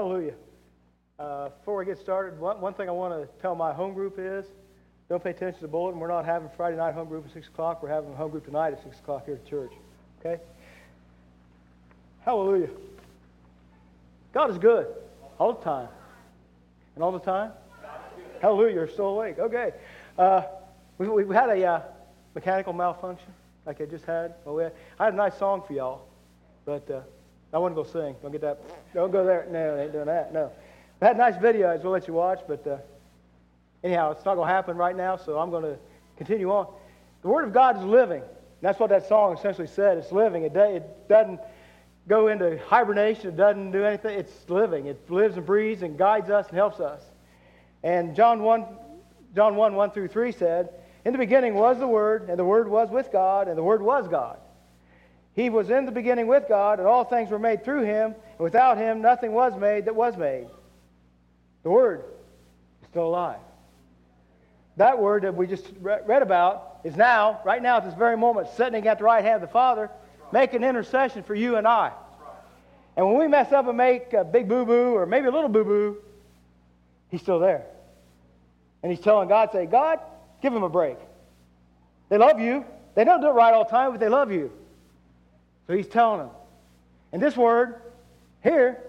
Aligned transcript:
Hallelujah. 0.00 0.32
Uh, 1.18 1.50
before 1.50 1.76
we 1.76 1.84
get 1.84 1.98
started, 1.98 2.40
one, 2.40 2.58
one 2.58 2.72
thing 2.72 2.88
I 2.88 2.92
want 2.92 3.12
to 3.12 3.28
tell 3.42 3.54
my 3.54 3.70
home 3.70 3.92
group 3.92 4.14
is 4.16 4.46
don't 5.10 5.22
pay 5.22 5.28
attention 5.28 5.56
to 5.56 5.60
the 5.60 5.68
bulletin. 5.68 6.00
We're 6.00 6.08
not 6.08 6.24
having 6.24 6.48
Friday 6.56 6.78
night 6.78 6.94
home 6.94 7.06
group 7.06 7.26
at 7.26 7.34
6 7.34 7.48
o'clock. 7.48 7.82
We're 7.82 7.90
having 7.90 8.10
a 8.14 8.16
home 8.16 8.30
group 8.30 8.46
tonight 8.46 8.72
at 8.72 8.82
6 8.82 8.98
o'clock 8.98 9.26
here 9.26 9.34
at 9.34 9.44
church. 9.44 9.72
Okay? 10.18 10.42
Hallelujah. 12.24 12.70
God 14.32 14.48
is 14.48 14.56
good 14.56 14.86
all 15.38 15.52
the 15.52 15.62
time. 15.62 15.88
And 16.94 17.04
all 17.04 17.12
the 17.12 17.18
time? 17.18 17.52
Hallelujah. 18.40 18.72
You're 18.72 18.88
still 18.88 19.08
awake. 19.08 19.38
Okay. 19.38 19.74
Uh, 20.16 20.44
we, 20.96 21.10
we 21.10 21.34
had 21.34 21.50
a 21.50 21.62
uh, 21.62 21.82
mechanical 22.34 22.72
malfunction 22.72 23.34
like 23.66 23.82
I 23.82 23.84
just 23.84 24.06
had. 24.06 24.32
Oh, 24.46 24.54
we 24.54 24.62
had, 24.62 24.72
I 24.98 25.04
had 25.04 25.12
a 25.12 25.18
nice 25.18 25.36
song 25.36 25.62
for 25.66 25.74
y'all, 25.74 26.06
but 26.64 26.90
uh, 26.90 27.00
I 27.52 27.58
want 27.58 27.74
to 27.74 27.82
go 27.82 27.88
sing. 27.88 28.14
Don't 28.22 28.32
get 28.32 28.40
that. 28.42 28.60
Don't 28.94 29.10
go 29.10 29.24
there. 29.24 29.46
No, 29.50 29.76
I 29.76 29.82
ain't 29.82 29.92
doing 29.92 30.06
that. 30.06 30.32
No. 30.32 30.52
I 31.02 31.06
had 31.06 31.16
nice 31.16 31.36
video. 31.40 31.68
I 31.68 31.76
will 31.76 31.90
let 31.90 32.06
you 32.06 32.14
watch, 32.14 32.40
but 32.46 32.66
uh, 32.66 32.76
anyhow, 33.82 34.12
it's 34.12 34.24
not 34.24 34.36
going 34.36 34.48
to 34.48 34.54
happen 34.54 34.76
right 34.76 34.96
now, 34.96 35.16
so 35.16 35.38
I'm 35.38 35.50
going 35.50 35.64
to 35.64 35.76
continue 36.16 36.50
on. 36.50 36.72
The 37.22 37.28
Word 37.28 37.46
of 37.46 37.52
God 37.52 37.78
is 37.78 37.84
living. 37.84 38.22
That's 38.60 38.78
what 38.78 38.90
that 38.90 39.08
song 39.08 39.36
essentially 39.36 39.66
said. 39.66 39.98
It's 39.98 40.12
living. 40.12 40.44
It, 40.44 40.54
it 40.54 41.08
doesn't 41.08 41.40
go 42.06 42.28
into 42.28 42.58
hibernation. 42.66 43.28
It 43.28 43.36
doesn't 43.36 43.72
do 43.72 43.84
anything. 43.84 44.18
It's 44.18 44.48
living. 44.48 44.86
It 44.86 45.10
lives 45.10 45.36
and 45.36 45.46
breathes 45.46 45.82
and 45.82 45.98
guides 45.98 46.30
us 46.30 46.48
and 46.48 46.56
helps 46.56 46.80
us. 46.80 47.02
And 47.82 48.14
John 48.14 48.42
1, 48.42 48.66
John 49.34 49.56
1, 49.56 49.74
1 49.74 49.90
through 49.92 50.08
3 50.08 50.32
said, 50.32 50.70
In 51.04 51.12
the 51.12 51.18
beginning 51.18 51.54
was 51.54 51.78
the 51.78 51.88
Word, 51.88 52.28
and 52.28 52.38
the 52.38 52.44
Word 52.44 52.68
was 52.68 52.90
with 52.90 53.10
God, 53.10 53.48
and 53.48 53.56
the 53.56 53.62
Word 53.62 53.82
was 53.82 54.06
God. 54.06 54.38
He 55.40 55.48
was 55.48 55.70
in 55.70 55.86
the 55.86 55.92
beginning 55.92 56.26
with 56.26 56.48
God, 56.48 56.80
and 56.80 56.86
all 56.86 57.02
things 57.02 57.30
were 57.30 57.38
made 57.38 57.64
through 57.64 57.84
him, 57.84 58.14
and 58.14 58.40
without 58.40 58.76
him 58.76 59.00
nothing 59.00 59.32
was 59.32 59.56
made 59.56 59.86
that 59.86 59.96
was 59.96 60.14
made. 60.14 60.46
The 61.62 61.70
Word 61.70 62.04
is 62.82 62.88
still 62.88 63.06
alive. 63.06 63.38
That 64.76 64.98
Word 64.98 65.22
that 65.22 65.34
we 65.34 65.46
just 65.46 65.66
read 65.80 66.20
about 66.20 66.80
is 66.84 66.94
now, 66.94 67.40
right 67.42 67.62
now 67.62 67.78
at 67.78 67.86
this 67.86 67.94
very 67.94 68.18
moment, 68.18 68.48
sitting 68.54 68.86
at 68.86 68.98
the 68.98 69.04
right 69.04 69.24
hand 69.24 69.36
of 69.36 69.40
the 69.40 69.52
Father, 69.52 69.88
making 70.30 70.62
intercession 70.62 71.22
for 71.22 71.34
you 71.34 71.56
and 71.56 71.66
I. 71.66 71.92
And 72.98 73.06
when 73.06 73.16
we 73.16 73.26
mess 73.26 73.50
up 73.50 73.66
and 73.66 73.78
make 73.78 74.12
a 74.12 74.24
big 74.24 74.46
boo 74.46 74.66
boo, 74.66 74.94
or 74.94 75.06
maybe 75.06 75.26
a 75.26 75.30
little 75.30 75.48
boo 75.48 75.64
boo, 75.64 75.96
He's 77.08 77.22
still 77.22 77.38
there. 77.38 77.64
And 78.82 78.92
He's 78.92 79.00
telling 79.00 79.30
God, 79.30 79.52
say, 79.52 79.64
God, 79.64 80.00
give 80.42 80.52
him 80.52 80.64
a 80.64 80.68
break. 80.68 80.98
They 82.10 82.18
love 82.18 82.40
you. 82.40 82.62
They 82.94 83.04
don't 83.04 83.22
do 83.22 83.28
it 83.28 83.32
right 83.32 83.54
all 83.54 83.64
the 83.64 83.70
time, 83.70 83.92
but 83.92 84.00
they 84.00 84.10
love 84.10 84.30
you. 84.30 84.52
So 85.70 85.76
he's 85.76 85.86
telling 85.86 86.18
them. 86.18 86.30
And 87.12 87.22
this 87.22 87.36
word 87.36 87.80
here, 88.42 88.82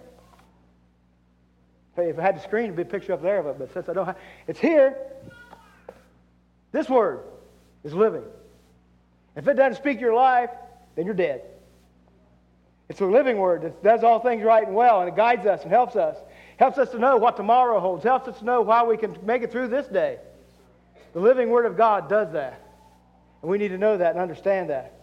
if 1.96 2.18
I 2.18 2.22
had 2.23 2.38
the 2.38 2.42
screen, 2.42 2.64
it'd 2.64 2.76
be 2.76 2.82
a 2.82 2.86
picture 2.86 3.14
up 3.14 3.22
there 3.22 3.38
of 3.38 3.46
it, 3.46 3.60
but 3.60 3.72
since 3.72 3.88
I 3.88 3.94
don't 3.94 4.08
have, 4.08 4.18
it's 4.48 4.60
here. 4.60 4.98
This 6.72 6.90
word 6.90 7.20
is 7.84 7.94
living. 7.94 8.23
If 9.36 9.48
it 9.48 9.54
doesn't 9.54 9.76
speak 9.76 10.02
your 10.02 10.16
life, 10.16 10.50
then 10.96 11.06
you're 11.06 11.14
dead. 11.14 11.44
It's 12.90 13.00
a 13.00 13.06
living 13.06 13.38
word 13.38 13.62
that 13.62 13.84
does 13.84 14.04
all 14.04 14.20
things 14.20 14.44
right 14.44 14.66
and 14.66 14.76
well, 14.76 15.02
and 15.02 15.08
it 15.08 15.16
guides 15.16 15.45
us 15.45 15.62
and 15.62 15.70
helps 15.70 15.95
us. 15.95 16.18
Helps 16.58 16.80
us 16.80 16.90
to 16.94 16.98
know 16.98 17.16
what 17.18 17.38
tomorrow 17.38 17.80
holds. 17.80 18.04
Helps 18.04 18.28
us 18.28 18.40
to 18.40 18.44
know 18.45 18.66
how 18.66 18.90
we 18.90 18.98
can 18.98 19.16
make 19.23 19.44
it 19.44 19.52
through 19.52 19.68
this 19.68 19.86
day. 19.86 20.18
The 21.14 21.20
living 21.20 21.52
word 21.52 21.68
of 21.68 21.78
God 21.78 22.10
does 22.10 22.34
that. 22.34 22.60
And 23.44 23.52
we 23.52 23.60
need 23.60 23.70
to 23.70 23.78
know 23.78 23.98
that 23.98 24.14
and 24.14 24.20
understand 24.20 24.72
that. 24.72 25.01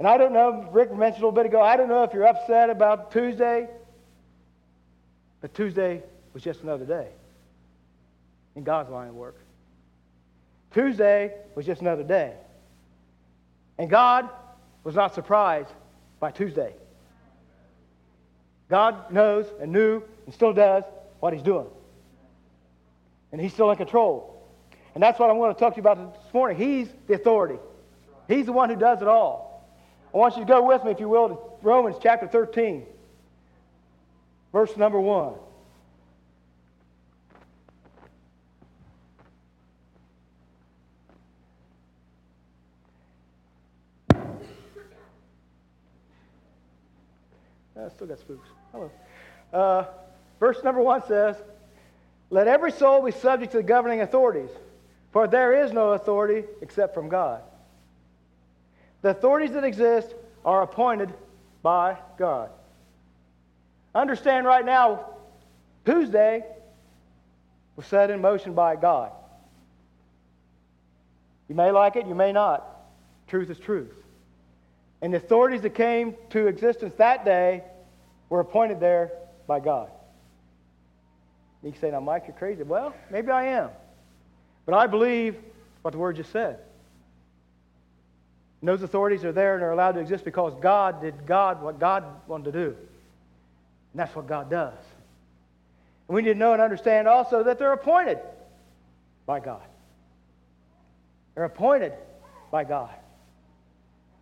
And 0.00 0.08
I 0.08 0.16
don't 0.16 0.32
know, 0.32 0.66
Rick 0.72 0.94
mentioned 0.94 1.22
a 1.22 1.26
little 1.26 1.30
bit 1.30 1.44
ago, 1.44 1.60
I 1.60 1.76
don't 1.76 1.90
know 1.90 2.04
if 2.04 2.14
you're 2.14 2.26
upset 2.26 2.70
about 2.70 3.12
Tuesday, 3.12 3.68
but 5.42 5.52
Tuesday 5.52 6.02
was 6.32 6.42
just 6.42 6.62
another 6.62 6.86
day 6.86 7.08
in 8.56 8.64
God's 8.64 8.88
line 8.88 9.08
of 9.08 9.14
work. 9.14 9.36
Tuesday 10.72 11.34
was 11.54 11.66
just 11.66 11.82
another 11.82 12.02
day. 12.02 12.32
And 13.76 13.90
God 13.90 14.30
was 14.84 14.94
not 14.94 15.14
surprised 15.14 15.68
by 16.18 16.30
Tuesday. 16.30 16.72
God 18.70 19.12
knows 19.12 19.44
and 19.60 19.70
knew 19.70 20.02
and 20.24 20.34
still 20.34 20.54
does 20.54 20.84
what 21.18 21.34
He's 21.34 21.42
doing. 21.42 21.66
And 23.32 23.40
He's 23.40 23.52
still 23.52 23.70
in 23.70 23.76
control. 23.76 24.48
And 24.94 25.02
that's 25.02 25.18
what 25.18 25.28
I 25.28 25.34
want 25.34 25.54
to 25.58 25.62
talk 25.62 25.74
to 25.74 25.76
you 25.76 25.82
about 25.82 26.14
this 26.24 26.32
morning. 26.32 26.56
He's 26.56 26.88
the 27.06 27.12
authority, 27.12 27.58
He's 28.28 28.46
the 28.46 28.52
one 28.52 28.70
who 28.70 28.76
does 28.76 29.02
it 29.02 29.08
all. 29.08 29.49
I 30.12 30.18
want 30.18 30.36
you 30.36 30.42
to 30.42 30.48
go 30.48 30.62
with 30.66 30.84
me, 30.84 30.90
if 30.90 30.98
you 30.98 31.08
will, 31.08 31.28
to 31.28 31.38
Romans 31.62 31.96
chapter 32.02 32.26
13, 32.26 32.84
verse 34.52 34.76
number 34.76 35.00
1. 35.00 35.34
I 47.76 47.88
still 47.88 48.08
got 48.08 48.18
spooks. 48.18 48.48
Hello. 48.72 48.90
Uh, 49.52 49.84
verse 50.40 50.62
number 50.64 50.82
1 50.82 51.06
says, 51.06 51.36
Let 52.30 52.48
every 52.48 52.72
soul 52.72 53.02
be 53.02 53.12
subject 53.12 53.52
to 53.52 53.58
the 53.58 53.62
governing 53.62 54.00
authorities, 54.00 54.50
for 55.12 55.28
there 55.28 55.64
is 55.64 55.72
no 55.72 55.92
authority 55.92 56.46
except 56.62 56.94
from 56.94 57.08
God. 57.08 57.42
The 59.02 59.10
authorities 59.10 59.52
that 59.52 59.64
exist 59.64 60.14
are 60.44 60.62
appointed 60.62 61.12
by 61.62 61.98
God. 62.18 62.50
Understand 63.94 64.46
right 64.46 64.64
now, 64.64 65.06
Tuesday 65.84 66.44
was 67.76 67.86
set 67.86 68.10
in 68.10 68.20
motion 68.20 68.54
by 68.54 68.76
God. 68.76 69.12
You 71.48 71.54
may 71.54 71.70
like 71.70 71.96
it, 71.96 72.06
you 72.06 72.14
may 72.14 72.32
not. 72.32 72.66
Truth 73.26 73.50
is 73.50 73.58
truth. 73.58 73.92
And 75.02 75.12
the 75.12 75.16
authorities 75.16 75.62
that 75.62 75.74
came 75.74 76.14
to 76.30 76.46
existence 76.46 76.94
that 76.98 77.24
day 77.24 77.64
were 78.28 78.40
appointed 78.40 78.80
there 78.80 79.12
by 79.46 79.60
God. 79.60 79.90
You 81.62 81.72
can 81.72 81.80
say, 81.80 81.90
now, 81.90 82.00
Mike, 82.00 82.24
you're 82.26 82.36
crazy. 82.36 82.62
Well, 82.62 82.94
maybe 83.10 83.30
I 83.30 83.44
am. 83.46 83.70
But 84.66 84.74
I 84.74 84.86
believe 84.86 85.36
what 85.82 85.90
the 85.90 85.98
Word 85.98 86.16
just 86.16 86.30
said. 86.30 86.58
And 88.60 88.68
those 88.68 88.82
authorities 88.82 89.24
are 89.24 89.32
there 89.32 89.54
and 89.54 89.62
are 89.62 89.72
allowed 89.72 89.92
to 89.92 90.00
exist 90.00 90.24
because 90.24 90.54
God 90.60 91.00
did 91.00 91.26
God 91.26 91.62
what 91.62 91.78
God 91.78 92.04
wanted 92.26 92.52
to 92.52 92.52
do. 92.52 92.66
And 93.92 94.00
that's 94.00 94.14
what 94.14 94.26
God 94.26 94.50
does. 94.50 94.78
And 96.08 96.14
we 96.14 96.22
need 96.22 96.34
to 96.34 96.38
know 96.38 96.52
and 96.52 96.60
understand 96.60 97.08
also 97.08 97.42
that 97.44 97.58
they're 97.58 97.72
appointed 97.72 98.18
by 99.26 99.40
God. 99.40 99.62
They're 101.34 101.44
appointed 101.44 101.92
by 102.50 102.64
God. 102.64 102.90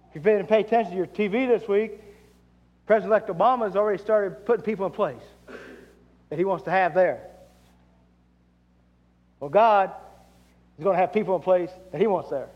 If 0.09 0.15
you've 0.15 0.25
been 0.25 0.47
paying 0.47 0.65
attention 0.65 0.93
to 0.93 0.97
your 0.97 1.07
TV 1.07 1.49
this 1.49 1.69
week, 1.69 2.01
President-elect 2.87 3.29
Obama 3.29 3.65
has 3.65 3.77
already 3.77 4.03
started 4.03 4.47
putting 4.47 4.65
people 4.65 4.87
in 4.87 4.93
place 4.93 5.23
that 6.31 6.39
he 6.39 6.45
wants 6.45 6.65
to 6.65 6.71
have 6.71 6.95
there. 6.95 7.23
Well, 9.41 9.51
God 9.51 9.93
is 10.79 10.85
going 10.85 10.95
to 10.95 11.01
have 11.01 11.13
people 11.13 11.37
in 11.37 11.43
place 11.43 11.71
that 11.93 12.01
he 12.01 12.07
wants 12.07 12.31
there. 12.31 12.49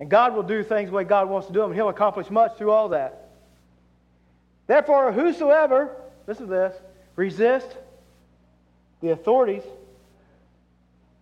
And 0.00 0.08
God 0.08 0.34
will 0.34 0.42
do 0.42 0.62
things 0.62 0.90
the 0.90 0.96
way 0.96 1.04
God 1.04 1.28
wants 1.28 1.48
to 1.48 1.52
do 1.52 1.60
them, 1.60 1.70
and 1.70 1.74
He'll 1.74 1.88
accomplish 1.88 2.30
much 2.30 2.56
through 2.56 2.70
all 2.70 2.90
that. 2.90 3.30
Therefore, 4.66 5.12
whosoever, 5.12 5.96
listen 6.26 6.46
to 6.46 6.50
this, 6.50 6.76
resist 7.16 7.66
the 9.00 9.10
authorities, 9.10 9.62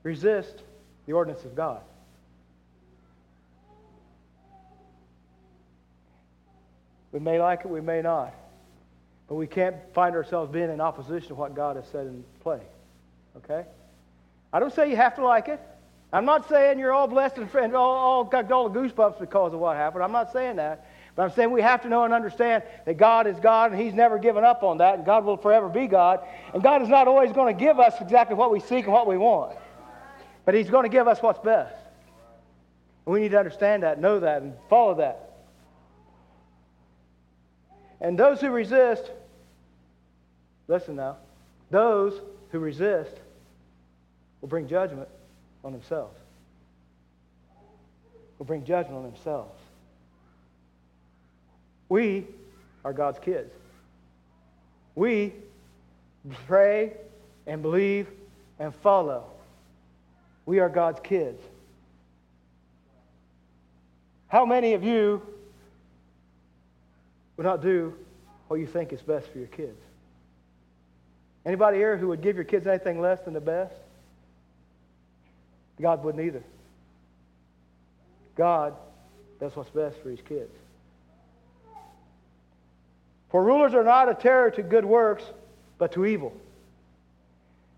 resist 0.02 0.62
the 1.06 1.12
ordinance 1.12 1.44
of 1.44 1.54
God. 1.54 1.80
We 7.12 7.20
may 7.20 7.40
like 7.40 7.60
it, 7.60 7.68
we 7.68 7.80
may 7.80 8.02
not. 8.02 8.34
But 9.28 9.36
we 9.36 9.46
can't 9.46 9.76
find 9.94 10.14
ourselves 10.14 10.52
being 10.52 10.70
in 10.70 10.80
opposition 10.80 11.28
to 11.28 11.34
what 11.34 11.54
God 11.54 11.76
has 11.76 11.86
set 11.86 12.02
in 12.06 12.24
play. 12.42 12.60
Okay? 13.38 13.64
I 14.52 14.60
don't 14.60 14.74
say 14.74 14.90
you 14.90 14.96
have 14.96 15.14
to 15.16 15.24
like 15.24 15.48
it. 15.48 15.60
I'm 16.12 16.24
not 16.24 16.48
saying 16.48 16.78
you're 16.78 16.92
all 16.92 17.08
blessed 17.08 17.38
and 17.38 17.50
friends, 17.50 17.74
all, 17.74 17.90
all 17.90 18.24
got 18.24 18.50
all 18.52 18.68
the 18.68 18.78
goosebumps 18.78 19.18
because 19.18 19.52
of 19.52 19.60
what 19.60 19.76
happened. 19.76 20.04
I'm 20.04 20.12
not 20.12 20.32
saying 20.32 20.56
that. 20.56 20.86
But 21.16 21.22
I'm 21.22 21.30
saying 21.32 21.50
we 21.50 21.62
have 21.62 21.82
to 21.82 21.88
know 21.88 22.04
and 22.04 22.12
understand 22.12 22.62
that 22.84 22.98
God 22.98 23.26
is 23.26 23.40
God 23.40 23.72
and 23.72 23.80
He's 23.80 23.94
never 23.94 24.18
given 24.18 24.44
up 24.44 24.62
on 24.62 24.78
that, 24.78 24.96
and 24.96 25.06
God 25.06 25.24
will 25.24 25.38
forever 25.38 25.68
be 25.68 25.86
God. 25.86 26.20
And 26.52 26.62
God 26.62 26.82
is 26.82 26.88
not 26.88 27.08
always 27.08 27.32
going 27.32 27.56
to 27.56 27.58
give 27.58 27.80
us 27.80 27.94
exactly 28.00 28.36
what 28.36 28.52
we 28.52 28.60
seek 28.60 28.84
and 28.84 28.92
what 28.92 29.06
we 29.06 29.16
want, 29.16 29.56
but 30.44 30.54
He's 30.54 30.68
going 30.68 30.82
to 30.84 30.90
give 30.90 31.08
us 31.08 31.22
what's 31.22 31.38
best. 31.38 31.74
And 33.06 33.14
we 33.14 33.20
need 33.20 33.30
to 33.30 33.38
understand 33.38 33.82
that, 33.82 33.98
know 33.98 34.20
that, 34.20 34.42
and 34.42 34.52
follow 34.68 34.96
that. 34.96 35.32
And 38.02 38.18
those 38.18 38.42
who 38.42 38.50
resist, 38.50 39.10
listen 40.68 40.96
now, 40.96 41.16
those 41.70 42.20
who 42.50 42.58
resist 42.58 43.16
will 44.42 44.48
bring 44.48 44.68
judgment 44.68 45.08
on 45.66 45.72
themselves. 45.72 46.16
Will 48.38 48.46
bring 48.46 48.64
judgment 48.64 48.96
on 48.96 49.02
themselves. 49.02 49.60
We 51.88 52.26
are 52.84 52.92
God's 52.92 53.18
kids. 53.18 53.52
We 54.94 55.32
pray 56.46 56.92
and 57.46 57.62
believe 57.62 58.06
and 58.58 58.74
follow. 58.76 59.24
We 60.46 60.60
are 60.60 60.68
God's 60.68 61.00
kids. 61.00 61.42
How 64.28 64.46
many 64.46 64.74
of 64.74 64.84
you 64.84 65.20
would 67.36 67.44
not 67.44 67.60
do 67.60 67.94
what 68.48 68.60
you 68.60 68.66
think 68.66 68.92
is 68.92 69.00
best 69.02 69.28
for 69.28 69.38
your 69.38 69.48
kids? 69.48 69.80
Anybody 71.44 71.78
here 71.78 71.96
who 71.96 72.08
would 72.08 72.22
give 72.22 72.36
your 72.36 72.44
kids 72.44 72.66
anything 72.66 73.00
less 73.00 73.20
than 73.22 73.34
the 73.34 73.40
best? 73.40 73.74
God 75.80 76.02
wouldn't 76.04 76.24
either. 76.24 76.42
God 78.36 78.74
does 79.40 79.54
what's 79.56 79.70
best 79.70 79.98
for 80.02 80.10
his 80.10 80.20
kids. 80.20 80.52
For 83.30 83.42
rulers 83.42 83.74
are 83.74 83.84
not 83.84 84.08
a 84.08 84.14
terror 84.14 84.50
to 84.52 84.62
good 84.62 84.84
works, 84.84 85.24
but 85.78 85.92
to 85.92 86.06
evil. 86.06 86.32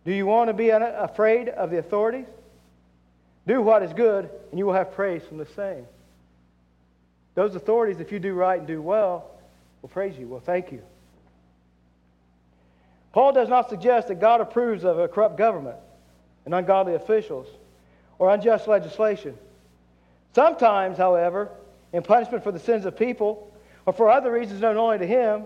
Do 0.05 0.13
you 0.13 0.27
want 0.27 0.49
to 0.49 0.55
be 0.55 0.71
afraid 0.71 1.49
of 1.49 1.71
the 1.71 1.79
authorities? 1.79 2.27
Do 3.47 3.63
what 3.63 3.83
is 3.83 3.93
good, 3.93 4.29
and 4.51 4.59
you 4.59 4.67
will 4.67 4.75
have 4.75 4.93
praise 4.93 5.23
from 5.23 5.39
the 5.39 5.47
same. 5.47 5.87
Those 7.35 7.55
authorities, 7.55 8.01
if 8.01 8.13
you 8.13 8.19
do 8.19 8.35
right 8.35 8.59
and 8.59 8.67
do 8.67 8.83
well, 8.83 9.31
will 9.81 9.89
praise 9.89 10.19
you. 10.19 10.27
Well, 10.27 10.41
thank 10.41 10.71
you. 10.71 10.83
Paul 13.13 13.33
does 13.33 13.49
not 13.49 13.69
suggest 13.69 14.09
that 14.09 14.21
God 14.21 14.41
approves 14.41 14.85
of 14.85 14.99
a 14.99 15.09
corrupt 15.09 15.37
government 15.39 15.77
and 16.45 16.55
ungodly 16.55 16.95
officials 16.95 17.47
or 18.19 18.31
unjust 18.31 18.69
legislation. 18.69 19.37
Sometimes, 20.35 20.99
however, 20.99 21.51
in 21.93 22.03
punishment 22.03 22.45
for 22.45 22.53
the 22.53 22.59
sins 22.59 22.85
of 22.85 22.97
people 22.97 23.53
or 23.87 23.93
for 23.93 24.11
other 24.11 24.33
reasons 24.33 24.61
known 24.61 24.77
only 24.77 24.99
to 24.99 25.07
Him, 25.07 25.45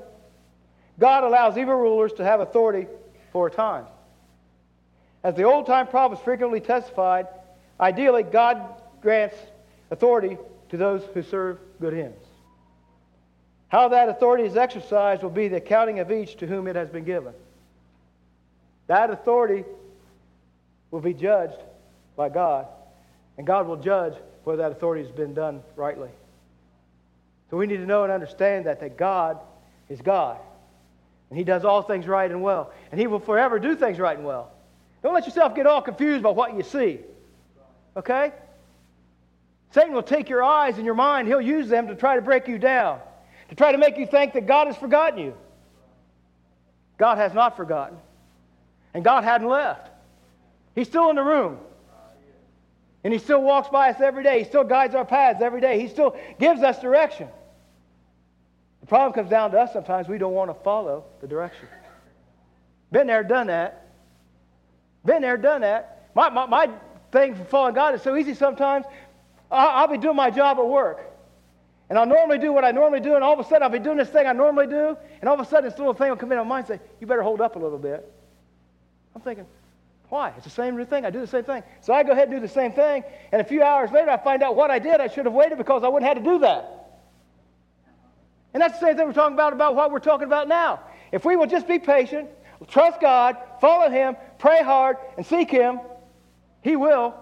God 0.99 1.25
allows 1.25 1.57
evil 1.57 1.75
rulers 1.75 2.13
to 2.15 2.25
have 2.25 2.41
authority 2.41 2.87
for 3.33 3.47
a 3.47 3.51
time. 3.51 3.87
As 5.23 5.35
the 5.35 5.45
old 5.45 5.67
time 5.67 5.87
prophets 5.87 6.21
frequently 6.23 6.61
testified, 6.61 7.29
ideally, 7.81 8.23
God 8.23 8.63
grants 9.01 9.37
authority 9.91 10.37
to 10.71 10.77
those 10.77 11.03
who 11.15 11.23
serve 11.23 11.59
good 11.81 11.95
ends. 11.95 12.21
How 13.69 13.89
that 13.89 14.09
authority 14.09 14.45
is 14.45 14.57
exercised 14.57 15.23
will 15.23 15.31
be 15.31 15.49
the 15.49 15.57
accounting 15.57 16.01
of 16.01 16.11
each 16.11 16.37
to 16.39 16.47
whom 16.47 16.67
it 16.67 16.77
has 16.77 16.91
been 16.91 17.05
given. 17.05 17.33
That 18.87 19.11
authority 19.11 19.65
will 20.91 21.01
be 21.01 21.15
judged 21.15 21.57
by 22.17 22.29
God, 22.29 22.67
and 23.39 23.47
God 23.47 23.67
will 23.67 23.77
judge 23.77 24.15
whether 24.45 24.63
that 24.63 24.73
authority 24.73 25.03
has 25.03 25.13
been 25.13 25.35
done 25.35 25.63
rightly. 25.77 26.11
So 27.51 27.57
we 27.57 27.67
need 27.67 27.79
to 27.79 27.87
know 27.87 28.03
and 28.05 28.13
understand 28.13 28.67
that, 28.67 28.81
that 28.81 28.97
God 28.97 29.39
is 29.89 30.01
God. 30.01 30.39
And 31.31 31.39
He 31.39 31.45
does 31.45 31.65
all 31.65 31.83
things 31.83 32.07
right 32.07 32.31
and 32.31 32.43
well. 32.43 32.73
And 32.91 33.01
He 33.01 33.07
will 33.07 33.21
forever 33.21 33.59
do 33.59 33.77
things 33.77 33.99
right 33.99 34.17
and 34.17 34.27
well. 34.27 34.51
Don't 35.03 35.15
let 35.15 35.27
yourself 35.27 35.55
get 35.55 35.67
all 35.67 35.83
confused 35.83 36.23
by 36.23 36.31
what 36.31 36.57
you 36.57 36.63
see. 36.63 37.01
Okay? 37.97 38.33
Satan 39.73 39.93
will 39.93 40.03
take 40.03 40.29
your 40.29 40.43
eyes 40.43 40.77
and 40.77 40.85
your 40.85 40.95
mind, 40.95 41.29
he'll 41.29 41.41
use 41.41 41.69
them 41.69 41.89
to 41.89 41.95
try 41.95 42.17
to 42.17 42.23
break 42.23 42.47
you 42.49 42.59
down 42.59 43.01
to 43.53 43.57
try 43.57 43.71
to 43.71 43.77
make 43.77 43.99
you 43.99 44.07
think 44.07 44.33
that 44.33 44.47
God 44.47 44.67
has 44.69 44.79
forgotten 44.79 45.19
you. 45.19 45.35
God 46.97 47.19
has 47.19 47.35
not 47.35 47.55
forgotten. 47.55 47.99
And 48.95 49.05
God 49.05 49.25
hadn't 49.25 49.47
left. 49.47 49.91
He's 50.75 50.89
still 50.89 51.11
in 51.11 51.17
the 51.17 51.23
room. 51.23 51.59
And 53.05 53.13
He 53.13 53.19
still 53.19 53.43
walks 53.43 53.69
by 53.69 53.91
us 53.91 54.01
every 54.01 54.23
day. 54.23 54.41
He 54.41 54.45
still 54.45 54.65
guides 54.65 54.95
our 54.95 55.05
paths 55.05 55.41
every 55.43 55.61
day. 55.61 55.81
He 55.81 55.89
still 55.89 56.17
gives 56.39 56.63
us 56.63 56.81
direction. 56.81 57.29
The 58.81 58.87
problem 58.87 59.13
comes 59.13 59.31
down 59.31 59.53
to 59.53 59.61
us 59.61 59.73
sometimes 59.73 60.09
we 60.09 60.19
don't 60.19 60.35
want 60.35 60.51
to 60.51 60.63
follow 60.63 61.05
the 61.21 61.27
direction. 61.27 61.69
Been 62.91 63.07
there, 63.07 63.23
done 63.23 63.47
that. 63.47 63.89
Been 65.05 65.23
there, 65.23 65.37
done 65.37 65.63
that. 65.63 66.11
My, 66.15 66.29
my, 66.29 66.47
my 66.47 66.71
thing 67.11 67.35
for 67.35 67.45
following 67.45 67.75
God 67.75 67.95
is 67.95 68.03
so 68.03 68.17
easy 68.17 68.35
sometimes. 68.35 68.85
I'll, 69.51 69.69
I'll 69.69 69.89
be 69.89 69.99
doing 69.99 70.17
my 70.17 70.31
job 70.31 70.59
at 70.59 70.67
work. 70.67 71.09
And 71.89 71.99
I'll 71.99 72.07
normally 72.07 72.39
do 72.39 72.53
what 72.53 72.65
I 72.65 72.71
normally 72.71 73.01
do, 73.01 73.17
and 73.17 73.25
all 73.25 73.35
of 73.35 73.39
a 73.39 73.45
sudden 73.45 73.63
I'll 73.63 73.69
be 73.69 73.79
doing 73.79 73.99
this 73.99 74.09
thing 74.09 74.27
I 74.27 74.33
normally 74.33 74.67
do, 74.67 74.97
and 75.21 75.29
all 75.29 75.35
of 75.35 75.41
a 75.41 75.45
sudden 75.45 75.69
this 75.69 75.79
little 75.79 75.93
thing 75.93 76.09
will 76.09 76.17
come 76.17 76.33
in 76.33 76.39
my 76.39 76.45
mind 76.45 76.71
and 76.71 76.81
say, 76.81 76.87
You 77.01 77.07
better 77.07 77.23
hold 77.23 77.41
up 77.41 77.57
a 77.57 77.59
little 77.59 77.79
bit. 77.79 78.11
I'm 79.15 79.21
thinking, 79.21 79.47
Why? 80.13 80.35
It's 80.37 80.45
the 80.45 80.51
same 80.51 80.85
thing. 80.85 81.07
I 81.07 81.11
do 81.11 81.21
the 81.21 81.27
same 81.27 81.45
thing. 81.45 81.63
So 81.81 81.95
I 81.95 82.03
go 82.03 82.13
ahead 82.13 82.29
and 82.29 82.37
do 82.37 82.47
the 82.47 82.53
same 82.53 82.73
thing, 82.73 83.03
and 83.33 83.41
a 83.41 83.45
few 83.45 83.63
hours 83.63 83.91
later 83.93 84.11
I 84.11 84.19
find 84.19 84.43
out 84.43 84.57
what 84.57 84.71
I 84.71 84.79
did. 84.79 85.01
I 85.01 85.09
should 85.09 85.25
have 85.25 85.33
waited 85.33 85.57
because 85.57 85.85
I 85.85 85.89
wouldn't 85.89 86.07
have 86.07 86.19
had 86.19 86.25
to 86.25 86.31
do 86.33 86.39
that. 86.41 87.01
And 88.53 88.61
that's 88.61 88.79
the 88.79 88.89
same 88.89 88.97
thing 88.99 89.07
we're 89.07 89.15
talking 89.15 89.33
about, 89.33 89.55
about 89.55 89.75
what 89.75 89.91
we're 89.91 90.01
talking 90.01 90.27
about 90.27 90.49
now. 90.49 90.81
If 91.13 91.25
we 91.25 91.35
will 91.35 91.47
just 91.47 91.67
be 91.67 91.79
patient, 91.79 92.29
trust 92.69 93.01
God, 93.01 93.39
follow 93.59 93.89
Him, 93.89 94.15
pray 94.39 94.63
hard, 94.63 94.99
and 95.17 95.25
seek 95.25 95.51
Him, 95.51 95.81
He 96.61 96.77
will 96.77 97.15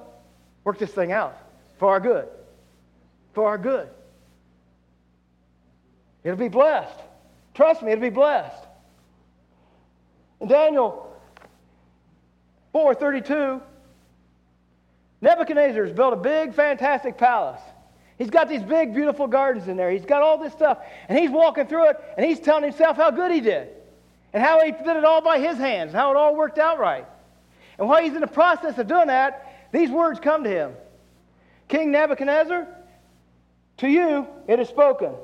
work 0.64 0.80
this 0.80 0.90
thing 0.90 1.12
out 1.12 1.38
for 1.78 1.90
our 1.90 2.00
good. 2.00 2.26
For 3.34 3.46
our 3.46 3.58
good. 3.58 3.88
It'll 6.24 6.36
be 6.36 6.48
blessed. 6.48 6.98
Trust 7.54 7.82
me, 7.84 7.92
it'll 7.92 8.02
be 8.02 8.10
blessed. 8.10 8.64
And 10.40 10.48
Daniel 10.48 11.09
4:32, 12.74 13.60
Nebuchadnezzar 15.20 15.84
has 15.84 15.92
built 15.92 16.12
a 16.12 16.16
big, 16.16 16.54
fantastic 16.54 17.18
palace. 17.18 17.60
He's 18.16 18.30
got 18.30 18.48
these 18.48 18.62
big, 18.62 18.94
beautiful 18.94 19.26
gardens 19.26 19.66
in 19.68 19.76
there. 19.76 19.90
He's 19.90 20.04
got 20.04 20.22
all 20.22 20.38
this 20.38 20.52
stuff. 20.52 20.78
And 21.08 21.18
he's 21.18 21.30
walking 21.30 21.66
through 21.66 21.90
it, 21.90 21.96
and 22.16 22.26
he's 22.26 22.38
telling 22.38 22.64
himself 22.64 22.96
how 22.96 23.10
good 23.10 23.32
he 23.32 23.40
did. 23.40 23.68
And 24.32 24.42
how 24.42 24.62
he 24.62 24.72
did 24.72 24.96
it 24.96 25.04
all 25.04 25.22
by 25.22 25.38
his 25.38 25.56
hands, 25.56 25.92
and 25.92 25.96
how 25.96 26.10
it 26.10 26.16
all 26.16 26.36
worked 26.36 26.58
out 26.58 26.78
right. 26.78 27.06
And 27.78 27.88
while 27.88 28.02
he's 28.02 28.14
in 28.14 28.20
the 28.20 28.26
process 28.26 28.76
of 28.78 28.86
doing 28.86 29.06
that, 29.06 29.70
these 29.72 29.90
words 29.90 30.20
come 30.20 30.44
to 30.44 30.50
him 30.50 30.74
King 31.68 31.92
Nebuchadnezzar, 31.92 32.66
to 33.78 33.88
you 33.88 34.26
it 34.46 34.60
is 34.60 34.68
spoken. 34.68 35.14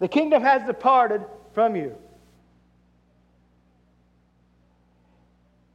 The 0.00 0.08
kingdom 0.08 0.42
has 0.42 0.66
departed 0.66 1.24
from 1.54 1.76
you. 1.76 1.96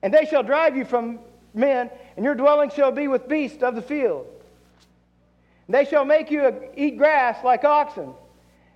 And 0.05 0.13
they 0.13 0.25
shall 0.25 0.43
drive 0.43 0.77
you 0.77 0.85
from 0.85 1.17
men, 1.55 1.89
and 2.15 2.23
your 2.23 2.35
dwelling 2.35 2.69
shall 2.69 2.91
be 2.91 3.07
with 3.07 3.27
beasts 3.27 3.63
of 3.63 3.73
the 3.73 3.81
field. 3.81 4.27
And 5.65 5.73
they 5.73 5.83
shall 5.83 6.05
make 6.05 6.29
you 6.29 6.53
eat 6.77 6.99
grass 6.99 7.43
like 7.43 7.63
oxen. 7.63 8.13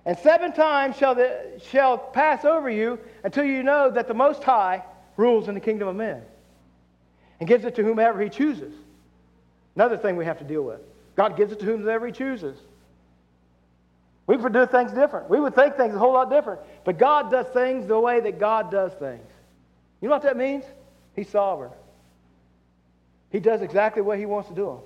And 0.04 0.18
seven 0.18 0.52
times 0.52 0.96
shall, 0.96 1.14
the, 1.14 1.60
shall 1.70 1.98
pass 1.98 2.44
over 2.44 2.68
you 2.68 2.98
until 3.22 3.44
you 3.44 3.62
know 3.62 3.92
that 3.92 4.08
the 4.08 4.14
Most 4.14 4.42
High 4.42 4.82
rules 5.16 5.46
in 5.46 5.54
the 5.54 5.60
kingdom 5.60 5.86
of 5.86 5.94
men 5.94 6.20
and 7.38 7.48
gives 7.48 7.64
it 7.64 7.76
to 7.76 7.84
whomever 7.84 8.20
he 8.20 8.28
chooses. 8.28 8.74
Another 9.76 9.96
thing 9.96 10.16
we 10.16 10.24
have 10.24 10.38
to 10.38 10.44
deal 10.44 10.62
with 10.62 10.80
God 11.14 11.36
gives 11.36 11.52
it 11.52 11.60
to 11.60 11.64
whomever 11.64 12.08
he 12.08 12.12
chooses. 12.12 12.58
We 14.26 14.36
would 14.36 14.52
do 14.52 14.66
things 14.66 14.90
different. 14.90 15.30
We 15.30 15.38
would 15.38 15.54
think 15.54 15.76
things 15.76 15.94
a 15.94 15.98
whole 16.00 16.14
lot 16.14 16.28
different. 16.28 16.60
But 16.84 16.98
God 16.98 17.30
does 17.30 17.46
things 17.54 17.86
the 17.86 18.00
way 18.00 18.18
that 18.18 18.40
God 18.40 18.72
does 18.72 18.92
things. 18.94 19.28
You 20.00 20.08
know 20.08 20.16
what 20.16 20.24
that 20.24 20.36
means? 20.36 20.64
He's 21.14 21.28
sovereign. 21.28 21.72
He 23.30 23.40
does 23.40 23.62
exactly 23.62 24.02
what 24.02 24.18
He 24.18 24.26
wants 24.26 24.48
to 24.48 24.54
do. 24.54 24.80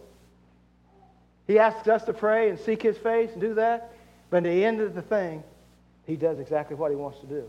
He 1.46 1.58
asks 1.58 1.88
us 1.88 2.04
to 2.04 2.12
pray 2.12 2.50
and 2.50 2.58
seek 2.58 2.82
His 2.82 2.96
face 2.98 3.30
and 3.32 3.40
do 3.40 3.54
that. 3.54 3.92
But 4.30 4.38
at 4.38 4.44
the 4.44 4.64
end 4.64 4.80
of 4.80 4.94
the 4.94 5.02
thing, 5.02 5.42
He 6.06 6.16
does 6.16 6.38
exactly 6.38 6.76
what 6.76 6.90
He 6.90 6.96
wants 6.96 7.20
to 7.20 7.26
do. 7.26 7.48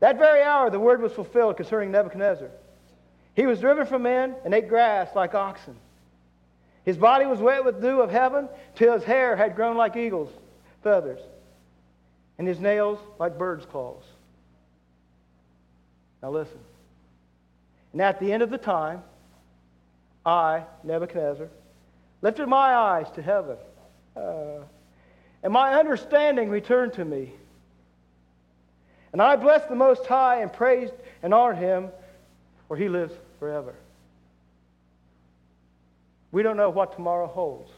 That 0.00 0.18
very 0.18 0.42
hour, 0.42 0.70
the 0.70 0.80
word 0.80 1.00
was 1.00 1.12
fulfilled 1.12 1.56
concerning 1.56 1.90
Nebuchadnezzar. 1.90 2.50
He 3.34 3.46
was 3.46 3.60
driven 3.60 3.86
from 3.86 4.02
men 4.02 4.34
and 4.44 4.54
ate 4.54 4.68
grass 4.68 5.14
like 5.14 5.34
oxen. 5.34 5.76
His 6.84 6.96
body 6.96 7.26
was 7.26 7.40
wet 7.40 7.64
with 7.64 7.80
dew 7.80 8.00
of 8.00 8.10
heaven 8.10 8.48
till 8.76 8.92
his 8.92 9.04
hair 9.04 9.36
had 9.36 9.56
grown 9.56 9.76
like 9.76 9.96
eagle's 9.96 10.30
feathers 10.82 11.20
and 12.38 12.46
his 12.46 12.60
nails 12.60 12.98
like 13.18 13.36
bird's 13.38 13.66
claws. 13.66 14.04
Now 16.26 16.32
listen. 16.32 16.58
And 17.92 18.02
at 18.02 18.18
the 18.18 18.32
end 18.32 18.42
of 18.42 18.50
the 18.50 18.58
time, 18.58 19.04
I, 20.24 20.64
Nebuchadnezzar, 20.82 21.46
lifted 22.20 22.48
my 22.48 22.74
eyes 22.74 23.06
to 23.14 23.22
heaven, 23.22 23.56
uh, 24.16 24.64
and 25.44 25.52
my 25.52 25.74
understanding 25.74 26.48
returned 26.48 26.94
to 26.94 27.04
me. 27.04 27.32
And 29.12 29.22
I 29.22 29.36
blessed 29.36 29.68
the 29.68 29.76
Most 29.76 30.04
High 30.06 30.42
and 30.42 30.52
praised 30.52 30.94
and 31.22 31.32
honored 31.32 31.58
him, 31.58 31.90
for 32.66 32.76
he 32.76 32.88
lives 32.88 33.14
forever. 33.38 33.76
We 36.32 36.42
don't 36.42 36.56
know 36.56 36.70
what 36.70 36.96
tomorrow 36.96 37.28
holds. 37.28 37.70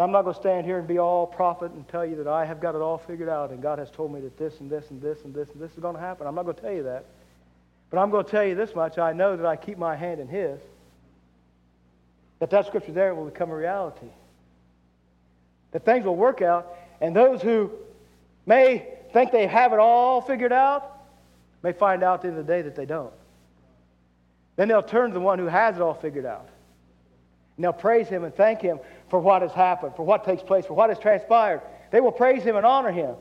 And 0.00 0.04
I'm 0.06 0.12
not 0.12 0.22
going 0.22 0.34
to 0.34 0.40
stand 0.40 0.64
here 0.64 0.78
and 0.78 0.88
be 0.88 0.98
all 0.98 1.26
prophet 1.26 1.72
and 1.72 1.86
tell 1.86 2.06
you 2.06 2.16
that 2.16 2.26
I 2.26 2.46
have 2.46 2.58
got 2.58 2.74
it 2.74 2.80
all 2.80 2.96
figured 2.96 3.28
out 3.28 3.50
and 3.50 3.60
God 3.60 3.78
has 3.78 3.90
told 3.90 4.14
me 4.14 4.20
that 4.20 4.38
this 4.38 4.58
and 4.60 4.70
this 4.70 4.88
and 4.88 4.98
this 4.98 5.18
and 5.24 5.34
this 5.34 5.50
and 5.50 5.60
this 5.60 5.70
is 5.72 5.78
going 5.78 5.94
to 5.94 6.00
happen. 6.00 6.26
I'm 6.26 6.34
not 6.34 6.44
going 6.44 6.56
to 6.56 6.62
tell 6.62 6.72
you 6.72 6.84
that. 6.84 7.04
But 7.90 7.98
I'm 7.98 8.10
going 8.10 8.24
to 8.24 8.30
tell 8.30 8.42
you 8.42 8.54
this 8.54 8.74
much. 8.74 8.96
I 8.96 9.12
know 9.12 9.36
that 9.36 9.44
I 9.44 9.56
keep 9.56 9.76
my 9.76 9.94
hand 9.94 10.18
in 10.18 10.26
His. 10.26 10.58
That 12.38 12.48
that 12.48 12.66
scripture 12.66 12.92
there 12.92 13.14
will 13.14 13.26
become 13.26 13.50
a 13.50 13.54
reality. 13.54 14.06
That 15.72 15.84
things 15.84 16.06
will 16.06 16.16
work 16.16 16.40
out. 16.40 16.74
And 17.02 17.14
those 17.14 17.42
who 17.42 17.70
may 18.46 18.88
think 19.12 19.32
they 19.32 19.48
have 19.48 19.74
it 19.74 19.80
all 19.80 20.22
figured 20.22 20.50
out, 20.50 20.98
may 21.62 21.74
find 21.74 22.02
out 22.02 22.14
at 22.14 22.22
the 22.22 22.28
end 22.28 22.38
of 22.38 22.46
the 22.46 22.50
day 22.50 22.62
that 22.62 22.74
they 22.74 22.86
don't. 22.86 23.12
Then 24.56 24.68
they'll 24.68 24.82
turn 24.82 25.10
to 25.10 25.12
the 25.12 25.20
one 25.20 25.38
who 25.38 25.44
has 25.44 25.76
it 25.76 25.82
all 25.82 25.92
figured 25.92 26.24
out. 26.24 26.48
They'll 27.62 27.72
praise 27.72 28.08
him 28.08 28.24
and 28.24 28.34
thank 28.34 28.60
him 28.60 28.80
for 29.08 29.18
what 29.18 29.42
has 29.42 29.52
happened, 29.52 29.94
for 29.96 30.04
what 30.04 30.24
takes 30.24 30.42
place, 30.42 30.66
for 30.66 30.74
what 30.74 30.88
has 30.88 30.98
transpired. 30.98 31.60
They 31.90 32.00
will 32.00 32.12
praise 32.12 32.42
him 32.42 32.56
and 32.56 32.64
honor 32.64 32.92
him. 32.92 33.16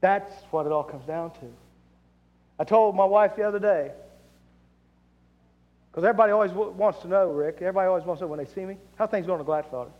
That's 0.00 0.30
what 0.50 0.66
it 0.66 0.72
all 0.72 0.84
comes 0.84 1.06
down 1.06 1.32
to. 1.32 1.52
I 2.58 2.64
told 2.64 2.94
my 2.94 3.04
wife 3.04 3.36
the 3.36 3.42
other 3.42 3.58
day, 3.58 3.90
because 5.90 6.04
everybody 6.04 6.32
always 6.32 6.52
wants 6.52 7.00
to 7.00 7.08
know, 7.08 7.30
Rick, 7.30 7.56
everybody 7.56 7.88
always 7.88 8.04
wants 8.04 8.20
to 8.20 8.24
know 8.24 8.30
when 8.30 8.38
they 8.38 8.44
see 8.44 8.64
me, 8.64 8.76
how 8.96 9.06
things 9.06 9.26
going 9.26 9.38
to 9.38 9.44
Gladfather. 9.44 9.90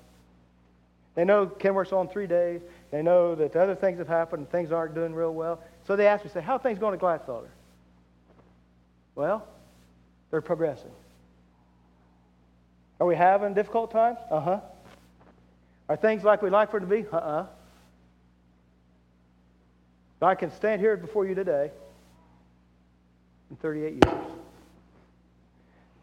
They 1.16 1.24
know 1.24 1.46
Ken 1.46 1.74
works 1.74 1.92
on 1.92 2.08
three 2.08 2.28
days. 2.28 2.60
They 2.92 3.02
know 3.02 3.34
that 3.34 3.56
other 3.56 3.74
things 3.74 3.98
have 3.98 4.06
happened 4.06 4.42
and 4.42 4.50
things 4.50 4.70
aren't 4.70 4.94
doing 4.94 5.12
real 5.12 5.34
well. 5.34 5.60
So 5.86 5.96
they 5.96 6.06
ask 6.06 6.24
me, 6.24 6.30
say, 6.30 6.40
how 6.40 6.56
things 6.56 6.78
going 6.78 6.96
to 6.96 7.04
Gladfather? 7.04 7.48
Well, 9.16 9.46
they're 10.30 10.40
progressing. 10.40 10.92
Are 13.00 13.06
we 13.06 13.16
having 13.16 13.54
difficult 13.54 13.90
times? 13.90 14.18
Uh 14.30 14.40
huh. 14.40 14.60
Are 15.88 15.96
things 15.96 16.22
like 16.22 16.42
we'd 16.42 16.52
like 16.52 16.70
for 16.70 16.78
them 16.78 16.88
to 16.90 16.96
be? 16.96 17.06
Uh 17.10 17.16
uh 17.16 17.46
But 20.18 20.26
I 20.26 20.34
can 20.34 20.52
stand 20.52 20.80
here 20.82 20.96
before 20.98 21.26
you 21.26 21.34
today 21.34 21.70
in 23.50 23.56
38 23.56 23.92
years. 24.04 24.24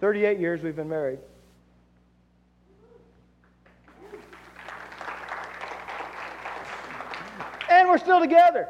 38 0.01 0.39
years 0.39 0.63
we've 0.63 0.75
been 0.75 0.89
married. 0.89 1.19
And 7.69 7.89
we're 7.89 7.99
still 7.99 8.19
together. 8.19 8.67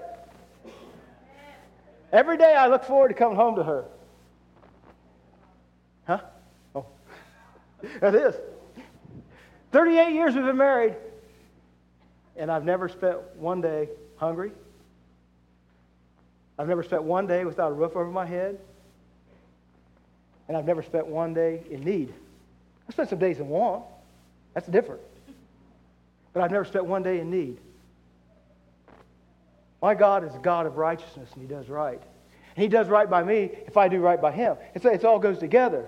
Every 2.11 2.37
day 2.37 2.55
I 2.55 2.67
look 2.67 2.83
forward 2.83 3.09
to 3.09 3.13
coming 3.13 3.37
home 3.37 3.55
to 3.55 3.63
her. 3.63 3.85
Huh? 6.05 6.19
That 8.01 8.15
is. 8.15 8.35
38 9.71 10.13
years 10.13 10.33
we've 10.35 10.45
been 10.45 10.57
married, 10.57 10.95
and 12.35 12.51
I've 12.51 12.65
never 12.65 12.89
spent 12.89 13.17
one 13.35 13.61
day 13.61 13.89
hungry. 14.15 14.51
I've 16.57 16.67
never 16.67 16.83
spent 16.83 17.03
one 17.03 17.27
day 17.27 17.45
without 17.45 17.71
a 17.71 17.75
roof 17.75 17.95
over 17.95 18.09
my 18.09 18.25
head 18.25 18.57
and 20.47 20.55
I've 20.55 20.65
never 20.65 20.81
spent 20.81 21.07
one 21.07 21.33
day 21.33 21.61
in 21.69 21.81
need. 21.81 22.13
I 22.87 22.91
spent 22.91 23.09
some 23.09 23.19
days 23.19 23.39
in 23.39 23.49
want. 23.49 23.83
That's 24.53 24.67
different. 24.67 25.01
But 26.33 26.43
I've 26.43 26.51
never 26.51 26.65
spent 26.65 26.85
one 26.85 27.03
day 27.03 27.19
in 27.19 27.29
need. 27.29 27.57
My 29.81 29.93
God 29.93 30.23
is 30.23 30.33
a 30.33 30.39
God 30.39 30.65
of 30.65 30.77
righteousness, 30.77 31.29
and 31.33 31.41
He 31.41 31.47
does 31.47 31.67
right. 31.69 32.01
And 32.55 32.63
He 32.63 32.67
does 32.67 32.87
right 32.87 33.09
by 33.09 33.23
me 33.23 33.51
if 33.67 33.77
I 33.77 33.87
do 33.87 33.99
right 33.99 34.21
by 34.21 34.31
Him. 34.31 34.55
It's, 34.73 34.85
it 34.85 35.03
all 35.05 35.19
goes 35.19 35.37
together. 35.37 35.85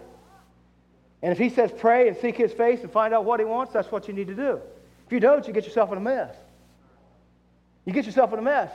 And 1.22 1.32
if 1.32 1.38
He 1.38 1.50
says 1.50 1.72
pray 1.76 2.08
and 2.08 2.18
seek 2.18 2.38
His 2.38 2.54
face 2.54 2.82
and 2.82 2.92
find 2.92 3.14
out 3.14 3.26
what 3.26 3.40
He 3.40 3.46
wants, 3.46 3.74
that's 3.74 3.92
what 3.92 4.08
you 4.08 4.14
need 4.14 4.28
to 4.28 4.36
do. 4.36 4.60
If 5.06 5.14
you 5.14 5.20
don't, 5.20 5.46
you 5.48 5.54
get 5.54 5.66
yourself 5.66 5.92
in 5.92 5.98
a 5.98 6.02
mess. 6.02 6.36
You 7.86 7.94
get 7.94 8.06
yourself 8.06 8.32
in 8.34 8.40
a 8.40 8.44
mess. 8.44 8.72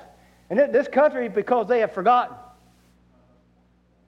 And 0.50 0.58
this 0.58 0.88
country, 0.88 1.28
because 1.28 1.68
they 1.68 1.80
have 1.80 1.92
forgotten, 1.92 2.36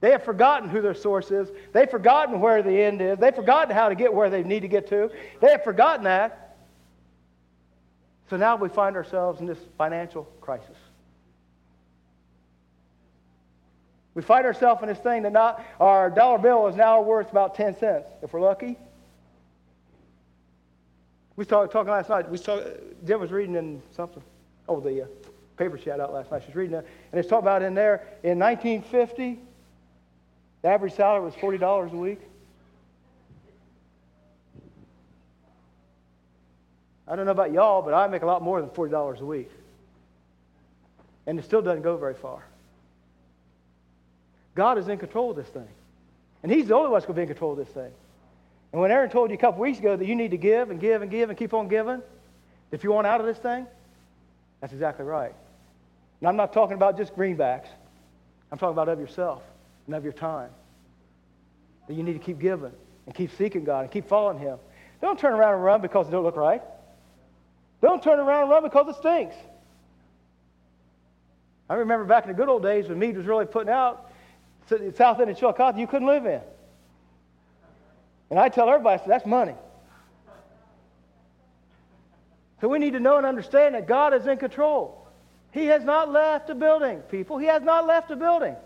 they 0.00 0.10
have 0.10 0.24
forgotten 0.24 0.68
who 0.68 0.82
their 0.82 0.94
source 0.94 1.30
is. 1.30 1.48
They've 1.72 1.90
forgotten 1.90 2.40
where 2.40 2.62
the 2.62 2.82
end 2.82 3.00
is. 3.00 3.18
They've 3.18 3.34
forgotten 3.34 3.74
how 3.74 3.88
to 3.88 3.94
get 3.94 4.12
where 4.12 4.28
they 4.28 4.42
need 4.42 4.60
to 4.60 4.68
get 4.68 4.88
to. 4.88 5.10
They 5.40 5.50
have 5.50 5.64
forgotten 5.64 6.04
that. 6.04 6.56
So 8.28 8.36
now 8.36 8.56
we 8.56 8.68
find 8.68 8.96
ourselves 8.96 9.40
in 9.40 9.46
this 9.46 9.58
financial 9.78 10.24
crisis. 10.40 10.76
We 14.16 14.22
find 14.22 14.46
ourselves 14.46 14.80
in 14.80 14.88
this 14.88 14.98
thing 14.98 15.24
that 15.24 15.32
not, 15.32 15.62
our 15.78 16.08
dollar 16.08 16.38
bill 16.38 16.66
is 16.68 16.74
now 16.74 17.02
worth 17.02 17.30
about 17.30 17.54
10 17.54 17.76
cents, 17.76 18.08
if 18.22 18.32
we're 18.32 18.40
lucky. 18.40 18.78
We 21.36 21.44
talk, 21.44 21.70
talking 21.70 21.92
last 21.92 22.08
night. 22.08 22.30
We 22.30 22.38
talk, 22.38 22.64
Jim 23.06 23.20
was 23.20 23.30
reading 23.30 23.56
in 23.56 23.82
something. 23.94 24.22
Oh, 24.70 24.80
the 24.80 25.02
uh, 25.02 25.06
paper 25.58 25.76
she 25.76 25.90
had 25.90 26.00
out 26.00 26.14
last 26.14 26.30
night. 26.30 26.40
She 26.40 26.46
was 26.46 26.56
reading 26.56 26.76
it. 26.76 26.88
And 27.12 27.18
it's 27.18 27.28
talking 27.28 27.44
about 27.44 27.60
in 27.60 27.74
there 27.74 28.06
in 28.22 28.38
1950, 28.38 29.38
the 30.62 30.68
average 30.68 30.94
salary 30.94 31.22
was 31.22 31.34
$40 31.34 31.92
a 31.92 31.96
week. 31.96 32.20
I 37.06 37.16
don't 37.16 37.26
know 37.26 37.32
about 37.32 37.52
y'all, 37.52 37.82
but 37.82 37.92
I 37.92 38.06
make 38.06 38.22
a 38.22 38.26
lot 38.26 38.40
more 38.40 38.62
than 38.62 38.70
$40 38.70 39.20
a 39.20 39.26
week. 39.26 39.50
And 41.26 41.38
it 41.38 41.44
still 41.44 41.60
doesn't 41.60 41.82
go 41.82 41.98
very 41.98 42.14
far. 42.14 42.42
God 44.56 44.78
is 44.78 44.88
in 44.88 44.98
control 44.98 45.30
of 45.30 45.36
this 45.36 45.46
thing. 45.46 45.68
And 46.42 46.50
He's 46.50 46.66
the 46.66 46.74
only 46.74 46.88
one 46.88 46.98
that's 46.98 47.06
going 47.06 47.14
to 47.14 47.18
be 47.20 47.22
in 47.22 47.28
control 47.28 47.52
of 47.52 47.58
this 47.58 47.68
thing. 47.68 47.92
And 48.72 48.80
when 48.82 48.90
Aaron 48.90 49.10
told 49.10 49.30
you 49.30 49.36
a 49.36 49.38
couple 49.38 49.60
weeks 49.60 49.78
ago 49.78 49.94
that 49.94 50.06
you 50.06 50.16
need 50.16 50.32
to 50.32 50.36
give 50.36 50.70
and 50.70 50.80
give 50.80 51.02
and 51.02 51.10
give 51.10 51.30
and 51.30 51.38
keep 51.38 51.54
on 51.54 51.68
giving, 51.68 52.02
if 52.72 52.82
you 52.82 52.90
want 52.90 53.06
out 53.06 53.20
of 53.20 53.26
this 53.26 53.38
thing, 53.38 53.66
that's 54.60 54.72
exactly 54.72 55.04
right. 55.04 55.34
And 56.20 56.28
I'm 56.28 56.36
not 56.36 56.52
talking 56.52 56.74
about 56.74 56.96
just 56.96 57.14
greenbacks. 57.14 57.68
I'm 58.50 58.58
talking 58.58 58.72
about 58.72 58.88
of 58.88 58.98
yourself 58.98 59.42
and 59.86 59.94
of 59.94 60.02
your 60.02 60.12
time. 60.12 60.50
That 61.86 61.94
you 61.94 62.02
need 62.02 62.14
to 62.14 62.18
keep 62.18 62.38
giving 62.38 62.72
and 63.06 63.14
keep 63.14 63.30
seeking 63.36 63.64
God 63.64 63.82
and 63.82 63.90
keep 63.90 64.08
following 64.08 64.38
Him. 64.38 64.58
Don't 65.00 65.18
turn 65.18 65.34
around 65.34 65.54
and 65.54 65.62
run 65.62 65.80
because 65.82 66.08
it 66.08 66.10
don't 66.10 66.24
look 66.24 66.36
right. 66.36 66.62
Don't 67.82 68.02
turn 68.02 68.18
around 68.18 68.42
and 68.42 68.50
run 68.50 68.62
because 68.62 68.88
it 68.88 68.98
stinks. 68.98 69.36
I 71.68 71.74
remember 71.74 72.04
back 72.04 72.24
in 72.24 72.28
the 72.28 72.34
good 72.34 72.48
old 72.48 72.62
days 72.62 72.88
when 72.88 72.98
Mead 72.98 73.16
was 73.16 73.26
really 73.26 73.44
putting 73.44 73.72
out, 73.72 74.10
south 74.68 75.20
end 75.20 75.30
of 75.30 75.38
Chillicothe, 75.38 75.78
you 75.78 75.86
couldn't 75.86 76.08
live 76.08 76.26
in. 76.26 76.40
And 78.30 78.38
I 78.38 78.48
tell 78.48 78.68
everybody, 78.68 79.00
I 79.00 79.04
said, 79.04 79.10
that's 79.10 79.26
money. 79.26 79.54
So 82.60 82.68
we 82.68 82.78
need 82.78 82.94
to 82.94 83.00
know 83.00 83.16
and 83.16 83.26
understand 83.26 83.74
that 83.74 83.86
God 83.86 84.14
is 84.14 84.26
in 84.26 84.38
control. 84.38 85.06
He 85.52 85.66
has 85.66 85.84
not 85.84 86.10
left 86.10 86.50
a 86.50 86.54
building, 86.54 87.00
people. 87.10 87.38
He 87.38 87.46
has 87.46 87.62
not 87.62 87.86
left 87.86 88.10
a 88.10 88.16
building. 88.16 88.56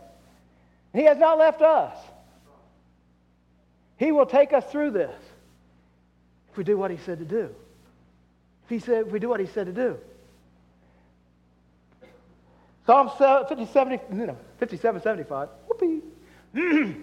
He 0.92 1.02
has 1.04 1.19
not 1.19 1.38
left 1.38 1.61
us. 1.62 1.97
He 3.97 4.12
will 4.12 4.26
take 4.26 4.52
us 4.52 4.64
through 4.71 4.92
this 4.92 5.14
if 6.50 6.57
we 6.57 6.64
do 6.64 6.78
what 6.78 6.90
He 6.90 6.97
said 6.99 7.19
to 7.19 7.25
do. 7.25 7.50
If, 8.64 8.71
he 8.71 8.78
said, 8.78 9.07
if 9.07 9.12
we 9.12 9.19
do 9.19 9.28
what 9.28 9.40
He 9.40 9.47
said 9.47 9.66
to 9.66 9.73
do. 9.73 9.99
Psalm 12.87 13.11
50, 13.49 13.66
70, 13.66 14.00
no, 14.11 14.37
57, 14.59 15.02
75. 15.02 15.49
Whoopee. 15.80 16.02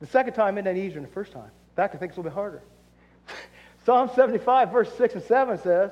the 0.00 0.06
second 0.06 0.34
time 0.34 0.58
isn't 0.58 0.76
easier 0.76 0.94
than 0.94 1.04
the 1.04 1.08
first 1.08 1.32
time. 1.32 1.44
In 1.44 1.76
fact, 1.76 1.94
I 1.94 1.98
think 1.98 2.10
it's 2.10 2.18
a 2.18 2.20
little 2.20 2.30
bit 2.30 2.34
harder. 2.34 2.62
Psalm 3.86 4.10
75, 4.14 4.70
verse 4.70 4.92
6 4.96 5.14
and 5.14 5.24
7 5.24 5.58
says, 5.58 5.90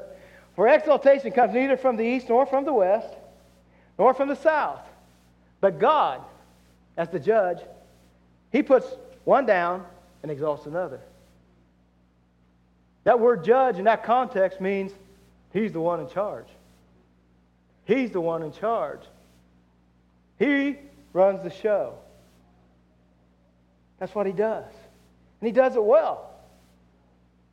For 0.56 0.68
exaltation 0.68 1.32
comes 1.32 1.54
neither 1.54 1.76
from 1.76 1.96
the 1.96 2.04
east 2.04 2.28
nor 2.28 2.46
from 2.46 2.64
the 2.64 2.72
west, 2.72 3.14
nor 3.98 4.14
from 4.14 4.28
the 4.28 4.36
south, 4.36 4.80
but 5.60 5.78
God 5.78 6.22
as 6.96 7.08
the 7.08 7.20
judge, 7.20 7.58
he 8.52 8.62
puts 8.62 8.86
one 9.24 9.46
down 9.46 9.84
and 10.22 10.30
exalts 10.30 10.66
another. 10.66 11.00
That 13.04 13.20
word 13.20 13.44
judge 13.44 13.78
in 13.78 13.84
that 13.84 14.04
context 14.04 14.60
means 14.60 14.92
he's 15.52 15.72
the 15.72 15.80
one 15.80 16.00
in 16.00 16.08
charge. 16.08 16.46
He's 17.84 18.10
the 18.10 18.20
one 18.20 18.42
in 18.42 18.52
charge. 18.52 19.00
He 20.38 20.76
runs 21.12 21.42
the 21.42 21.50
show. 21.50 21.94
That's 23.98 24.14
what 24.14 24.26
he 24.26 24.32
does. 24.32 24.64
And 25.40 25.46
he 25.46 25.52
does 25.52 25.76
it 25.76 25.84
well. 25.84 26.30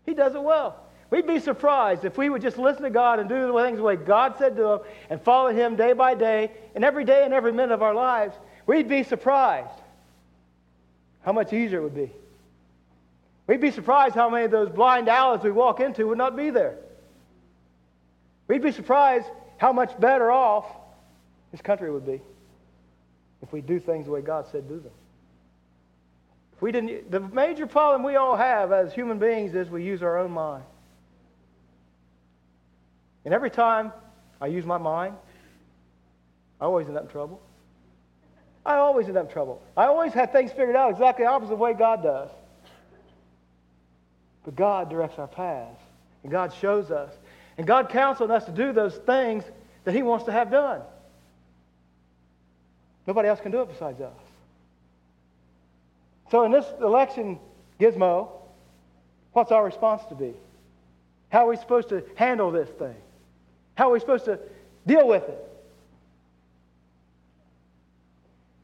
He 0.06 0.14
does 0.14 0.36
it 0.36 0.42
well. 0.42 0.84
We'd 1.10 1.28
be 1.28 1.40
surprised 1.40 2.04
if 2.04 2.18
we 2.18 2.30
would 2.30 2.42
just 2.42 2.58
listen 2.58 2.84
to 2.84 2.90
God 2.90 3.20
and 3.20 3.30
do 3.30 3.48
the 3.48 3.64
things 3.64 3.78
the 3.78 3.84
way 3.84 3.96
God 3.96 4.36
said 4.38 4.56
to 4.58 4.74
him 4.74 4.80
and 5.10 5.22
follow 5.22 5.54
him 5.54 5.76
day 5.76 5.94
by 5.94 6.16
day 6.16 6.52
and 6.76 6.84
every 6.84 7.06
day 7.06 7.24
and 7.24 7.34
every 7.34 7.54
minute 7.54 7.74
of 7.74 7.82
our 7.82 7.94
lives 7.94 8.36
we'd 8.66 8.90
be 8.90 9.04
surprised 9.04 9.70
how 11.22 11.32
much 11.32 11.54
easier 11.54 11.80
it 11.80 11.84
would 11.84 11.96
be. 11.96 12.12
We'd 13.48 13.62
be 13.62 13.72
surprised 13.72 14.16
how 14.16 14.30
many 14.30 14.46
of 14.46 14.52
those 14.52 14.70
blind 14.70 15.08
alleys 15.08 15.44
we 15.44 15.52
walk 15.52 15.80
into 15.80 16.08
would 16.08 16.18
not 16.18 16.36
be 16.36 16.50
there. 16.50 16.76
We'd 18.50 18.62
be 18.62 18.74
surprised 18.74 19.28
how 19.58 19.72
much 19.72 19.98
better 20.00 20.30
off 20.30 20.66
this 21.52 21.62
country 21.62 21.90
would 21.90 22.06
be 22.06 22.22
if 23.41 23.51
we 23.51 23.62
do 23.62 23.79
things 23.79 24.06
the 24.06 24.12
way 24.12 24.22
God 24.22 24.48
said 24.51 24.67
do 24.67 24.79
them. 24.79 24.91
If 26.56 26.62
we 26.62 26.72
didn't, 26.72 27.12
the 27.12 27.20
major 27.20 27.67
problem 27.67 28.03
we 28.03 28.15
all 28.15 28.36
have 28.36 28.72
as 28.72 28.91
human 28.94 29.20
beings 29.20 29.53
is 29.53 29.70
we 29.70 29.84
use 29.84 30.01
our 30.01 30.17
own 30.17 30.32
mind. 30.32 30.63
And 33.25 33.34
every 33.34 33.51
time 33.51 33.91
I 34.41 34.48
use 34.48 34.65
my 34.65 34.77
mind, 34.77 35.15
I 36.60 36.65
always 36.65 36.88
end 36.88 36.98
up 36.98 37.03
in 37.03 37.10
trouble. 37.10 37.41
I 38.65 38.77
always 38.77 39.08
end 39.08 39.17
up 39.17 39.27
in 39.27 39.32
trouble. 39.32 39.62
I 39.75 39.86
always 39.86 40.13
have 40.13 40.32
things 40.32 40.51
figured 40.51 40.75
out 40.75 40.91
exactly 40.91 41.25
the 41.25 41.32
opposite 41.32 41.58
way 41.58 41.74
God 41.74 42.01
does. 42.01 42.29
But 44.44 44.56
God 44.56 44.89
directs 44.89 45.20
our 45.20 45.27
paths, 45.27 45.82
and 46.24 46.32
God 46.32 46.53
shows 46.53 46.89
us. 46.89 47.13
And 47.58 47.67
God 47.67 47.89
counts 47.89 48.20
on 48.22 48.32
us 48.32 48.46
to 48.46 48.51
do 48.51 48.72
those 48.72 48.96
things 48.96 49.44
that 49.84 49.94
He 49.94 50.03
wants 50.03 50.25
to 50.25 50.32
have 50.32 50.50
done. 50.50 50.82
Nobody 53.08 53.30
else 53.30 53.40
can 53.40 53.54
do 53.54 53.62
it 53.62 53.70
besides 53.70 54.02
us. 54.02 54.14
So 56.30 56.44
in 56.44 56.52
this 56.52 56.66
election 56.82 57.40
gizmo, 57.80 58.30
what's 59.32 59.52
our 59.52 59.64
response 59.64 60.04
to 60.10 60.16
be? 60.16 60.34
How 61.30 61.46
are 61.46 61.50
we 61.50 61.58
supposed 61.58 61.90
to 61.90 62.04
handle 62.16 62.52
this 62.52 62.70
thing? 62.70 62.96
How 63.76 63.90
are 63.90 63.94
we 63.94 64.00
supposed 64.02 64.26
to 64.26 64.40
deal 64.86 65.08
with 65.08 65.24
it? 65.24 65.44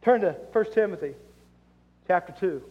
Turn 0.02 0.22
to 0.22 0.36
1 0.52 0.66
Timothy 0.74 1.14
chapter 2.08 2.34
2. 2.38 2.62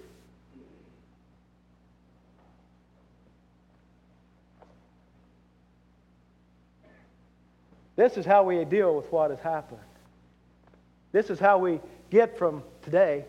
This 7.97 8.17
is 8.17 8.27
how 8.27 8.43
we 8.43 8.63
deal 8.65 8.95
with 8.95 9.11
what 9.11 9.31
has 9.31 9.41
happened. 9.41 9.81
This 11.13 11.29
is 11.31 11.39
how 11.39 11.59
we 11.59 11.79
get 12.11 12.39
from 12.39 12.63
today 12.83 13.25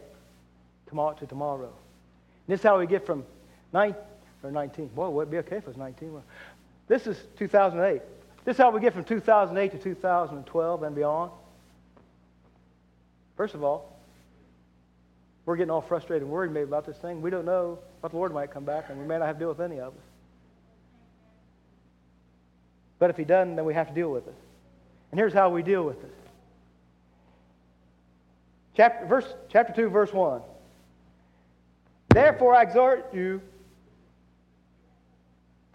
tomorrow 0.87 1.13
to 1.15 1.25
tomorrow. 1.25 1.67
And 1.67 2.53
this 2.53 2.61
is 2.61 2.63
how 2.63 2.79
we 2.79 2.87
get 2.87 3.05
from 3.05 3.25
9 3.73 3.95
or 4.41 4.51
19. 4.51 4.87
Boy, 4.87 5.09
would 5.09 5.27
it 5.27 5.31
be 5.31 5.37
okay 5.39 5.57
if 5.57 5.63
it 5.63 5.67
was 5.67 5.77
19? 5.77 6.13
Well, 6.13 6.23
this 6.87 7.07
is 7.07 7.17
2008. 7.37 8.01
This 8.45 8.55
is 8.55 8.57
how 8.57 8.71
we 8.71 8.81
get 8.81 8.93
from 8.93 9.03
2008 9.03 9.71
to 9.71 9.77
2012 9.77 10.83
and 10.83 10.95
beyond. 10.95 11.31
First 13.37 13.55
of 13.55 13.63
all, 13.63 13.97
we're 15.45 15.57
getting 15.57 15.71
all 15.71 15.81
frustrated 15.81 16.23
and 16.23 16.31
worried 16.31 16.51
maybe 16.51 16.63
about 16.63 16.85
this 16.85 16.97
thing. 16.97 17.21
We 17.21 17.29
don't 17.29 17.45
know 17.45 17.79
what 17.99 18.11
the 18.11 18.17
Lord 18.17 18.33
might 18.33 18.51
come 18.51 18.63
back, 18.63 18.85
and 18.89 18.99
we 18.99 19.05
may 19.05 19.17
not 19.17 19.25
have 19.25 19.35
to 19.35 19.39
deal 19.39 19.49
with 19.49 19.59
any 19.59 19.79
of 19.79 19.93
it. 19.93 19.99
But 22.99 23.09
if 23.09 23.17
He 23.17 23.25
doesn't, 23.25 23.55
then 23.55 23.65
we 23.65 23.73
have 23.73 23.89
to 23.89 23.93
deal 23.93 24.11
with 24.11 24.27
it. 24.27 24.35
And 25.11 25.19
here's 25.19 25.33
how 25.33 25.49
we 25.49 25.63
deal 25.63 25.83
with 25.83 26.01
it. 26.03 26.13
Chapter, 28.75 29.05
verse, 29.05 29.33
chapter 29.49 29.73
2, 29.73 29.89
verse 29.89 30.11
1. 30.11 30.41
Therefore, 32.09 32.55
I 32.55 32.63
exhort 32.63 33.13
you. 33.13 33.41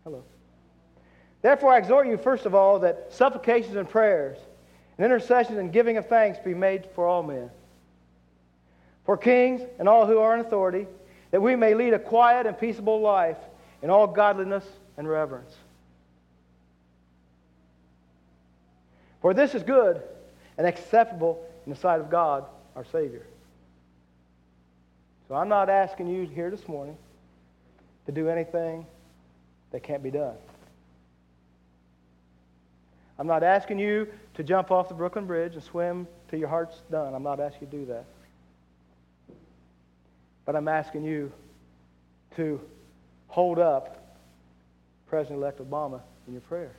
Hello. 0.05 0.25
Therefore, 1.43 1.73
I 1.73 1.79
exhort 1.79 2.09
you, 2.09 2.17
first 2.17 2.47
of 2.47 2.55
all, 2.55 2.81
that 2.81 3.09
supplications 3.11 3.77
and 3.77 3.89
prayers 3.89 4.39
and 4.97 5.05
intercessions 5.05 5.59
and 5.59 5.73
giving 5.73 5.97
of 5.97 6.07
thanks 6.07 6.39
be 6.41 6.55
made 6.55 6.87
for 6.95 7.07
all 7.07 7.23
men, 7.23 7.51
for 9.05 9.17
kings 9.17 9.63
and 9.79 9.89
all 9.89 10.07
who 10.07 10.19
are 10.19 10.35
in 10.35 10.41
authority, 10.41 10.87
that 11.31 11.41
we 11.41 11.55
may 11.55 11.75
lead 11.75 11.93
a 11.93 11.99
quiet 11.99 12.47
and 12.47 12.59
peaceable 12.59 13.01
life 13.01 13.37
in 13.83 13.91
all 13.91 14.07
godliness 14.07 14.65
and 14.97 15.09
reverence. 15.09 15.55
For 19.23 19.35
this 19.35 19.55
is 19.55 19.63
good 19.63 20.03
and 20.57 20.67
acceptable 20.67 21.45
in 21.67 21.73
the 21.73 21.79
sight 21.79 22.01
of 22.01 22.11
God, 22.11 22.45
our 22.79 22.85
Savior. 22.93 23.27
So 25.27 25.35
I'm 25.35 25.49
not 25.49 25.69
asking 25.69 26.07
you 26.07 26.25
here 26.27 26.49
this 26.49 26.69
morning 26.69 26.97
to 28.07 28.13
do 28.13 28.29
anything 28.29 28.87
that 29.73 29.83
can't 29.83 30.01
be 30.01 30.13
done. 30.13 30.37
I'm 33.19 33.27
not 33.27 33.43
asking 33.43 33.81
you 33.81 34.07
to 34.35 34.45
jump 34.45 34.71
off 34.71 34.89
the 34.89 34.95
Brooklyn 34.95 35.27
Bridge 35.27 35.55
and 35.55 35.63
swim 35.63 36.07
till 36.29 36.39
your 36.39 36.49
heart's 36.49 36.81
done. 36.89 37.15
I'm 37.15 37.25
not 37.25 37.41
asking 37.41 37.63
you 37.63 37.67
to 37.67 37.77
do 37.79 37.87
that. 37.87 38.05
But 40.47 40.55
I'm 40.55 40.69
asking 40.69 41.03
you 41.03 41.33
to 42.37 42.61
hold 43.27 43.59
up 43.59 44.17
President 45.09 45.41
elect 45.41 45.59
Obama 45.59 46.01
in 46.29 46.33
your 46.33 46.43
prayers. 46.43 46.77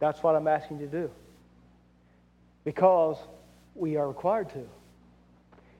That's 0.00 0.22
what 0.22 0.36
I'm 0.36 0.48
asking 0.48 0.80
you 0.80 0.86
to 0.86 0.92
do. 0.92 1.10
Because 2.62 3.16
we 3.74 3.96
are 3.96 4.06
required 4.06 4.50
to. 4.50 4.68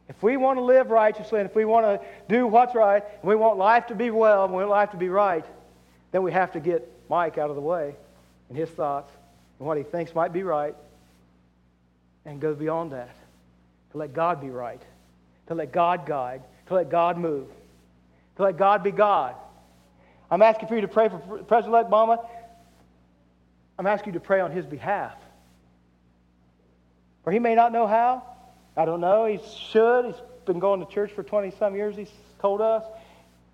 If 0.09 0.23
we 0.23 0.37
want 0.37 0.59
to 0.59 0.63
live 0.63 0.91
righteously 0.91 1.41
and 1.41 1.49
if 1.49 1.57
we 1.57 1.65
want 1.65 1.87
to 1.87 2.07
do 2.29 2.47
what's 2.47 2.75
right 2.75 3.03
and 3.03 3.29
we 3.29 3.37
want 3.37 3.57
life 3.57 3.87
to 3.87 3.95
be 3.95 4.11
well 4.11 4.45
and 4.45 4.53
we 4.53 4.59
want 4.59 4.71
life 4.71 4.91
to 4.91 4.97
be 4.97 5.09
right, 5.09 5.45
then 6.13 6.23
we 6.23 6.33
have 6.33 6.53
to 6.53 6.61
get 6.61 6.91
Mike 7.09 7.39
out 7.39 7.51
of 7.51 7.57
the 7.57 7.63
way 7.63 7.95
and 8.49 8.59
his 8.59 8.69
thoughts 8.69 9.11
and 9.59 9.67
what 9.67 9.79
he 9.79 9.83
thinks 9.83 10.15
might 10.15 10.33
be 10.33 10.43
right 10.43 10.75
and 12.27 12.41
go 12.41 12.55
beyond 12.55 12.93
that. 12.93 13.15
To 13.93 13.99
let 13.99 14.13
God 14.13 14.41
be 14.41 14.51
right, 14.51 14.83
to 15.47 15.55
let 15.55 15.73
God 15.73 16.05
guide, 16.05 16.43
to 16.67 16.75
let 16.75 16.91
God 16.91 17.17
move, 17.17 17.47
to 18.37 18.43
let 18.43 18.57
God 18.57 18.83
be 18.83 18.91
God. 18.91 19.37
I'm 20.31 20.43
asking 20.43 20.69
for 20.69 20.75
you 20.75 20.81
to 20.81 20.89
pray 20.89 21.09
for 21.09 21.19
President 21.45 21.89
Obama 21.89 22.19
I'm 23.79 23.87
asking 23.87 24.15
you 24.15 24.21
to 24.21 24.25
pray 24.25 24.41
on 24.41 24.51
his 24.51 24.67
behalf. 24.67 25.15
For 27.25 27.33
he 27.33 27.39
may 27.39 27.55
not 27.55 27.73
know 27.73 27.87
how. 27.87 28.23
I 28.77 28.85
don't 28.85 29.01
know. 29.01 29.25
He 29.27 29.41
should. 29.71 30.07
He's 30.07 30.15
been 30.45 30.59
going 30.59 30.85
to 30.85 30.93
church 30.93 31.11
for 31.13 31.23
20 31.23 31.53
some 31.59 31.75
years, 31.75 31.97
he's 31.97 32.11
told 32.41 32.61
us. 32.61 32.85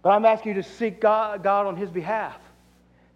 But 0.03 0.11
I'm 0.11 0.25
asking 0.25 0.57
you 0.57 0.63
to 0.63 0.69
seek 0.69 1.01
God, 1.01 1.43
God 1.43 1.67
on 1.67 1.77
his 1.77 1.91
behalf 1.91 2.37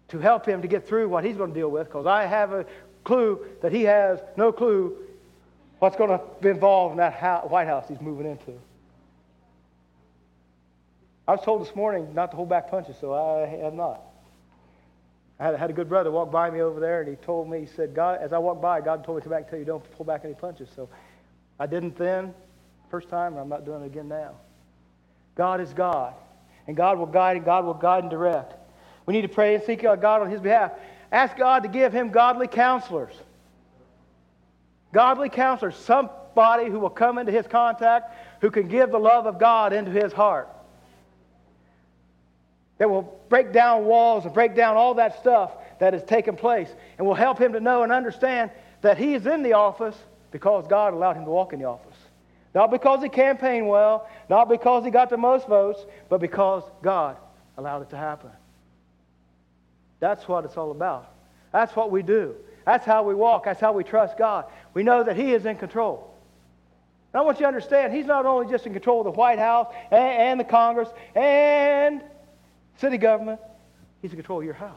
to 0.09 0.19
help 0.19 0.45
him 0.45 0.61
to 0.61 0.67
get 0.67 0.87
through 0.87 1.09
what 1.09 1.23
he's 1.23 1.35
going 1.35 1.51
to 1.51 1.55
deal 1.55 1.69
with 1.69 1.87
because 1.87 2.05
I 2.05 2.25
have 2.25 2.53
a 2.53 2.65
clue 3.03 3.43
that 3.61 3.71
he 3.71 3.83
has 3.83 4.19
no 4.37 4.51
clue 4.51 4.95
what's 5.79 5.95
going 5.95 6.11
to 6.11 6.21
be 6.41 6.49
involved 6.49 6.93
in 6.93 6.97
that 6.97 7.49
White 7.49 7.67
House 7.67 7.85
he's 7.87 8.01
moving 8.01 8.29
into. 8.29 8.53
I 11.27 11.31
was 11.31 11.43
told 11.43 11.65
this 11.65 11.75
morning 11.75 12.13
not 12.13 12.31
to 12.31 12.37
hold 12.37 12.49
back 12.49 12.69
punches, 12.69 12.95
so 13.01 13.13
I 13.13 13.47
have 13.47 13.73
not. 13.73 14.01
I 15.39 15.51
had, 15.57 15.69
a 15.69 15.73
good 15.73 15.89
brother 15.89 16.11
walk 16.11 16.31
by 16.31 16.49
me 16.49 16.61
over 16.61 16.79
there, 16.79 17.01
and 17.01 17.09
he 17.09 17.15
told 17.17 17.49
me, 17.49 17.59
he 17.59 17.65
said, 17.65 17.93
God, 17.93 18.19
as 18.21 18.31
I 18.31 18.37
walked 18.37 18.61
by, 18.61 18.79
God 18.79 19.03
told 19.03 19.17
me 19.17 19.21
to 19.21 19.29
come 19.29 19.37
back 19.37 19.41
and 19.41 19.49
tell 19.49 19.59
you 19.59 19.65
don't 19.65 19.91
pull 19.91 20.05
back 20.05 20.21
any 20.23 20.33
punches. 20.33 20.69
So 20.73 20.87
I 21.59 21.65
didn't 21.65 21.97
then, 21.97 22.33
first 22.89 23.09
time, 23.09 23.33
and 23.33 23.41
I'm 23.41 23.49
not 23.49 23.65
doing 23.65 23.83
it 23.83 23.87
again 23.87 24.07
now. 24.07 24.31
God 25.35 25.59
is 25.59 25.73
God, 25.73 26.13
and 26.67 26.77
God 26.77 26.97
will 26.97 27.05
guide, 27.05 27.35
and 27.35 27.45
God 27.45 27.65
will 27.65 27.73
guide 27.73 28.03
and 28.03 28.09
direct. 28.09 28.53
We 29.05 29.13
need 29.13 29.23
to 29.23 29.27
pray 29.27 29.55
and 29.55 29.63
seek 29.63 29.81
God 29.81 30.03
on 30.03 30.29
His 30.29 30.39
behalf. 30.39 30.71
Ask 31.11 31.37
God 31.37 31.63
to 31.63 31.69
give 31.69 31.93
him 31.93 32.09
godly 32.09 32.47
counselors. 32.47 33.13
Godly 34.91 35.29
counselors, 35.29 35.75
somebody 35.75 36.69
who 36.69 36.79
will 36.79 36.89
come 36.89 37.17
into 37.17 37.31
his 37.31 37.47
contact, 37.47 38.13
who 38.41 38.49
can 38.49 38.67
give 38.67 38.91
the 38.91 38.99
love 38.99 39.25
of 39.25 39.39
God 39.39 39.73
into 39.73 39.91
his 39.91 40.11
heart 40.11 40.49
that 42.77 42.89
will 42.89 43.19
break 43.29 43.53
down 43.53 43.85
walls 43.85 44.25
and 44.25 44.33
break 44.33 44.55
down 44.55 44.75
all 44.75 44.95
that 44.95 45.19
stuff 45.19 45.51
that 45.79 45.93
has 45.93 46.03
taken 46.03 46.35
place 46.35 46.69
and 46.97 47.07
will 47.07 47.13
help 47.13 47.39
him 47.39 47.53
to 47.53 47.59
know 47.59 47.83
and 47.83 47.91
understand 47.91 48.51
that 48.81 48.97
he 48.97 49.13
is 49.13 49.25
in 49.25 49.43
the 49.43 49.53
office 49.53 49.95
because 50.31 50.67
God 50.67 50.93
allowed 50.93 51.15
him 51.15 51.25
to 51.25 51.31
walk 51.31 51.53
in 51.53 51.59
the 51.59 51.65
office. 51.65 51.95
Not 52.53 52.71
because 52.71 53.01
he 53.03 53.09
campaigned 53.09 53.67
well, 53.67 54.07
not 54.29 54.47
because 54.49 54.85
he 54.85 54.91
got 54.91 55.09
the 55.09 55.17
most 55.17 55.47
votes, 55.47 55.85
but 56.09 56.19
because 56.19 56.63
God 56.81 57.17
allowed 57.57 57.81
it 57.81 57.89
to 57.89 57.97
happen. 57.97 58.31
That's 59.99 60.27
what 60.27 60.45
it's 60.45 60.57
all 60.57 60.71
about. 60.71 61.11
That's 61.51 61.75
what 61.75 61.91
we 61.91 62.01
do. 62.03 62.35
That's 62.65 62.85
how 62.85 63.03
we 63.03 63.13
walk. 63.13 63.45
That's 63.45 63.59
how 63.59 63.71
we 63.71 63.83
trust 63.83 64.17
God. 64.17 64.45
We 64.73 64.83
know 64.83 65.03
that 65.03 65.15
He 65.15 65.33
is 65.33 65.45
in 65.45 65.55
control. 65.55 66.13
And 67.13 67.21
I 67.21 67.23
want 67.23 67.37
you 67.37 67.43
to 67.43 67.47
understand, 67.47 67.93
He's 67.93 68.05
not 68.05 68.25
only 68.25 68.51
just 68.51 68.65
in 68.65 68.73
control 68.73 68.99
of 68.99 69.05
the 69.05 69.11
White 69.11 69.39
House 69.39 69.73
and, 69.91 70.01
and 70.01 70.39
the 70.39 70.43
Congress 70.43 70.89
and 71.15 72.01
City 72.79 72.97
government, 72.97 73.39
he's 74.01 74.11
in 74.11 74.17
control 74.17 74.39
of 74.39 74.45
your 74.45 74.53
house. 74.53 74.75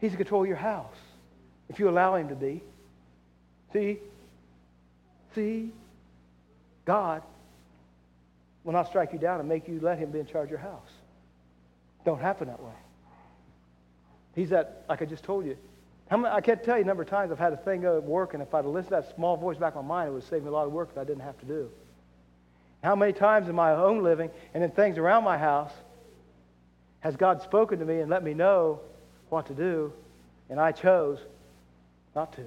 He's 0.00 0.12
in 0.12 0.16
control 0.16 0.42
of 0.42 0.48
your 0.48 0.56
house 0.56 0.96
if 1.68 1.78
you 1.78 1.88
allow 1.88 2.14
him 2.14 2.28
to 2.28 2.34
be. 2.34 2.62
See? 3.72 3.98
See? 5.34 5.70
God 6.84 7.22
will 8.64 8.72
not 8.72 8.88
strike 8.88 9.12
you 9.12 9.18
down 9.18 9.40
and 9.40 9.48
make 9.48 9.68
you 9.68 9.78
let 9.80 9.98
him 9.98 10.10
be 10.10 10.18
in 10.18 10.26
charge 10.26 10.46
of 10.46 10.50
your 10.50 10.58
house. 10.58 10.90
Don't 12.04 12.20
happen 12.20 12.48
that 12.48 12.62
way. 12.62 12.72
He's 14.34 14.50
that, 14.50 14.84
like 14.88 15.02
I 15.02 15.04
just 15.04 15.24
told 15.24 15.44
you. 15.44 15.56
Many, 16.10 16.26
I 16.26 16.40
can't 16.40 16.62
tell 16.64 16.76
you 16.76 16.82
a 16.82 16.86
number 16.86 17.02
of 17.02 17.08
times 17.08 17.30
I've 17.30 17.38
had 17.38 17.52
a 17.52 17.56
thing 17.56 17.82
go 17.82 17.96
at 17.96 18.02
work, 18.02 18.34
and 18.34 18.42
if 18.42 18.52
I'd 18.54 18.64
listened 18.64 18.90
to 18.90 19.02
that 19.02 19.14
small 19.14 19.36
voice 19.36 19.58
back 19.58 19.76
in 19.76 19.82
my 19.82 19.88
mind, 19.88 20.10
it 20.10 20.12
would 20.12 20.24
save 20.24 20.42
me 20.42 20.48
a 20.48 20.52
lot 20.52 20.66
of 20.66 20.72
work 20.72 20.94
that 20.94 21.00
I 21.00 21.04
didn't 21.04 21.22
have 21.22 21.38
to 21.40 21.46
do. 21.46 21.70
How 22.82 22.96
many 22.96 23.12
times 23.12 23.48
in 23.48 23.54
my 23.54 23.72
own 23.72 24.02
living 24.02 24.30
and 24.54 24.64
in 24.64 24.70
things 24.70 24.98
around 24.98 25.22
my 25.22 25.38
house 25.38 25.72
has 27.00 27.16
God 27.16 27.42
spoken 27.42 27.78
to 27.78 27.84
me 27.84 28.00
and 28.00 28.10
let 28.10 28.22
me 28.22 28.34
know 28.34 28.80
what 29.28 29.46
to 29.46 29.54
do, 29.54 29.92
and 30.48 30.60
I 30.60 30.72
chose 30.72 31.18
not 32.14 32.32
to? 32.34 32.44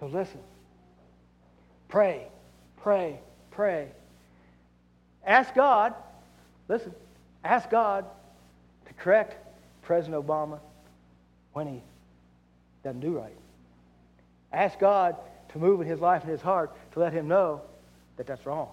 So 0.00 0.06
listen. 0.06 0.40
Pray, 1.88 2.26
pray, 2.82 3.18
pray. 3.50 3.88
Ask 5.26 5.54
God, 5.54 5.94
listen, 6.68 6.94
ask 7.44 7.68
God 7.68 8.06
to 8.86 8.94
correct 8.94 9.36
President 9.82 10.24
Obama 10.24 10.60
when 11.52 11.66
he 11.66 11.82
doesn't 12.82 13.00
do 13.00 13.18
right. 13.18 13.36
Ask 14.52 14.78
God 14.78 15.16
to 15.50 15.58
move 15.58 15.80
in 15.80 15.86
his 15.86 16.00
life 16.00 16.22
and 16.22 16.30
his 16.30 16.40
heart 16.40 16.74
to 16.92 17.00
let 17.00 17.12
him 17.12 17.28
know 17.28 17.60
that 18.16 18.26
that's 18.26 18.46
wrong. 18.46 18.68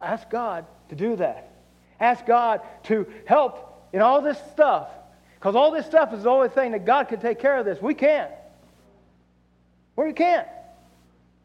Ask 0.00 0.30
God 0.30 0.64
to 0.90 0.94
do 0.94 1.16
that. 1.16 1.50
Ask 2.00 2.24
God 2.26 2.60
to 2.84 3.06
help 3.26 3.88
in 3.92 4.00
all 4.00 4.20
this 4.22 4.38
stuff. 4.52 4.88
Because 5.34 5.54
all 5.54 5.70
this 5.70 5.86
stuff 5.86 6.12
is 6.12 6.24
the 6.24 6.30
only 6.30 6.48
thing 6.48 6.72
that 6.72 6.84
God 6.84 7.08
can 7.08 7.20
take 7.20 7.38
care 7.38 7.58
of 7.58 7.64
this. 7.64 7.80
We 7.80 7.94
can't. 7.94 8.30
We 9.96 10.12
can't. 10.12 10.46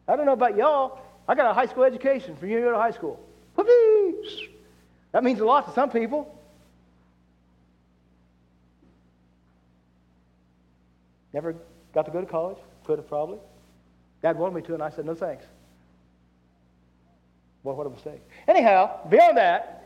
I 0.06 0.16
don't 0.16 0.26
know 0.26 0.32
about 0.32 0.56
y'all. 0.56 1.00
I 1.26 1.34
got 1.34 1.50
a 1.50 1.54
high 1.54 1.66
school 1.66 1.84
education 1.84 2.36
from 2.36 2.50
you 2.50 2.56
to 2.56 2.62
go 2.62 2.70
to 2.72 2.78
high 2.78 2.90
school. 2.90 3.20
Whoopee! 3.56 4.50
That 5.12 5.24
means 5.24 5.40
a 5.40 5.44
lot 5.44 5.66
to 5.66 5.72
some 5.74 5.90
people. 5.90 6.36
Never 11.32 11.56
got 11.92 12.06
to 12.06 12.12
go 12.12 12.20
to 12.20 12.26
college. 12.26 12.58
Could 12.84 12.98
have 12.98 13.08
probably. 13.08 13.38
Dad 14.22 14.36
wanted 14.36 14.54
me 14.54 14.62
to, 14.62 14.74
and 14.74 14.82
I 14.82 14.90
said, 14.90 15.04
no 15.04 15.14
thanks. 15.14 15.44
Well, 17.64 17.74
what 17.74 17.86
a 17.86 17.90
mistake. 17.90 18.20
Anyhow, 18.46 19.08
beyond 19.08 19.38
that, 19.38 19.80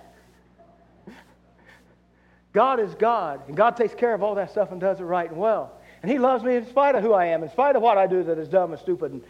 God 2.52 2.80
is 2.80 2.94
God, 2.96 3.40
and 3.46 3.56
God 3.56 3.76
takes 3.76 3.94
care 3.94 4.12
of 4.12 4.22
all 4.22 4.34
that 4.34 4.50
stuff 4.50 4.72
and 4.72 4.80
does 4.80 5.00
it 5.00 5.04
right 5.04 5.30
and 5.30 5.38
well. 5.38 5.72
And 6.02 6.10
He 6.10 6.18
loves 6.18 6.42
me 6.42 6.56
in 6.56 6.66
spite 6.66 6.96
of 6.96 7.02
who 7.02 7.12
I 7.12 7.26
am, 7.26 7.42
in 7.42 7.50
spite 7.50 7.76
of 7.76 7.82
what 7.82 7.96
I 7.96 8.06
do 8.06 8.24
that 8.24 8.36
is 8.36 8.48
dumb 8.48 8.72
and 8.72 8.80
stupid. 8.80 9.12
And, 9.12 9.22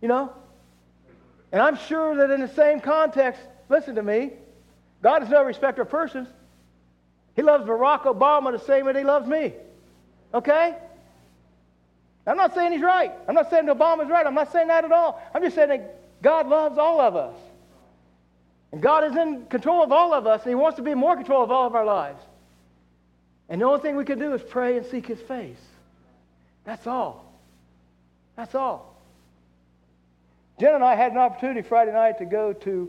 you 0.00 0.08
know? 0.08 0.32
And 1.52 1.60
I'm 1.60 1.76
sure 1.76 2.16
that 2.16 2.30
in 2.30 2.40
the 2.40 2.48
same 2.48 2.80
context, 2.80 3.42
listen 3.68 3.94
to 3.96 4.02
me, 4.02 4.30
God 5.02 5.22
is 5.22 5.28
no 5.28 5.42
respecter 5.44 5.82
of 5.82 5.90
persons. 5.90 6.28
He 7.36 7.42
loves 7.42 7.64
Barack 7.64 8.02
Obama 8.02 8.52
the 8.52 8.64
same 8.64 8.86
way 8.86 8.94
He 8.94 9.04
loves 9.04 9.26
me. 9.26 9.52
Okay? 10.32 10.74
I'm 12.26 12.36
not 12.36 12.54
saying 12.54 12.72
he's 12.72 12.82
right. 12.82 13.12
I'm 13.28 13.34
not 13.34 13.50
saying 13.50 13.66
Obama's 13.66 14.08
right. 14.08 14.26
I'm 14.26 14.34
not 14.34 14.52
saying 14.52 14.68
that 14.68 14.84
at 14.84 14.92
all. 14.92 15.20
I'm 15.34 15.42
just 15.42 15.56
saying 15.56 15.70
that 15.70 16.22
God 16.22 16.48
loves 16.48 16.78
all 16.78 17.00
of 17.00 17.16
us. 17.16 17.34
And 18.72 18.80
God 18.80 19.04
is 19.04 19.16
in 19.16 19.46
control 19.46 19.82
of 19.82 19.92
all 19.92 20.14
of 20.14 20.26
us, 20.26 20.42
and 20.42 20.50
He 20.50 20.54
wants 20.54 20.76
to 20.76 20.82
be 20.82 20.90
in 20.90 20.98
more 20.98 21.14
control 21.14 21.44
of 21.44 21.50
all 21.50 21.66
of 21.66 21.74
our 21.74 21.84
lives. 21.84 22.22
And 23.48 23.60
the 23.60 23.66
only 23.66 23.80
thing 23.80 23.96
we 23.96 24.04
can 24.04 24.18
do 24.18 24.32
is 24.32 24.42
pray 24.42 24.78
and 24.78 24.86
seek 24.86 25.06
His 25.06 25.20
face. 25.20 25.60
That's 26.64 26.86
all. 26.86 27.32
That's 28.36 28.54
all. 28.54 28.96
Jen 30.58 30.74
and 30.74 30.84
I 30.84 30.94
had 30.94 31.12
an 31.12 31.18
opportunity 31.18 31.60
Friday 31.62 31.92
night 31.92 32.18
to 32.18 32.24
go 32.24 32.52
to 32.52 32.88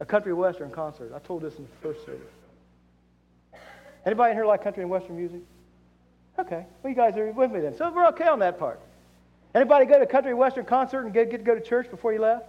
a 0.00 0.04
country 0.04 0.32
western 0.32 0.70
concert. 0.70 1.12
I 1.14 1.18
told 1.20 1.42
this 1.42 1.56
in 1.56 1.64
the 1.64 1.88
first 1.88 2.04
service. 2.04 2.20
Anybody 4.04 4.32
in 4.32 4.36
here 4.36 4.46
like 4.46 4.62
country 4.64 4.82
and 4.82 4.90
western 4.90 5.16
music? 5.16 5.40
Okay. 6.38 6.64
Well, 6.82 6.90
you 6.90 6.96
guys 6.96 7.16
are 7.16 7.30
with 7.30 7.50
me 7.50 7.60
then. 7.60 7.76
So 7.76 7.90
we're 7.90 8.08
okay 8.08 8.26
on 8.26 8.38
that 8.38 8.58
part. 8.58 8.80
Anybody 9.54 9.84
go 9.84 9.98
to 9.98 10.04
a 10.04 10.06
country 10.06 10.32
western 10.32 10.64
concert 10.64 11.02
and 11.02 11.12
get, 11.12 11.30
get 11.30 11.38
to 11.38 11.44
go 11.44 11.54
to 11.54 11.60
church 11.60 11.90
before 11.90 12.12
you 12.12 12.20
left? 12.20 12.46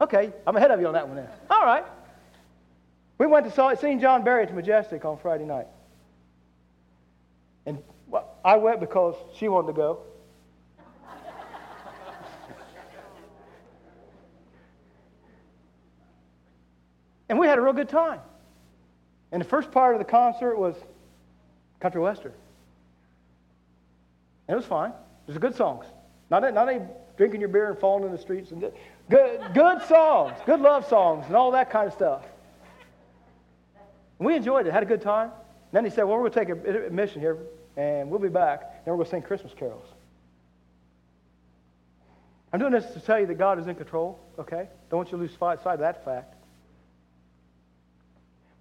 Okay, 0.00 0.32
I'm 0.46 0.56
ahead 0.56 0.70
of 0.70 0.80
you 0.80 0.86
on 0.86 0.94
that 0.94 1.06
one 1.08 1.16
then. 1.16 1.28
All 1.50 1.64
right. 1.64 1.84
We 3.18 3.26
went 3.26 3.46
to 3.46 3.52
saw, 3.52 3.74
seen 3.74 3.98
John 3.98 4.24
Berry 4.24 4.42
at 4.42 4.54
Majestic 4.54 5.04
on 5.06 5.18
Friday 5.18 5.44
night. 5.44 5.66
And 7.64 7.82
I 8.44 8.56
went 8.56 8.80
because 8.80 9.14
she 9.36 9.48
wanted 9.48 9.68
to 9.68 9.72
go. 9.72 10.00
and 17.28 17.38
we 17.38 17.46
had 17.46 17.58
a 17.58 17.62
real 17.62 17.72
good 17.72 17.88
time. 17.88 18.20
And 19.32 19.40
the 19.40 19.46
first 19.46 19.70
part 19.72 19.94
of 19.94 19.98
the 19.98 20.04
concert 20.04 20.56
was 20.56 20.76
country 21.80 22.00
western. 22.02 22.32
And 24.46 24.54
it 24.54 24.58
was 24.58 24.66
fine. 24.66 24.90
It 24.90 25.28
was 25.28 25.38
good 25.38 25.56
songs. 25.56 25.86
Not, 26.30 26.42
not 26.54 26.68
any 26.68 26.84
drinking 27.16 27.40
your 27.40 27.48
beer 27.48 27.70
and 27.70 27.78
falling 27.78 28.04
in 28.04 28.12
the 28.12 28.18
streets. 28.18 28.50
And 28.50 28.70
good, 29.08 29.40
good 29.54 29.82
songs, 29.82 30.38
good 30.46 30.60
love 30.60 30.86
songs, 30.88 31.26
and 31.26 31.36
all 31.36 31.50
that 31.52 31.70
kind 31.70 31.86
of 31.86 31.92
stuff. 31.92 32.24
And 34.18 34.26
we 34.26 34.34
enjoyed 34.34 34.66
it, 34.66 34.72
had 34.72 34.82
a 34.82 34.86
good 34.86 35.02
time. 35.02 35.30
And 35.30 35.72
then 35.72 35.84
he 35.84 35.90
said, 35.90 36.04
Well, 36.04 36.18
we're 36.18 36.28
going 36.30 36.46
to 36.46 36.54
take 36.54 36.88
a 36.88 36.90
mission 36.90 37.20
here, 37.20 37.38
and 37.76 38.10
we'll 38.10 38.20
be 38.20 38.28
back. 38.28 38.84
Then 38.84 38.92
we're 38.92 38.98
going 38.98 39.06
to 39.06 39.10
sing 39.10 39.22
Christmas 39.22 39.52
carols. 39.56 39.86
I'm 42.52 42.60
doing 42.60 42.72
this 42.72 42.86
to 42.94 43.00
tell 43.00 43.20
you 43.20 43.26
that 43.26 43.34
God 43.34 43.58
is 43.58 43.66
in 43.66 43.74
control, 43.74 44.18
okay? 44.38 44.68
Don't 44.88 44.98
want 44.98 45.12
you 45.12 45.18
to 45.18 45.22
lose 45.22 45.36
sight 45.36 45.58
of 45.64 45.78
that 45.80 46.04
fact. 46.04 46.34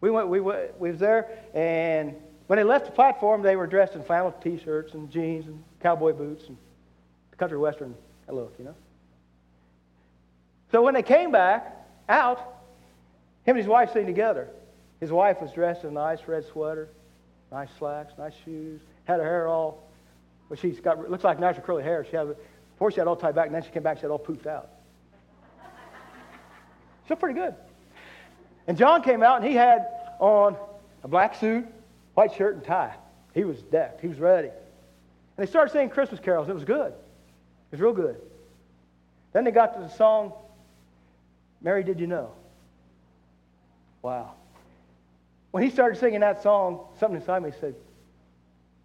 We 0.02 0.12
went, 0.12 0.28
we, 0.28 0.42
went, 0.42 0.80
we 0.80 0.92
was 0.92 1.00
there, 1.00 1.30
and 1.54 2.16
when 2.48 2.58
they 2.58 2.64
left 2.64 2.86
the 2.86 2.92
platform, 2.92 3.42
they 3.42 3.56
were 3.56 3.68
dressed 3.68 3.94
in 3.94 4.04
flannel 4.04 4.32
t-shirts 4.44 4.94
and 4.94 5.10
jeans 5.10 5.48
and 5.48 5.64
cowboy 5.82 6.14
boots 6.14 6.46
and 6.48 6.58
country 7.38 7.58
western 7.58 7.96
look, 8.28 8.54
you 8.58 8.66
know. 8.66 8.76
So 10.76 10.82
when 10.82 10.94
they 10.94 11.04
came 11.04 11.32
back 11.32 11.74
out, 12.10 12.38
him 13.46 13.56
and 13.56 13.58
his 13.60 13.66
wife 13.66 13.94
sing 13.94 14.06
together. 14.06 14.50
His 15.00 15.10
wife 15.10 15.40
was 15.40 15.54
dressed 15.54 15.86
in 15.86 15.92
a 15.92 15.94
nice 15.94 16.20
red 16.28 16.44
sweater, 16.52 16.90
nice 17.50 17.70
slacks, 17.80 18.12
nice 18.18 18.34
shoes, 18.44 18.82
had 19.06 19.22
her 19.22 19.24
hair 19.24 19.48
all, 19.48 19.88
well, 20.50 20.60
she's 20.60 20.82
got, 20.82 21.10
looks 21.10 21.24
like 21.24 21.40
natural 21.40 21.66
curly 21.66 21.82
hair. 21.82 22.04
She 22.04 22.18
had, 22.18 22.36
before 22.74 22.92
she 22.92 22.98
had 22.98 23.08
all 23.08 23.16
tied 23.16 23.36
back, 23.36 23.46
and 23.46 23.56
then 23.56 23.64
she 23.64 23.70
came 23.70 23.84
back, 23.84 24.00
she 24.00 24.02
had 24.02 24.12
all 24.12 24.20
poofed 24.20 24.48
out. 24.48 24.68
She 27.06 27.12
looked 27.12 27.22
pretty 27.22 27.40
good. 27.40 27.56
And 28.68 28.78
John 28.78 29.02
came 29.02 29.24
out, 29.24 29.38
and 29.38 29.46
he 29.50 29.56
had 29.56 29.88
on 30.20 30.58
a 31.06 31.08
black 31.08 31.36
suit, 31.36 31.66
white 32.16 32.34
shirt, 32.34 32.54
and 32.56 32.66
tie. 32.66 32.96
He 33.34 33.46
was 33.46 33.62
decked. 33.62 34.02
He 34.02 34.10
was 34.10 34.20
ready. 34.20 34.50
And 34.50 34.58
they 35.38 35.46
started 35.46 35.72
singing 35.72 35.90
Christmas 35.90 36.20
carols. 36.20 36.50
It 36.50 36.54
was 36.54 36.66
good. 36.66 36.92
It 36.92 37.72
was 37.72 37.80
real 37.80 37.94
good. 37.94 38.20
Then 39.32 39.46
they 39.46 39.52
got 39.52 39.74
to 39.76 39.80
the 39.80 39.88
song, 39.88 40.34
Mary, 41.62 41.84
Did 41.84 42.00
You 42.00 42.08
Know? 42.08 42.32
Wow. 44.02 44.34
When 45.52 45.64
he 45.64 45.70
started 45.70 45.98
singing 45.98 46.20
that 46.20 46.44
song, 46.44 46.86
something 47.00 47.20
inside 47.20 47.42
me 47.42 47.52
said, 47.60 47.76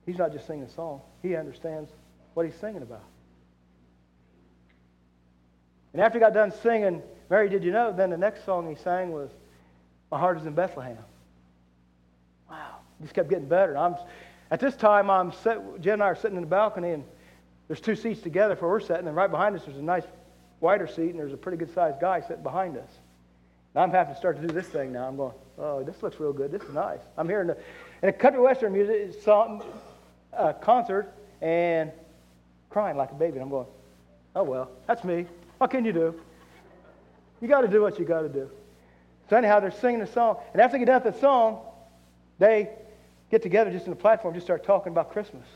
He's 0.06 0.18
not 0.18 0.32
just 0.32 0.46
singing 0.46 0.64
a 0.64 0.70
song, 0.70 1.02
he 1.22 1.36
understands 1.36 1.90
what 2.34 2.46
he's 2.46 2.54
singing 2.54 2.82
about. 2.82 3.04
And 5.92 6.00
after 6.00 6.18
he 6.18 6.20
got 6.20 6.32
done 6.32 6.52
singing, 6.62 7.02
Mary, 7.28 7.48
did 7.48 7.64
you 7.64 7.72
know? 7.72 7.92
Then 7.92 8.10
the 8.10 8.16
next 8.16 8.44
song 8.44 8.68
he 8.68 8.80
sang 8.82 9.12
was, 9.12 9.30
My 10.10 10.18
Heart 10.18 10.38
is 10.38 10.46
in 10.46 10.54
Bethlehem. 10.54 10.98
Wow. 12.48 12.76
Just 13.02 13.14
kept 13.14 13.28
getting 13.28 13.48
better. 13.48 13.76
I'm, 13.76 13.96
at 14.50 14.60
this 14.60 14.76
time, 14.76 15.10
I'm 15.10 15.32
set, 15.32 15.80
Jen 15.80 15.94
and 15.94 16.02
I 16.02 16.06
are 16.06 16.16
sitting 16.16 16.36
in 16.36 16.42
the 16.42 16.48
balcony, 16.48 16.92
and 16.92 17.04
there's 17.68 17.80
two 17.80 17.94
seats 17.94 18.20
together 18.20 18.56
for 18.56 18.68
we're 18.68 18.80
sitting, 18.80 19.06
and 19.06 19.14
right 19.14 19.30
behind 19.30 19.56
us 19.56 19.64
there's 19.64 19.76
a 19.76 19.82
nice 19.82 20.04
wider 20.60 20.86
seat, 20.86 21.10
and 21.10 21.18
there's 21.18 21.32
a 21.32 21.38
pretty 21.38 21.58
good 21.58 21.72
sized 21.74 22.00
guy 22.00 22.20
sitting 22.20 22.42
behind 22.42 22.76
us. 22.76 22.90
And 23.74 23.82
I'm 23.82 23.90
having 23.90 24.14
to 24.14 24.18
start 24.18 24.40
to 24.40 24.46
do 24.46 24.52
this 24.52 24.66
thing 24.66 24.92
now. 24.92 25.06
I'm 25.06 25.16
going, 25.16 25.32
oh, 25.58 25.82
this 25.82 26.02
looks 26.02 26.18
real 26.20 26.32
good. 26.32 26.50
This 26.50 26.62
is 26.62 26.74
nice. 26.74 27.00
I'm 27.16 27.28
hearing 27.28 27.48
the, 27.48 27.56
in 28.02 28.08
a 28.08 28.12
country 28.12 28.40
western 28.40 28.72
music 28.72 29.22
song, 29.22 29.62
uh, 30.36 30.52
concert 30.54 31.12
and 31.40 31.90
crying 32.68 32.96
like 32.96 33.10
a 33.10 33.14
baby. 33.14 33.34
And 33.34 33.42
I'm 33.42 33.50
going, 33.50 33.66
oh, 34.34 34.42
well, 34.42 34.70
that's 34.86 35.04
me. 35.04 35.26
What 35.58 35.70
can 35.70 35.84
you 35.84 35.92
do? 35.92 36.20
You 37.40 37.48
got 37.48 37.62
to 37.62 37.68
do 37.68 37.80
what 37.80 37.98
you 37.98 38.04
got 38.04 38.22
to 38.22 38.28
do. 38.28 38.50
So 39.28 39.36
anyhow, 39.36 39.60
they're 39.60 39.70
singing 39.70 40.00
the 40.00 40.06
song. 40.06 40.38
And 40.52 40.60
after 40.60 40.74
they 40.74 40.80
get 40.80 40.86
done 40.86 41.02
with 41.02 41.14
the 41.14 41.20
song, 41.20 41.60
they 42.38 42.70
get 43.30 43.42
together 43.42 43.70
just 43.70 43.86
in 43.86 43.90
the 43.90 43.96
platform, 43.96 44.34
just 44.34 44.46
start 44.46 44.64
talking 44.64 44.92
about 44.92 45.12
Christmas. 45.12 45.46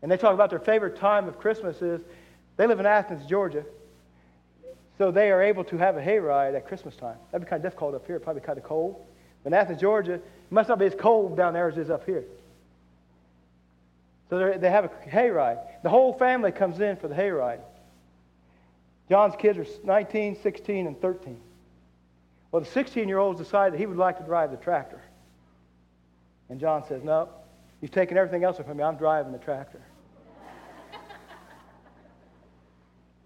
And 0.00 0.10
they 0.10 0.16
talk 0.16 0.34
about 0.34 0.50
their 0.50 0.58
favorite 0.58 0.96
time 0.96 1.28
of 1.28 1.38
Christmas 1.38 1.80
is 1.82 2.00
they 2.56 2.66
live 2.66 2.80
in 2.80 2.86
Athens, 2.86 3.26
Georgia. 3.26 3.64
So 4.98 5.10
they 5.10 5.30
are 5.30 5.42
able 5.42 5.64
to 5.64 5.78
have 5.78 5.96
a 5.96 6.00
hayride 6.02 6.54
at 6.54 6.68
Christmas 6.68 6.94
time. 6.96 7.16
That'd 7.30 7.46
be 7.46 7.50
kind 7.50 7.64
of 7.64 7.70
difficult 7.70 7.94
up 7.94 8.06
here, 8.06 8.20
probably 8.20 8.42
kind 8.42 8.58
of 8.58 8.64
cold. 8.64 9.04
But 9.42 9.52
in 9.52 9.54
Athens, 9.54 9.80
Georgia, 9.80 10.14
it 10.14 10.22
must 10.50 10.68
not 10.68 10.78
be 10.78 10.86
as 10.86 10.94
cold 10.94 11.36
down 11.36 11.54
there 11.54 11.68
as 11.68 11.76
it 11.76 11.82
is 11.82 11.90
up 11.90 12.04
here. 12.06 12.24
So 14.30 14.56
they 14.58 14.70
have 14.70 14.84
a 14.84 14.88
hayride. 14.88 15.58
The 15.82 15.90
whole 15.90 16.14
family 16.14 16.52
comes 16.52 16.80
in 16.80 16.96
for 16.96 17.08
the 17.08 17.14
hayride. 17.14 17.60
John's 19.10 19.34
kids 19.36 19.58
are 19.58 19.66
19, 19.84 20.38
16, 20.42 20.86
and 20.86 21.00
13. 21.00 21.38
Well, 22.50 22.60
the 22.60 22.70
16 22.70 23.08
year 23.08 23.18
old 23.18 23.38
decided 23.38 23.78
he 23.78 23.86
would 23.86 23.98
like 23.98 24.18
to 24.18 24.24
drive 24.24 24.50
the 24.50 24.56
tractor. 24.56 25.00
And 26.48 26.60
John 26.60 26.86
says, 26.86 27.02
No, 27.02 27.28
you've 27.80 27.90
taken 27.90 28.16
everything 28.16 28.44
else 28.44 28.58
from 28.58 28.76
me. 28.76 28.84
I'm 28.84 28.96
driving 28.96 29.32
the 29.32 29.38
tractor. 29.38 29.80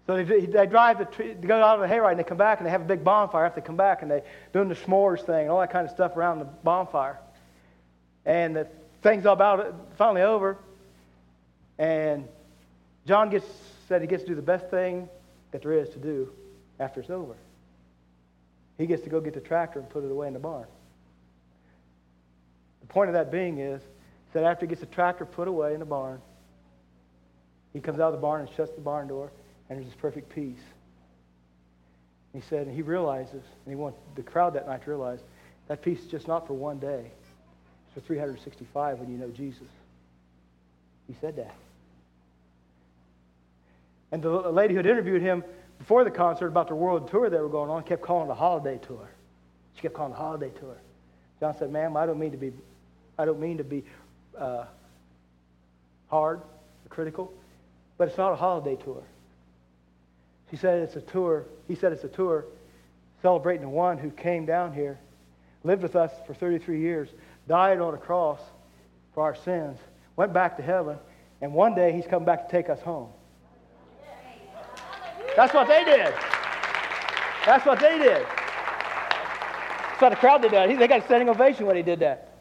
So 0.07 0.23
they, 0.23 0.45
they 0.45 0.65
drive 0.65 0.99
the, 0.99 1.07
they 1.17 1.47
go 1.47 1.61
out 1.61 1.79
on 1.79 1.87
the 1.87 1.93
hayride 1.93 2.11
and 2.11 2.19
they 2.19 2.23
come 2.23 2.37
back 2.37 2.59
and 2.59 2.65
they 2.65 2.71
have 2.71 2.81
a 2.81 2.85
big 2.85 3.03
bonfire 3.03 3.45
after 3.45 3.59
they 3.59 3.67
come 3.67 3.75
back 3.75 4.01
and 4.01 4.09
they 4.09 4.23
doing 4.53 4.69
the 4.69 4.75
s'mores 4.75 5.19
thing 5.19 5.41
and 5.41 5.49
all 5.49 5.59
that 5.59 5.71
kind 5.71 5.85
of 5.85 5.91
stuff 5.91 6.15
around 6.15 6.39
the 6.39 6.45
bonfire. 6.45 7.19
And 8.25 8.55
the 8.55 8.67
thing's 9.03 9.25
all 9.25 9.33
about 9.33 9.75
finally 9.97 10.21
over. 10.21 10.57
And 11.77 12.25
John 13.05 13.29
gets 13.29 13.45
said 13.89 14.01
he 14.01 14.07
gets 14.07 14.23
to 14.23 14.29
do 14.29 14.35
the 14.35 14.41
best 14.41 14.69
thing 14.69 15.09
that 15.51 15.61
there 15.61 15.73
is 15.73 15.89
to 15.89 15.99
do 15.99 16.31
after 16.79 17.01
it's 17.01 17.09
over. 17.09 17.35
He 18.77 18.85
gets 18.85 19.03
to 19.03 19.09
go 19.09 19.19
get 19.19 19.33
the 19.33 19.41
tractor 19.41 19.79
and 19.79 19.89
put 19.89 20.05
it 20.05 20.11
away 20.11 20.27
in 20.27 20.33
the 20.33 20.39
barn. 20.39 20.67
The 22.79 22.87
point 22.87 23.09
of 23.09 23.13
that 23.13 23.29
being 23.29 23.57
is 23.59 23.81
that 24.31 24.45
after 24.45 24.65
he 24.65 24.69
gets 24.69 24.81
the 24.81 24.87
tractor 24.87 25.25
put 25.25 25.49
away 25.49 25.73
in 25.73 25.81
the 25.81 25.85
barn, 25.85 26.21
he 27.73 27.81
comes 27.81 27.99
out 27.99 28.07
of 28.07 28.13
the 28.13 28.21
barn 28.21 28.41
and 28.41 28.49
shuts 28.55 28.71
the 28.71 28.81
barn 28.81 29.09
door 29.09 29.31
and 29.69 29.77
there's 29.77 29.87
this 29.87 29.99
perfect 29.99 30.33
peace. 30.33 30.59
He 32.33 32.41
said, 32.41 32.67
and 32.67 32.75
he 32.75 32.81
realizes, 32.81 33.33
and 33.33 33.67
he 33.67 33.75
wanted 33.75 33.99
the 34.15 34.23
crowd 34.23 34.53
that 34.53 34.67
night 34.67 34.83
to 34.83 34.89
realize, 34.89 35.19
that 35.67 35.81
peace 35.81 35.99
is 35.99 36.07
just 36.07 36.27
not 36.27 36.47
for 36.47 36.53
one 36.53 36.79
day. 36.79 37.11
It's 37.85 37.93
for 37.93 38.01
365 38.01 38.99
when 38.99 39.11
you 39.11 39.17
know 39.17 39.29
Jesus. 39.29 39.67
He 41.07 41.15
said 41.19 41.35
that. 41.37 41.55
And 44.11 44.21
the 44.21 44.29
lady 44.29 44.73
who 44.73 44.77
had 44.77 44.85
interviewed 44.85 45.21
him 45.21 45.43
before 45.79 46.03
the 46.03 46.11
concert 46.11 46.47
about 46.47 46.67
the 46.67 46.75
world 46.75 47.09
tour 47.09 47.29
they 47.29 47.37
were 47.37 47.49
going 47.49 47.69
on 47.69 47.83
kept 47.83 48.01
calling 48.01 48.29
it 48.29 48.31
a 48.31 48.35
holiday 48.35 48.79
tour. 48.85 49.09
She 49.75 49.81
kept 49.81 49.95
calling 49.95 50.13
it 50.13 50.15
a 50.15 50.19
holiday 50.19 50.51
tour. 50.59 50.77
John 51.39 51.55
said, 51.57 51.71
ma'am, 51.71 51.95
I 51.97 52.05
don't 52.05 52.19
mean 52.19 52.31
to 52.31 52.37
be, 52.37 52.51
I 53.17 53.25
don't 53.25 53.39
mean 53.39 53.57
to 53.57 53.63
be 53.63 53.83
uh, 54.37 54.65
hard 56.09 56.39
or 56.39 56.89
critical, 56.89 57.33
but 57.97 58.07
it's 58.07 58.17
not 58.17 58.31
a 58.31 58.35
holiday 58.35 58.75
tour. 58.75 59.03
She 60.49 60.57
said 60.57 60.81
it's 60.81 60.95
a 60.95 61.01
tour. 61.01 61.45
He 61.67 61.75
said 61.75 61.91
it's 61.91 62.03
a 62.03 62.09
tour 62.09 62.45
celebrating 63.21 63.63
the 63.63 63.69
one 63.69 63.97
who 63.97 64.11
came 64.11 64.45
down 64.45 64.73
here, 64.73 64.99
lived 65.63 65.83
with 65.83 65.95
us 65.95 66.11
for 66.25 66.33
33 66.33 66.79
years, 66.79 67.09
died 67.47 67.79
on 67.79 67.93
a 67.93 67.97
cross 67.97 68.39
for 69.13 69.23
our 69.23 69.35
sins, 69.35 69.79
went 70.15 70.33
back 70.33 70.55
to 70.57 70.63
heaven, 70.63 70.97
and 71.41 71.53
one 71.53 71.73
day 71.73 71.91
he's 71.91 72.05
coming 72.05 72.25
back 72.25 72.47
to 72.47 72.51
take 72.51 72.69
us 72.69 72.79
home. 72.81 73.09
That's 75.35 75.53
what 75.53 75.67
they 75.67 75.83
did. 75.83 76.13
That's 77.45 77.65
what 77.65 77.79
they 77.79 77.97
did. 77.97 78.25
That's 79.89 80.01
why 80.01 80.09
the 80.09 80.15
crowd 80.15 80.41
did 80.41 80.51
that. 80.51 80.67
They 80.77 80.87
got 80.87 81.01
a 81.01 81.05
standing 81.05 81.29
ovation 81.29 81.65
when 81.65 81.75
he 81.75 81.81
did 81.81 81.99
that. 81.99 82.33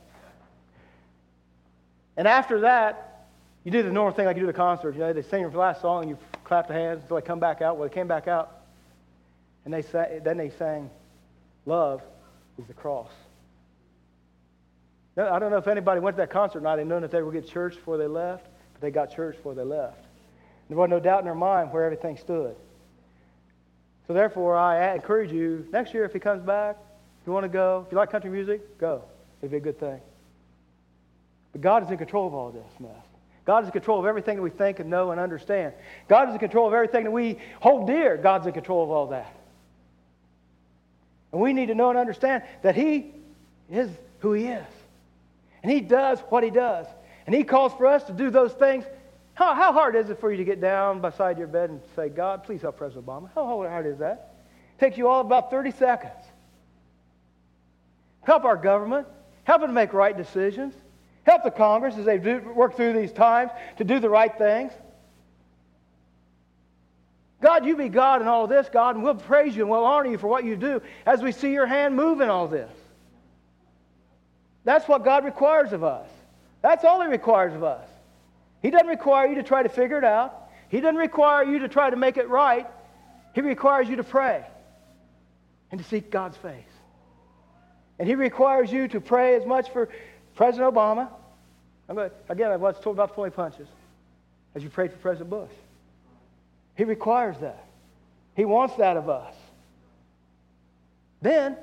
And 2.16 2.27
after 2.27 2.61
that, 2.61 3.27
you 3.64 3.71
do 3.71 3.83
the 3.83 3.92
normal 3.92 4.14
thing 4.14 4.27
like 4.27 4.37
you 4.37 4.42
do 4.42 4.47
the 4.47 4.53
concert. 4.53 4.95
You 4.95 5.01
know, 5.01 5.12
they 5.12 5.23
sing 5.23 5.49
the 5.51 5.59
last 5.59 5.81
song 5.81 6.03
and 6.03 6.11
you 6.11 6.19
clap 6.47 6.69
the 6.69 6.75
hands 6.75 7.03
until 7.03 7.17
they 7.17 7.23
come 7.23 7.41
back 7.41 7.61
out. 7.61 7.77
Well, 7.77 7.89
they 7.89 7.95
came 7.95 8.07
back 8.07 8.29
out, 8.29 8.63
and 9.65 9.75
they 9.75 9.83
sang, 9.83 10.23
then 10.23 10.37
they 10.37 10.51
sang, 10.51 10.91
"Love 11.67 12.03
is 12.59 12.67
the 12.67 12.75
cross." 12.75 13.11
Now, 15.17 15.35
I 15.35 15.39
don't 15.39 15.51
know 15.51 15.57
if 15.57 15.67
anybody 15.67 16.01
went 16.01 16.17
to 16.17 16.23
that 16.23 16.31
concert 16.31 16.63
night 16.63 16.79
and 16.79 16.89
known 16.89 17.03
that 17.03 17.11
they 17.11 17.23
would 17.23 17.33
get 17.33 17.49
church 17.49 17.75
before 17.75 17.97
they 17.97 18.07
left, 18.07 18.47
but 18.73 18.81
they 18.81 18.91
got 18.91 19.11
church 19.11 19.37
before 19.37 19.55
they 19.55 19.65
left. 19.65 20.05
There 20.69 20.77
was 20.77 20.91
no 20.91 21.01
doubt 21.01 21.21
in 21.21 21.25
their 21.25 21.35
mind 21.35 21.73
where 21.73 21.85
everything 21.85 22.17
stood. 22.17 22.55
So 24.07 24.13
therefore, 24.13 24.57
I 24.57 24.95
encourage 24.95 25.33
you 25.33 25.67
next 25.73 25.95
year 25.95 26.05
if 26.05 26.13
he 26.13 26.19
comes 26.19 26.43
back, 26.43 26.77
if 27.21 27.27
you 27.27 27.33
want 27.33 27.45
to 27.45 27.49
go, 27.49 27.85
if 27.87 27.93
you 27.93 27.99
like 27.99 28.11
country 28.11 28.31
music, 28.31 28.79
go. 28.79 29.03
It'd 29.41 29.51
be 29.51 29.57
a 29.57 29.61
good 29.61 29.81
thing. 29.81 30.01
But 31.53 31.61
God 31.61 31.83
is 31.83 31.91
in 31.91 31.99
control 31.99 32.27
of 32.27 32.35
all 32.35 32.51
this 32.51 32.81
mess. 32.81 33.06
God 33.47 33.63
is 33.63 33.69
in 33.69 33.73
control 33.73 34.01
of 34.01 34.07
everything 34.07 34.37
that 34.37 34.43
we 34.43 34.51
think 34.51 34.81
and 34.81 34.91
know 34.91 35.13
and 35.13 35.21
understand. 35.21 35.73
God 36.09 36.29
is 36.29 36.35
in 36.35 36.41
control 36.41 36.67
of 36.67 36.75
everything 36.75 37.05
that 37.05 37.13
we 37.13 37.39
hold 37.61 37.87
dear. 37.87 38.17
God's 38.17 38.47
in 38.47 38.53
control 38.53 38.83
of 38.83 38.91
all 38.91 39.07
that. 39.09 39.35
And 41.33 41.41
we 41.41 41.53
need 41.53 41.67
to 41.67 41.75
know 41.75 41.91
and 41.91 41.99
understand 41.99 42.43
that 42.63 42.75
He 42.75 43.15
is 43.71 43.89
who 44.19 44.33
He 44.33 44.47
is. 44.47 44.67
And 45.63 45.71
He 45.71 45.81
does 45.81 46.19
what 46.29 46.43
He 46.43 46.51
does. 46.51 46.87
And 47.25 47.35
He 47.35 47.45
calls 47.45 47.73
for 47.75 47.87
us 47.87 48.03
to 48.05 48.13
do 48.13 48.31
those 48.31 48.53
things. 48.53 48.85
How, 49.35 49.55
how 49.55 49.73
hard 49.73 49.95
is 49.95 50.11
it 50.11 50.19
for 50.19 50.31
you 50.31 50.39
to 50.39 50.45
get 50.45 50.61
down 50.61 51.01
beside 51.01 51.39
your 51.39 51.47
bed 51.47 51.71
and 51.71 51.81
say, 51.95 52.09
God, 52.09 52.43
please 52.43 52.63
help 52.63 52.79
President 52.79 53.07
Obama? 53.07 53.31
How 53.35 53.47
hard 53.47 53.87
is 53.87 53.99
that? 53.99 54.35
It 54.77 54.81
takes 54.81 54.99
you 54.99 55.07
all 55.07 55.21
about 55.21 55.53
30 55.53 55.71
seconds. 55.73 56.25
Help 58.23 58.45
our 58.45 58.57
government. 58.57 59.07
Help 59.45 59.61
them 59.61 59.73
make 59.73 59.93
right 59.93 60.17
decisions. 60.17 60.75
Help 61.27 61.43
the 61.43 61.51
Congress 61.51 61.97
as 61.97 62.05
they 62.05 62.19
do, 62.19 62.39
work 62.55 62.77
through 62.77 62.93
these 62.93 63.11
times 63.11 63.51
to 63.79 63.85
do 63.85 63.99
the 63.99 64.09
right 64.09 64.33
things. 64.39 64.73
God, 67.43 67.67
you 67.67 67.77
be 67.77 67.89
God 67.89 68.23
in 68.23 68.29
all 68.29 68.47
this, 68.47 68.69
God, 68.73 68.95
and 68.95 69.05
we'll 69.05 69.17
praise 69.17 69.55
you 69.57 69.62
and 69.62 69.71
we'll 69.71 69.85
honor 69.85 70.09
you 70.09 70.19
for 70.19 70.29
what 70.29 70.45
you 70.45 70.55
do 70.55 70.81
as 71.05 71.21
we 71.21 71.33
see 71.33 71.53
your 71.53 71.67
hand 71.67 71.97
move 71.97 72.21
in 72.21 72.29
all 72.29 72.47
this. 72.47 72.71
That's 74.65 74.87
what 74.87 75.05
God 75.05 75.25
requires 75.25 75.73
of 75.73 75.83
us. 75.83 76.09
That's 76.62 76.85
all 76.85 77.03
He 77.03 77.09
requires 77.09 77.55
of 77.55 77.65
us. 77.65 77.89
He 78.62 78.71
doesn't 78.71 78.87
require 78.87 79.27
you 79.27 79.35
to 79.35 79.43
try 79.43 79.65
to 79.65 79.69
figure 79.69 79.99
it 79.99 80.05
out, 80.05 80.49
He 80.69 80.81
doesn't 80.81 80.97
require 80.97 81.43
you 81.43 81.59
to 81.59 81.69
try 81.69 81.91
to 81.91 81.97
make 81.97 82.19
it 82.19 82.29
right. 82.29 82.69
He 83.35 83.41
requires 83.41 83.89
you 83.89 83.97
to 83.97 84.05
pray 84.05 84.47
and 85.73 85.83
to 85.83 85.87
seek 85.87 86.09
God's 86.09 86.37
face. 86.37 86.62
And 87.99 88.09
He 88.09 88.15
requires 88.15 88.71
you 88.71 88.87
to 88.89 89.01
pray 89.01 89.35
as 89.35 89.45
much 89.45 89.71
for 89.71 89.89
President 90.37 90.72
Obama, 90.72 91.09
going, 91.88 92.11
again, 92.29 92.53
I 92.53 92.57
was 92.57 92.79
told 92.81 92.96
about 92.96 93.14
20 93.14 93.31
punches, 93.35 93.66
as 94.55 94.62
you 94.62 94.68
prayed 94.68 94.92
for 94.92 94.99
President 94.99 95.31
Bush. 95.31 95.51
He 96.77 96.85
requires 96.85 97.38
that. 97.38 97.64
He 98.35 98.44
wants 98.44 98.77
that 98.77 98.99
of 98.99 99.09
us. 99.09 99.35
Then 101.22 101.57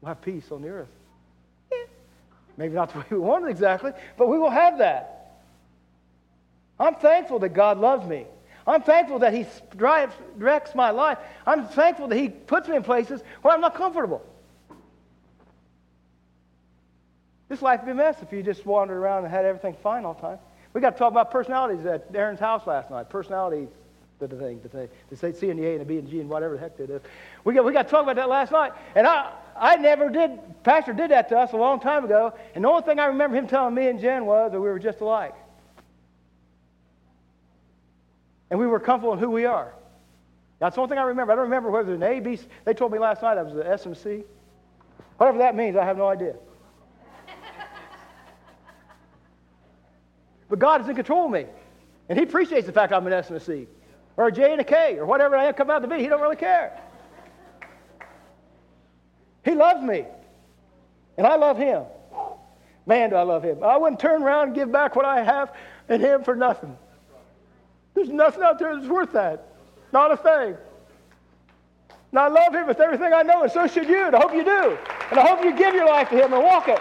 we'll 0.00 0.08
have 0.08 0.20
peace 0.20 0.44
on 0.52 0.60
the 0.60 0.68
earth. 0.68 0.88
Yeah. 1.72 1.78
Maybe 2.58 2.74
not 2.74 2.92
the 2.92 2.98
way 2.98 3.06
we 3.10 3.18
want 3.18 3.46
it 3.46 3.50
exactly, 3.50 3.92
but 4.18 4.28
we 4.28 4.38
will 4.38 4.50
have 4.50 4.78
that. 4.78 5.40
I'm 6.78 6.94
thankful 6.96 7.38
that 7.38 7.50
God 7.50 7.78
loves 7.78 8.06
me. 8.06 8.26
I'm 8.66 8.82
thankful 8.82 9.20
that 9.20 9.32
He 9.32 9.46
drives, 9.76 10.14
directs 10.38 10.74
my 10.74 10.90
life. 10.90 11.18
I'm 11.46 11.68
thankful 11.68 12.08
that 12.08 12.16
He 12.16 12.28
puts 12.28 12.68
me 12.68 12.76
in 12.76 12.82
places 12.82 13.22
where 13.40 13.54
I'm 13.54 13.62
not 13.62 13.74
comfortable. 13.74 14.22
This 17.54 17.62
life 17.62 17.82
would 17.82 17.86
be 17.86 17.92
a 17.92 17.94
mess 17.94 18.20
if 18.20 18.32
you 18.32 18.42
just 18.42 18.66
wandered 18.66 18.96
around 18.96 19.22
and 19.22 19.32
had 19.32 19.44
everything 19.44 19.76
fine 19.80 20.04
all 20.04 20.14
the 20.14 20.22
time. 20.22 20.38
We 20.72 20.80
got 20.80 20.90
to 20.90 20.98
talk 20.98 21.12
about 21.12 21.30
personalities 21.30 21.86
at 21.86 22.04
Aaron's 22.12 22.40
house 22.40 22.66
last 22.66 22.90
night. 22.90 23.08
Personalities, 23.08 23.68
the, 24.18 24.26
the 24.26 24.34
thing, 24.34 24.60
the 24.60 24.68
thing, 24.68 24.88
the 25.08 25.16
C 25.16 25.50
and 25.50 25.60
the 25.60 25.64
A 25.64 25.70
and 25.74 25.80
the 25.80 25.84
B 25.84 25.98
and 25.98 26.10
G 26.10 26.18
and 26.18 26.28
whatever 26.28 26.54
the 26.54 26.60
heck 26.60 26.80
it 26.80 26.90
is. 26.90 27.00
We 27.44 27.54
got, 27.54 27.64
we 27.64 27.72
got 27.72 27.84
to 27.84 27.88
talk 27.88 28.02
about 28.02 28.16
that 28.16 28.28
last 28.28 28.50
night. 28.50 28.72
And 28.96 29.06
I, 29.06 29.30
I 29.56 29.76
never 29.76 30.10
did, 30.10 30.40
Pastor 30.64 30.92
did 30.92 31.12
that 31.12 31.28
to 31.28 31.38
us 31.38 31.52
a 31.52 31.56
long 31.56 31.78
time 31.78 32.04
ago. 32.04 32.34
And 32.56 32.64
the 32.64 32.68
only 32.68 32.82
thing 32.82 32.98
I 32.98 33.06
remember 33.06 33.36
him 33.36 33.46
telling 33.46 33.72
me 33.72 33.86
and 33.86 34.00
Jen 34.00 34.26
was 34.26 34.50
that 34.50 34.58
we 34.58 34.66
were 34.66 34.80
just 34.80 35.00
alike. 35.00 35.36
And 38.50 38.58
we 38.58 38.66
were 38.66 38.80
comfortable 38.80 39.12
in 39.12 39.20
who 39.20 39.30
we 39.30 39.44
are. 39.44 39.72
That's 40.58 40.74
the 40.74 40.80
only 40.80 40.90
thing 40.90 40.98
I 40.98 41.04
remember. 41.04 41.32
I 41.32 41.36
don't 41.36 41.44
remember 41.44 41.70
whether 41.70 41.92
it 41.92 41.98
was 41.98 42.02
an 42.02 42.16
A, 42.16 42.18
B, 42.18 42.36
they 42.64 42.74
told 42.74 42.90
me 42.90 42.98
last 42.98 43.22
night 43.22 43.38
I 43.38 43.44
was 43.44 43.54
an 43.54 43.62
S 43.64 43.86
and 43.86 43.96
C. 43.96 44.24
Whatever 45.18 45.38
that 45.38 45.54
means, 45.54 45.76
I 45.76 45.84
have 45.84 45.96
no 45.96 46.08
idea. 46.08 46.34
But 50.48 50.58
God 50.58 50.80
is 50.80 50.88
in 50.88 50.94
control 50.94 51.26
of 51.26 51.30
me. 51.30 51.46
And 52.08 52.18
He 52.18 52.24
appreciates 52.24 52.66
the 52.66 52.72
fact 52.72 52.92
I'm 52.92 53.06
an 53.06 53.12
S 53.12 53.28
and 53.28 53.36
a 53.36 53.40
C, 53.40 53.66
or 54.16 54.28
a 54.28 54.32
J 54.32 54.52
and 54.52 54.60
a 54.60 54.64
K, 54.64 54.98
or 54.98 55.06
whatever 55.06 55.36
I 55.36 55.50
come 55.52 55.70
out 55.70 55.80
to 55.80 55.88
be. 55.88 55.98
He 55.98 56.06
don't 56.06 56.20
really 56.20 56.36
care. 56.36 56.80
He 59.44 59.54
loves 59.54 59.82
me. 59.82 60.04
And 61.16 61.26
I 61.26 61.36
love 61.36 61.58
Him. 61.58 61.84
Man, 62.86 63.10
do 63.10 63.16
I 63.16 63.22
love 63.22 63.42
Him. 63.42 63.62
I 63.62 63.76
wouldn't 63.76 64.00
turn 64.00 64.22
around 64.22 64.48
and 64.48 64.54
give 64.54 64.70
back 64.70 64.96
what 64.96 65.04
I 65.04 65.22
have 65.22 65.54
in 65.88 66.00
Him 66.00 66.24
for 66.24 66.34
nothing. 66.34 66.76
There's 67.94 68.08
nothing 68.08 68.42
out 68.42 68.58
there 68.58 68.74
that's 68.74 68.88
worth 68.88 69.12
that. 69.12 69.46
Not 69.92 70.10
a 70.10 70.16
thing. 70.16 70.56
And 72.10 72.18
I 72.18 72.28
love 72.28 72.54
Him 72.54 72.66
with 72.66 72.80
everything 72.80 73.12
I 73.12 73.22
know, 73.22 73.42
and 73.42 73.52
so 73.52 73.66
should 73.66 73.88
you. 73.88 74.06
And 74.06 74.16
I 74.16 74.20
hope 74.20 74.34
you 74.34 74.44
do. 74.44 74.78
And 75.10 75.18
I 75.18 75.26
hope 75.26 75.44
you 75.44 75.56
give 75.56 75.74
your 75.74 75.86
life 75.86 76.08
to 76.10 76.16
Him 76.16 76.32
and 76.32 76.42
walk 76.42 76.68
it. 76.68 76.80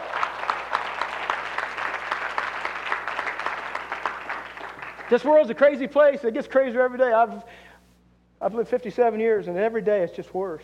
This 5.14 5.24
world's 5.24 5.52
a 5.52 5.54
crazy 5.54 5.86
place. 5.86 6.24
It 6.24 6.34
gets 6.34 6.48
crazier 6.48 6.82
every 6.82 6.98
day. 6.98 7.14
I've, 7.14 7.44
I've 8.42 8.56
lived 8.56 8.68
57 8.70 9.20
years, 9.20 9.48
and 9.48 9.56
every 9.60 9.84
day 9.84 10.02
it's 10.02 10.16
just 10.16 10.34
worse. 10.34 10.64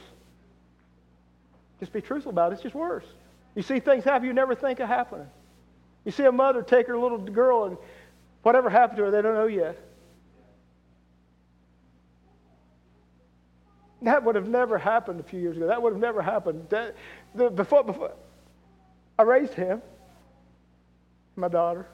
Just 1.80 1.94
be 1.94 2.02
truthful 2.02 2.32
about 2.32 2.52
it. 2.52 2.56
It's 2.56 2.64
just 2.64 2.74
worse. 2.74 3.06
You 3.54 3.62
see 3.62 3.80
things 3.80 4.04
happen 4.04 4.26
you 4.26 4.34
never 4.34 4.56
think 4.56 4.80
of 4.80 4.88
happening. 4.88 5.28
You 6.04 6.12
see 6.12 6.24
a 6.24 6.32
mother 6.32 6.64
take 6.64 6.88
her 6.88 6.98
little 6.98 7.20
girl, 7.20 7.66
and 7.66 7.78
whatever 8.42 8.72
happened 8.72 8.98
to 8.98 9.04
her, 9.04 9.12
they 9.12 9.22
don't 9.22 9.36
know 9.36 9.46
yet. 9.46 9.78
That 14.02 14.24
would 14.24 14.34
have 14.34 14.48
never 14.48 14.80
happened 14.80 15.20
a 15.20 15.24
few 15.24 15.40
years 15.40 15.58
ago. 15.58 15.68
That 15.68 15.80
would 15.80 15.94
have 15.94 16.02
never 16.02 16.24
happened. 16.24 16.66
That, 16.70 16.96
the, 17.36 17.52
before, 17.52 17.84
before 17.84 18.14
I 19.20 19.22
raised 19.22 19.54
him, 19.54 19.84
my 21.36 21.50
daughter. 21.50 21.86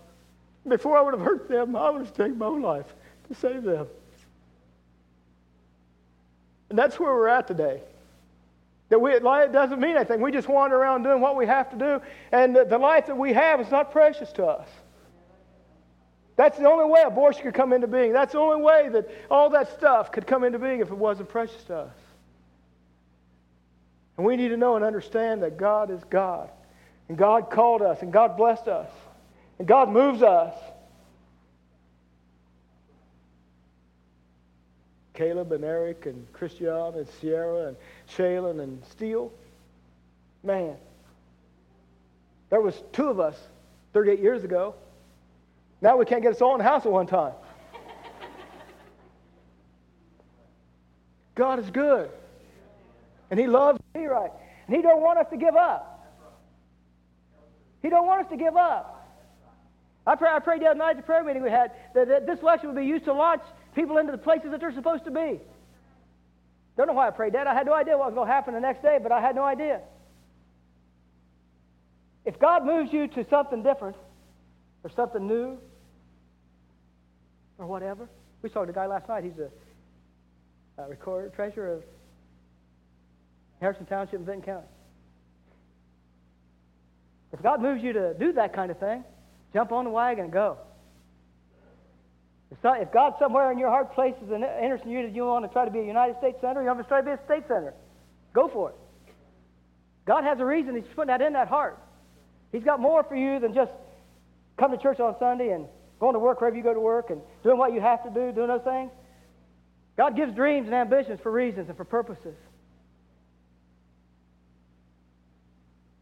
Before 0.68 0.98
I 0.98 1.02
would 1.02 1.14
have 1.14 1.22
hurt 1.22 1.48
them, 1.48 1.76
I 1.76 1.90
would 1.90 2.02
have 2.02 2.14
taken 2.14 2.38
my 2.38 2.48
own 2.48 2.62
life 2.62 2.92
to 3.28 3.36
save 3.36 3.64
them. 3.64 3.88
And 6.70 6.80
that's 6.80 7.00
where 7.00 7.14
we're 7.14 7.28
at 7.28 7.48
today. 7.48 7.82
That 8.90 9.00
we, 9.00 9.12
it 9.12 9.24
doesn't 9.24 9.80
mean 9.80 9.96
anything. 9.96 10.22
We 10.22 10.32
just 10.32 10.48
wander 10.48 10.76
around 10.76 11.04
doing 11.04 11.22
what 11.22 11.36
we 11.36 11.46
have 11.48 11.70
to 11.72 11.78
do, 11.78 12.02
and 12.32 12.56
the, 12.56 12.66
the 12.66 12.78
life 12.78 13.08
that 13.08 13.18
we 13.18 13.34
have 13.34 13.60
is 13.60 13.70
not 13.72 13.92
precious 13.92 14.32
to 14.34 14.46
us. 14.46 14.68
That's 16.36 16.58
the 16.58 16.70
only 16.70 16.86
way 16.86 17.02
abortion 17.06 17.44
could 17.44 17.54
come 17.54 17.72
into 17.72 17.88
being. 17.88 18.12
That's 18.12 18.34
the 18.34 18.40
only 18.40 18.62
way 18.62 18.90
that 18.90 19.10
all 19.32 19.52
that 19.52 19.72
stuff 19.78 20.12
could 20.12 20.28
come 20.28 20.44
into 20.44 20.60
being 20.60 20.82
if 20.82 20.90
it 20.90 20.98
wasn't 20.98 21.30
precious 21.30 21.64
to 21.64 21.76
us. 21.76 21.94
And 24.18 24.26
we 24.26 24.36
need 24.36 24.50
to 24.50 24.58
know 24.58 24.76
and 24.76 24.84
understand 24.84 25.44
that 25.44 25.58
God 25.58 25.92
is 25.92 26.04
God. 26.10 26.50
And 27.08 27.18
God 27.18 27.50
called 27.50 27.82
us, 27.82 28.02
and 28.02 28.12
God 28.12 28.36
blessed 28.36 28.68
us. 28.68 28.90
And 29.60 29.68
God 29.68 29.90
moves 29.90 30.22
us. 30.22 30.54
Caleb 35.14 35.54
and 35.54 35.64
Eric 35.64 36.06
and 36.08 36.32
Christian 36.34 36.68
and 36.68 37.08
Sierra 37.22 37.68
and 37.68 37.78
Shaylin 38.18 38.62
and 38.62 38.84
Steele. 38.92 39.32
Man, 40.44 40.76
there 42.50 42.62
was 42.62 42.84
two 42.92 43.08
of 43.08 43.20
us 43.20 43.36
38 43.94 44.20
years 44.20 44.44
ago. 44.44 44.76
Now 45.82 45.98
we 45.98 46.06
can't 46.06 46.22
get 46.22 46.34
us 46.34 46.42
all 46.42 46.54
in 46.54 46.58
the 46.58 46.66
house 46.66 46.86
at 46.86 46.92
one 46.92 47.08
time. 47.08 47.34
God 51.36 51.60
is 51.60 51.70
good. 51.70 52.10
And 53.30 53.40
he 53.40 53.48
loves 53.48 53.80
me 53.94 54.06
right. 54.06 54.32
And 54.68 54.76
he 54.76 54.82
don't 54.82 55.02
want 55.02 55.20
us 55.20 55.28
to 55.32 55.38
give 55.38 55.56
up. 55.56 55.92
He 57.82 57.90
don't 57.90 58.08
want 58.08 58.26
us 58.26 58.32
to 58.32 58.38
give 58.38 58.56
up. 58.56 58.95
I, 60.08 60.16
pray, 60.16 60.30
I 60.30 60.40
prayed 60.40 60.62
the 60.62 60.68
other 60.68 60.78
night 60.78 60.92
at 60.92 60.98
the 60.98 61.04
prayer 61.04 61.24
meeting 61.24 61.42
we 61.42 61.50
had 61.50 61.72
that, 61.96 62.08
that 62.08 62.28
this 62.28 62.40
election 62.40 62.68
would 62.68 62.80
be 62.80 62.86
used 62.86 63.06
to 63.06 63.14
launch 63.14 63.42
people 63.74 63.98
into 63.98 64.12
the 64.12 64.18
places 64.18 64.52
that 64.52 64.60
they're 64.60 64.74
supposed 64.74 65.06
to 65.06 65.12
be. 65.12 65.40
Don't 66.78 66.88
know 66.88 66.94
why 66.94 67.08
I 67.08 67.12
prayed 67.12 67.34
that. 67.34 67.48
I 67.48 67.54
had 67.54 67.66
no 67.66 67.74
idea 67.74 67.98
what 67.98 68.08
was 68.08 68.16
going 68.16 68.28
to 68.28 68.34
happen 68.34 68.54
the 68.54 68.60
next 68.60 68.82
day, 68.82 69.00
but 69.02 69.12
I 69.12 69.22
had 69.22 69.36
no 69.36 69.44
idea. 69.44 69.82
If 72.26 72.40
God 72.40 72.66
moves 72.66 72.92
you 72.92 73.08
to 73.08 73.26
something 73.30 73.64
different 73.64 73.96
or 74.84 74.92
something 74.96 75.26
new 75.26 75.58
or 77.58 77.66
whatever, 77.66 78.10
we 78.42 78.50
saw 78.50 78.66
the 78.66 78.74
guy 78.74 78.88
last 78.88 79.08
night. 79.08 79.24
He's 79.24 79.40
a, 79.40 80.84
a 80.84 80.88
recorder, 80.88 81.30
treasurer 81.30 81.76
of 81.76 81.84
Harrison 83.62 83.86
Township 83.86 84.20
in 84.20 84.26
Benton 84.26 84.44
County. 84.44 84.68
If 87.32 87.42
God 87.42 87.62
moves 87.62 87.82
you 87.84 87.94
to 87.94 88.14
do 88.14 88.34
that 88.34 88.54
kind 88.54 88.70
of 88.70 88.80
thing, 88.80 89.04
jump 89.56 89.72
on 89.72 89.86
the 89.86 89.90
wagon 89.90 90.26
and 90.26 90.34
go. 90.34 90.58
If 92.52 92.92
God 92.92 93.14
somewhere 93.20 93.54
in 93.54 93.58
your 93.58 93.70
heart 93.70 93.94
places 93.96 94.30
an 94.30 94.44
interest 94.44 94.84
in 94.84 94.92
you 94.92 95.04
that 95.04 95.16
you 95.16 95.26
want 95.26 95.46
to 95.46 95.52
try 95.52 95.64
to 95.64 95.72
be 95.72 95.80
a 95.80 95.86
United 95.86 96.18
States 96.18 96.38
senator, 96.42 96.62
you 96.62 96.68
want 96.68 96.80
to 96.80 96.88
try 96.88 97.00
to 97.00 97.06
be 97.06 97.12
a 97.12 97.20
state 97.26 97.48
senator, 97.48 97.74
go 98.34 98.50
for 98.50 98.72
it. 98.72 98.76
God 100.06 100.26
has 100.26 100.40
a 100.42 100.46
reason 100.46 100.76
He's 100.76 100.84
putting 100.94 101.08
that 101.08 101.22
in 101.22 101.34
that 101.34 101.48
heart. 101.48 101.80
He's 102.52 102.64
got 102.64 102.82
more 102.82 103.04
for 103.04 103.16
you 103.16 103.40
than 103.40 103.54
just 103.54 103.72
come 104.58 104.72
to 104.72 104.78
church 104.78 105.00
on 105.00 105.16
Sunday 105.20 105.52
and 105.52 105.68
going 106.02 106.14
to 106.14 106.20
work 106.20 106.42
wherever 106.42 106.58
you 106.58 106.64
go 106.64 106.74
to 106.74 106.80
work 106.80 107.10
and 107.10 107.22
doing 107.42 107.58
what 107.58 107.74
you 107.74 107.80
have 107.80 108.04
to 108.04 108.10
do, 108.10 108.34
doing 108.34 108.48
those 108.48 108.64
things. 108.64 108.92
God 109.96 110.18
gives 110.18 110.36
dreams 110.36 110.66
and 110.66 110.76
ambitions 110.76 111.20
for 111.24 111.32
reasons 111.32 111.70
and 111.70 111.78
for 111.78 111.86
purposes. 111.86 112.36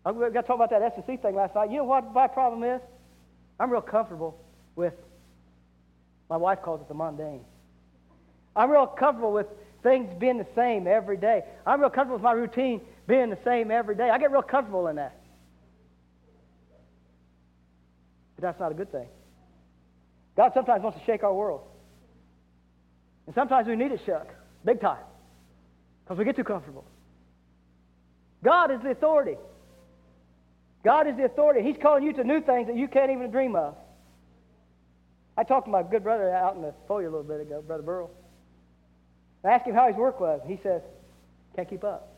I 0.06 0.12
got 0.12 0.34
to 0.34 0.42
talk 0.42 0.56
about 0.56 0.72
that 0.72 0.82
S&C 0.82 1.18
thing 1.18 1.36
last 1.36 1.54
night. 1.54 1.70
You 1.70 1.78
know 1.78 1.84
what 1.84 2.14
my 2.14 2.28
problem 2.28 2.64
is? 2.64 2.82
I'm 3.60 3.72
real 3.72 3.82
comfortable 3.82 4.40
with, 4.76 4.94
my 6.30 6.38
wife 6.38 6.62
calls 6.62 6.82
it 6.82 6.88
the 6.88 6.94
mundane. 6.94 7.42
I'm 8.56 8.70
real 8.70 8.88
comfortable 8.88 9.34
with 9.34 9.48
things 9.82 10.14
being 10.20 10.38
the 10.38 10.48
same 10.56 10.88
every 10.88 11.18
day. 11.18 11.44
I'm 11.66 11.80
real 11.80 11.90
comfortable 11.90 12.16
with 12.16 12.24
my 12.24 12.32
routine 12.32 12.82
being 13.08 13.30
the 13.30 13.38
same 13.44 13.72
every 13.72 13.96
day. 13.96 14.10
I 14.10 14.18
get 14.18 14.32
real 14.32 14.42
comfortable 14.42 14.88
in 14.88 14.96
that. 14.98 15.20
But 18.36 18.44
that's 18.44 18.60
not 18.60 18.72
a 18.72 18.76
good 18.76 18.92
thing. 18.92 19.08
God 20.36 20.52
sometimes 20.54 20.84
wants 20.84 21.00
to 21.00 21.06
shake 21.06 21.24
our 21.24 21.34
world. 21.34 21.62
And 23.26 23.36
sometimes 23.36 23.68
we 23.68 23.76
need 23.76 23.92
it 23.92 24.02
shook, 24.06 24.28
big 24.66 24.82
time, 24.82 25.04
because 26.04 26.18
we 26.18 26.26
get 26.26 26.36
too 26.36 26.44
comfortable. 26.44 26.86
God 28.44 28.72
is 28.72 28.82
the 28.82 28.90
authority. 28.90 29.38
God 30.84 31.08
is 31.08 31.16
the 31.16 31.24
authority. 31.24 31.62
He's 31.62 31.78
calling 31.82 32.04
you 32.04 32.14
to 32.14 32.24
new 32.24 32.42
things 32.42 32.68
that 32.68 32.76
you 32.76 32.88
can't 32.88 33.12
even 33.12 33.32
dream 33.32 33.56
of. 33.56 33.76
I 35.38 35.44
talked 35.44 35.66
to 35.66 35.72
my 35.72 35.82
good 35.82 36.04
brother 36.04 36.32
out 36.32 36.56
in 36.56 36.62
the 36.62 36.74
foyer 36.88 37.08
a 37.08 37.10
little 37.10 37.24
bit 37.24 37.42
ago, 37.42 37.62
Brother 37.62 37.84
Burl. 37.84 38.12
I 39.44 39.52
asked 39.52 39.66
him 39.66 39.76
how 39.76 39.88
his 39.88 39.96
work 39.96 40.20
was. 40.20 40.42
He 40.46 40.60
says, 40.62 40.82
can't 41.56 41.70
keep 41.70 41.84
up. 41.84 42.10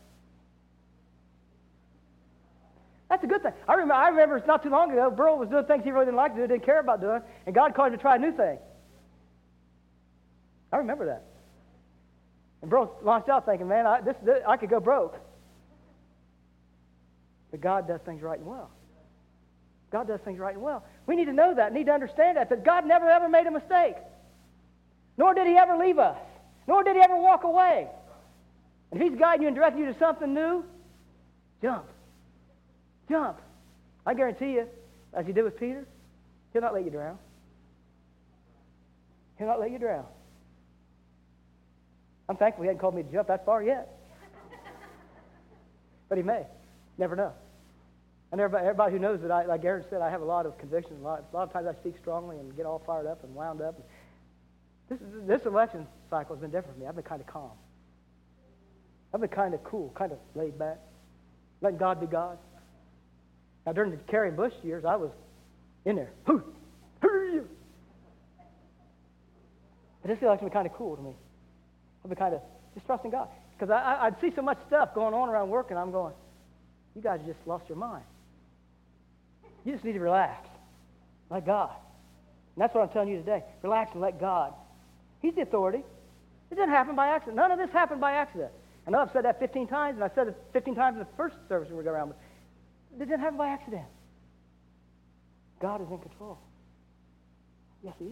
That's 3.09 3.23
a 3.23 3.27
good 3.27 3.43
thing. 3.43 3.53
I 3.67 3.73
remember, 3.73 3.93
I 3.93 4.09
remember 4.09 4.37
it's 4.37 4.47
not 4.47 4.63
too 4.63 4.69
long 4.69 4.91
ago, 4.91 5.11
Burl 5.11 5.37
was 5.37 5.49
doing 5.49 5.65
things 5.65 5.83
he 5.83 5.91
really 5.91 6.05
didn't 6.05 6.17
like 6.17 6.35
to 6.35 6.41
do, 6.41 6.47
didn't 6.47 6.65
care 6.65 6.79
about 6.79 7.01
doing, 7.01 7.21
and 7.45 7.53
God 7.53 7.75
called 7.75 7.91
him 7.91 7.97
to 7.97 8.01
try 8.01 8.15
a 8.15 8.19
new 8.19 8.31
thing. 8.31 8.57
I 10.73 10.77
remember 10.77 11.05
that. 11.05 11.23
And 12.61 12.69
Burl 12.69 12.97
launched 13.03 13.29
out 13.29 13.45
thinking, 13.45 13.67
man, 13.67 13.85
I, 13.85 14.01
this, 14.01 14.15
this, 14.23 14.41
I 14.47 14.57
could 14.57 14.69
go 14.69 14.79
broke. 14.79 15.19
God 17.61 17.87
does 17.87 18.01
things 18.01 18.21
right 18.21 18.39
and 18.39 18.47
well. 18.47 18.69
God 19.91 20.07
does 20.07 20.19
things 20.21 20.39
right 20.39 20.53
and 20.53 20.63
well. 20.63 20.83
We 21.07 21.15
need 21.15 21.25
to 21.25 21.33
know 21.33 21.55
that, 21.55 21.73
need 21.73 21.85
to 21.85 21.93
understand 21.93 22.37
that, 22.37 22.49
that 22.49 22.65
God 22.65 22.85
never 22.85 23.09
ever 23.09 23.29
made 23.29 23.47
a 23.47 23.51
mistake. 23.51 23.95
Nor 25.17 25.33
did 25.33 25.47
he 25.47 25.55
ever 25.55 25.77
leave 25.77 25.99
us. 25.99 26.17
Nor 26.67 26.83
did 26.83 26.95
he 26.95 27.01
ever 27.01 27.17
walk 27.17 27.43
away. 27.43 27.87
And 28.91 29.01
if 29.01 29.09
he's 29.09 29.19
guiding 29.19 29.43
you 29.43 29.47
and 29.47 29.55
directing 29.55 29.83
you 29.83 29.93
to 29.93 29.99
something 29.99 30.33
new, 30.33 30.65
jump. 31.61 31.85
Jump. 33.09 33.37
I 34.05 34.13
guarantee 34.13 34.53
you, 34.53 34.67
as 35.13 35.25
he 35.25 35.33
did 35.33 35.43
with 35.43 35.59
Peter, 35.59 35.85
he'll 36.53 36.61
not 36.61 36.73
let 36.73 36.83
you 36.83 36.91
drown. 36.91 37.17
He'll 39.37 39.47
not 39.47 39.59
let 39.59 39.71
you 39.71 39.79
drown. 39.79 40.05
I'm 42.27 42.37
thankful 42.37 42.63
he 42.63 42.67
hadn't 42.67 42.79
called 42.79 42.95
me 42.95 43.03
to 43.03 43.11
jump 43.11 43.27
that 43.27 43.45
far 43.45 43.61
yet. 43.61 43.97
but 46.09 46.17
he 46.17 46.23
may. 46.23 46.43
Never 46.97 47.15
know. 47.15 47.33
And 48.35 48.41
everybody, 48.41 48.65
everybody 48.67 48.91
who 48.91 48.99
knows 48.99 49.21
that, 49.21 49.31
I, 49.31 49.45
like 49.45 49.63
Aaron 49.63 49.85
said, 49.89 50.01
I 50.01 50.09
have 50.09 50.21
a 50.21 50.25
lot 50.25 50.45
of 50.45 50.57
convictions. 50.57 50.99
A 50.99 51.05
lot, 51.05 51.23
a 51.31 51.33
lot 51.33 51.43
of 51.43 51.53
times 51.53 51.67
I 51.69 51.79
speak 51.79 51.95
strongly 52.01 52.35
and 52.35 52.53
get 52.57 52.65
all 52.65 52.83
fired 52.85 53.07
up 53.07 53.23
and 53.23 53.33
wound 53.33 53.61
up. 53.61 53.79
This, 54.89 54.99
this 55.25 55.39
election 55.45 55.87
cycle 56.09 56.35
has 56.35 56.41
been 56.41 56.51
different 56.51 56.75
for 56.75 56.81
me. 56.81 56.85
I've 56.85 56.95
been 56.95 57.05
kind 57.05 57.21
of 57.21 57.27
calm. 57.27 57.51
I've 59.13 59.21
been 59.21 59.29
kind 59.29 59.53
of 59.53 59.63
cool, 59.63 59.93
kind 59.97 60.11
of 60.11 60.17
laid 60.35 60.59
back, 60.59 60.79
letting 61.61 61.77
God 61.77 62.01
be 62.01 62.07
God. 62.07 62.37
Now, 63.65 63.71
during 63.71 63.91
the 63.91 63.97
Kerry 64.11 64.31
Bush 64.31 64.51
years, 64.63 64.83
I 64.83 64.97
was 64.97 65.11
in 65.85 65.95
there. 65.95 66.11
Who? 66.27 66.43
Who 67.03 67.07
are 67.07 67.25
you? 67.25 67.47
But 70.01 70.09
this 70.09 70.21
election 70.21 70.47
been 70.47 70.53
kind 70.53 70.67
of 70.67 70.73
cool 70.73 70.97
to 70.97 71.01
me. 71.01 71.13
I've 72.03 72.09
been 72.09 72.17
kind 72.17 72.35
of 72.35 72.41
just 72.73 72.85
trusting 72.85 73.11
God. 73.11 73.29
Because 73.57 73.71
I, 73.71 74.07
I'd 74.07 74.19
see 74.19 74.33
so 74.35 74.41
much 74.41 74.57
stuff 74.67 74.93
going 74.93 75.13
on 75.13 75.29
around 75.29 75.49
work, 75.49 75.67
and 75.69 75.79
I'm 75.79 75.93
going, 75.93 76.13
you 76.97 77.01
guys 77.01 77.21
just 77.25 77.39
lost 77.45 77.63
your 77.69 77.77
mind. 77.77 78.03
You 79.65 79.73
just 79.73 79.83
need 79.83 79.93
to 79.93 79.99
relax. 79.99 80.47
Let 81.29 81.45
God. 81.45 81.71
And 82.55 82.61
that's 82.61 82.73
what 82.73 82.81
I'm 82.81 82.89
telling 82.89 83.09
you 83.09 83.17
today. 83.17 83.43
Relax 83.63 83.91
and 83.93 84.01
let 84.01 84.19
God. 84.19 84.53
He's 85.21 85.33
the 85.35 85.41
authority. 85.41 85.83
It 86.51 86.55
didn't 86.55 86.69
happen 86.69 86.95
by 86.95 87.07
accident. 87.07 87.35
None 87.37 87.51
of 87.51 87.57
this 87.57 87.71
happened 87.71 87.99
by 87.99 88.13
accident. 88.13 88.51
I 88.87 88.91
know 88.91 88.99
I've 88.99 89.11
said 89.11 89.25
that 89.25 89.39
15 89.39 89.67
times, 89.67 89.95
and 89.95 90.03
I 90.03 90.13
said 90.13 90.27
it 90.27 90.37
15 90.53 90.75
times 90.75 90.95
in 90.95 90.99
the 90.99 91.07
first 91.17 91.35
service 91.49 91.69
we 91.69 91.75
were 91.75 91.83
going 91.83 91.95
around, 91.95 92.09
but 92.09 92.17
it 93.01 93.09
didn't 93.09 93.19
happen 93.19 93.37
by 93.37 93.49
accident. 93.49 93.85
God 95.59 95.81
is 95.81 95.87
in 95.89 95.97
control. 95.97 96.37
Yes, 97.83 97.95
He 97.97 98.05
is. 98.05 98.11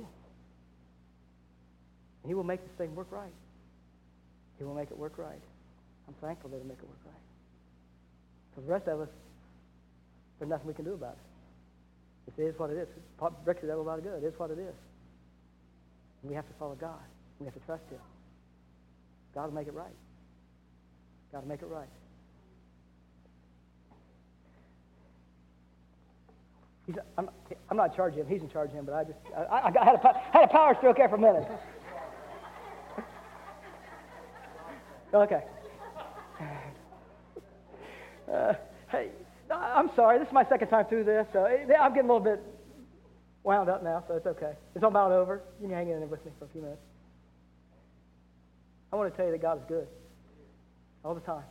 And 2.24 2.30
He 2.30 2.34
will 2.34 2.44
make 2.44 2.62
this 2.62 2.76
thing 2.78 2.96
work 2.96 3.12
right. 3.12 3.34
He 4.58 4.64
will 4.64 4.74
make 4.74 4.90
it 4.90 4.98
work 4.98 5.18
right. 5.18 5.42
I'm 6.08 6.16
thankful 6.16 6.50
that 6.50 6.58
He'll 6.58 6.66
make 6.66 6.80
it 6.80 6.88
work 6.88 7.00
right. 7.06 7.14
For 8.56 8.62
the 8.62 8.68
rest 8.68 8.88
of 8.88 9.02
us, 9.02 9.10
there's 10.40 10.50
nothing 10.50 10.68
we 10.68 10.74
can 10.74 10.86
do 10.86 10.94
about 10.94 11.14
it. 11.14 11.33
It 12.28 12.42
is 12.42 12.58
what 12.58 12.70
it 12.70 12.78
is. 12.78 12.88
Said 13.20 13.58
that 13.62 13.76
a 13.76 13.82
lot 13.82 13.98
of 13.98 14.04
good. 14.04 14.24
It 14.24 14.28
is 14.28 14.34
what 14.38 14.52
it 14.52 14.60
is. 14.60 14.76
We 16.24 16.34
have 16.36 16.48
to 16.48 16.54
follow 16.58 16.76
God. 16.76 17.04
We 17.40 17.46
have 17.46 17.54
to 17.54 17.60
trust 17.62 17.84
Him. 17.90 18.00
God 19.36 19.46
will 19.46 19.54
make 19.54 19.68
it 19.68 19.74
right. 19.74 19.96
God 21.32 21.42
will 21.42 21.50
make 21.50 21.62
it 21.62 21.68
right. 21.68 21.88
He's, 26.86 26.96
I'm, 27.18 27.30
I'm 27.70 27.78
not 27.78 27.92
in 27.92 27.96
charge 27.96 28.14
of 28.14 28.20
him. 28.20 28.28
He's 28.28 28.42
in 28.42 28.50
charge 28.50 28.70
of 28.70 28.76
him, 28.76 28.86
but 28.86 28.94
I 28.94 29.04
just 29.06 29.18
I, 29.36 29.44
I 29.44 29.86
had, 29.86 29.96
a, 29.96 30.22
had 30.32 30.44
a 30.44 30.48
power 30.48 30.76
stroke 30.78 30.98
there 30.98 31.10
for 31.10 31.16
a 31.16 31.20
minute. 31.20 31.48
Okay. 35.14 35.44
Uh, 38.32 38.54
hey, 38.90 39.10
I'm 39.54 39.92
sorry. 39.96 40.20
This 40.20 40.28
is 40.28 40.34
my 40.34 40.46
second 40.50 40.70
time 40.70 40.86
through 40.86 41.04
this, 41.04 41.28
so 41.34 41.46
I'm 41.46 41.94
getting 41.94 42.10
a 42.10 42.14
little 42.14 42.20
bit 42.20 42.42
wound 43.44 43.70
up 43.70 43.84
now, 43.84 44.04
so 44.08 44.16
it's 44.16 44.26
okay. 44.26 44.54
It's 44.76 44.84
all 44.84 44.90
about 44.90 45.12
over. 45.12 45.42
You 45.62 45.68
can 45.68 45.76
hang 45.76 45.90
in 45.90 46.00
there 46.00 46.08
with 46.08 46.26
me 46.26 46.32
for 46.40 46.46
a 46.46 46.48
few 46.50 46.62
minutes. 46.62 46.82
I 48.92 48.96
want 48.96 49.12
to 49.12 49.18
tell 49.18 49.26
you 49.26 49.32
that 49.32 49.42
God 49.42 49.58
is 49.58 49.64
good 49.68 49.88
all 51.04 51.14
the 51.16 51.22
time. 51.22 51.44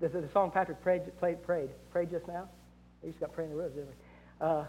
The 0.00 0.28
song 0.32 0.50
Patrick 0.50 0.82
prayed, 0.82 1.02
played, 1.18 1.42
prayed, 1.44 1.70
prayed 1.90 2.10
just 2.10 2.26
now. 2.28 2.48
We 3.02 3.10
just 3.10 3.20
got 3.20 3.32
praying 3.32 3.50
the 3.50 3.56
rose, 3.56 3.72
didn't 3.72 3.88
we? 3.88 3.94
Uh, 4.40 4.64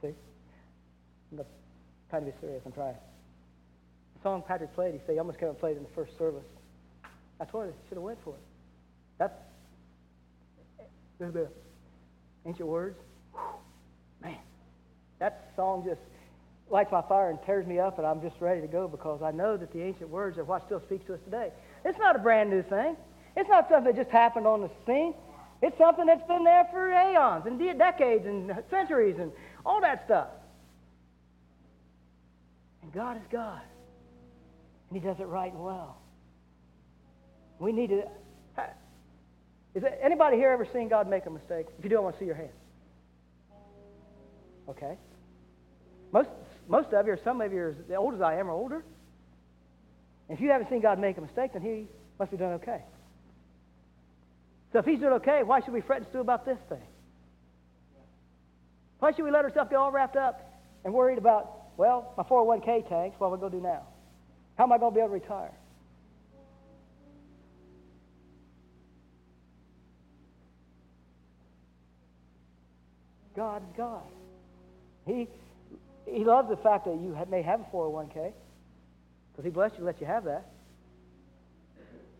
see, 0.00 0.08
I'm 1.30 1.38
not 1.38 1.46
trying 2.10 2.24
to 2.24 2.30
be 2.32 2.36
serious. 2.40 2.62
I'm 2.66 2.72
trying. 2.72 2.94
The 2.94 4.22
song 4.22 4.42
Patrick 4.46 4.74
played, 4.74 4.94
he 4.94 5.00
said 5.06 5.12
he 5.12 5.18
almost 5.18 5.38
came 5.38 5.50
and 5.50 5.58
played 5.58 5.76
in 5.76 5.82
the 5.82 5.88
first 5.94 6.16
service. 6.18 6.44
That's 7.38 7.52
what 7.52 7.66
I 7.66 7.70
should 7.88 7.96
have 7.96 8.02
went 8.02 8.18
for 8.24 8.34
it. 8.34 8.40
That's 9.18 9.34
the 11.30 11.48
ancient 12.46 12.68
words. 12.68 12.98
Whew, 13.32 13.40
man, 14.22 14.38
that 15.18 15.52
song 15.56 15.84
just 15.86 16.00
lights 16.70 16.90
my 16.90 17.02
fire 17.02 17.30
and 17.30 17.38
tears 17.44 17.66
me 17.66 17.78
up, 17.78 17.98
and 17.98 18.06
I'm 18.06 18.20
just 18.22 18.40
ready 18.40 18.60
to 18.60 18.66
go 18.66 18.88
because 18.88 19.22
I 19.22 19.30
know 19.30 19.56
that 19.56 19.72
the 19.72 19.82
ancient 19.82 20.08
words 20.08 20.38
are 20.38 20.44
what 20.44 20.64
still 20.64 20.80
speaks 20.80 21.04
to 21.06 21.14
us 21.14 21.20
today. 21.24 21.50
It's 21.84 21.98
not 21.98 22.16
a 22.16 22.18
brand 22.18 22.50
new 22.50 22.62
thing. 22.62 22.96
It's 23.36 23.48
not 23.48 23.68
something 23.68 23.94
that 23.94 24.02
just 24.02 24.10
happened 24.10 24.46
on 24.46 24.62
the 24.62 24.70
scene. 24.86 25.14
It's 25.60 25.76
something 25.78 26.06
that's 26.06 26.26
been 26.26 26.44
there 26.44 26.66
for 26.72 26.90
aeons 26.90 27.46
and 27.46 27.58
decades 27.78 28.26
and 28.26 28.52
centuries 28.68 29.16
and 29.18 29.30
all 29.64 29.80
that 29.80 30.04
stuff. 30.06 30.28
And 32.82 32.92
God 32.92 33.16
is 33.16 33.22
God. 33.30 33.60
And 34.90 35.00
He 35.00 35.06
does 35.06 35.20
it 35.20 35.26
right 35.26 35.52
and 35.52 35.62
well. 35.62 35.98
We 37.58 37.72
need 37.72 37.90
to. 37.90 38.02
Is 39.74 39.84
anybody 40.02 40.36
here 40.36 40.50
ever 40.50 40.66
seen 40.72 40.88
God 40.88 41.08
make 41.08 41.26
a 41.26 41.30
mistake? 41.30 41.66
If 41.78 41.84
you 41.84 41.90
do, 41.90 41.96
I 41.96 42.00
want 42.00 42.16
to 42.16 42.20
see 42.20 42.26
your 42.26 42.34
hand. 42.34 42.50
Okay. 44.68 44.98
Most, 46.12 46.28
most 46.68 46.92
of 46.92 47.06
you, 47.06 47.12
or 47.12 47.18
some 47.24 47.40
of 47.40 47.52
you, 47.52 47.58
are 47.58 47.68
as 47.70 47.96
old 47.96 48.14
as 48.14 48.20
I 48.20 48.38
am, 48.38 48.48
are 48.48 48.52
older. 48.52 48.84
If 50.28 50.40
you 50.40 50.50
haven't 50.50 50.68
seen 50.68 50.80
God 50.80 50.98
make 50.98 51.16
a 51.16 51.22
mistake, 51.22 51.54
then 51.54 51.62
He 51.62 51.86
must 52.18 52.30
be 52.30 52.36
doing 52.36 52.52
okay. 52.52 52.82
So 54.72 54.78
if 54.78 54.84
He's 54.84 55.00
doing 55.00 55.14
okay, 55.14 55.42
why 55.42 55.60
should 55.60 55.72
we 55.72 55.80
fret 55.80 55.98
and 55.98 56.06
stew 56.08 56.20
about 56.20 56.44
this 56.44 56.58
thing? 56.68 56.82
Why 58.98 59.12
should 59.12 59.24
we 59.24 59.30
let 59.30 59.44
ourselves 59.44 59.70
get 59.70 59.76
all 59.76 59.90
wrapped 59.90 60.16
up 60.16 60.52
and 60.84 60.92
worried 60.92 61.18
about, 61.18 61.50
well, 61.76 62.12
my 62.16 62.22
401k 62.24 62.88
tanks, 62.88 63.18
what 63.18 63.28
am 63.28 63.34
I 63.34 63.36
going 63.38 63.52
to 63.52 63.58
do 63.58 63.62
now? 63.62 63.82
How 64.56 64.64
am 64.64 64.72
I 64.72 64.78
going 64.78 64.92
to 64.92 64.94
be 64.94 65.00
able 65.00 65.08
to 65.08 65.14
retire? 65.14 65.50
God 73.34 73.62
God. 73.76 74.02
He, 75.06 75.28
he 76.06 76.24
loves 76.24 76.48
the 76.48 76.56
fact 76.56 76.84
that 76.84 76.94
you 76.94 77.16
may 77.30 77.42
have 77.42 77.60
a 77.60 77.64
401k 77.76 78.32
because 79.32 79.44
He 79.44 79.50
blessed 79.50 79.74
you 79.74 79.80
to 79.80 79.86
let 79.86 80.00
you 80.00 80.06
have 80.06 80.24
that. 80.24 80.46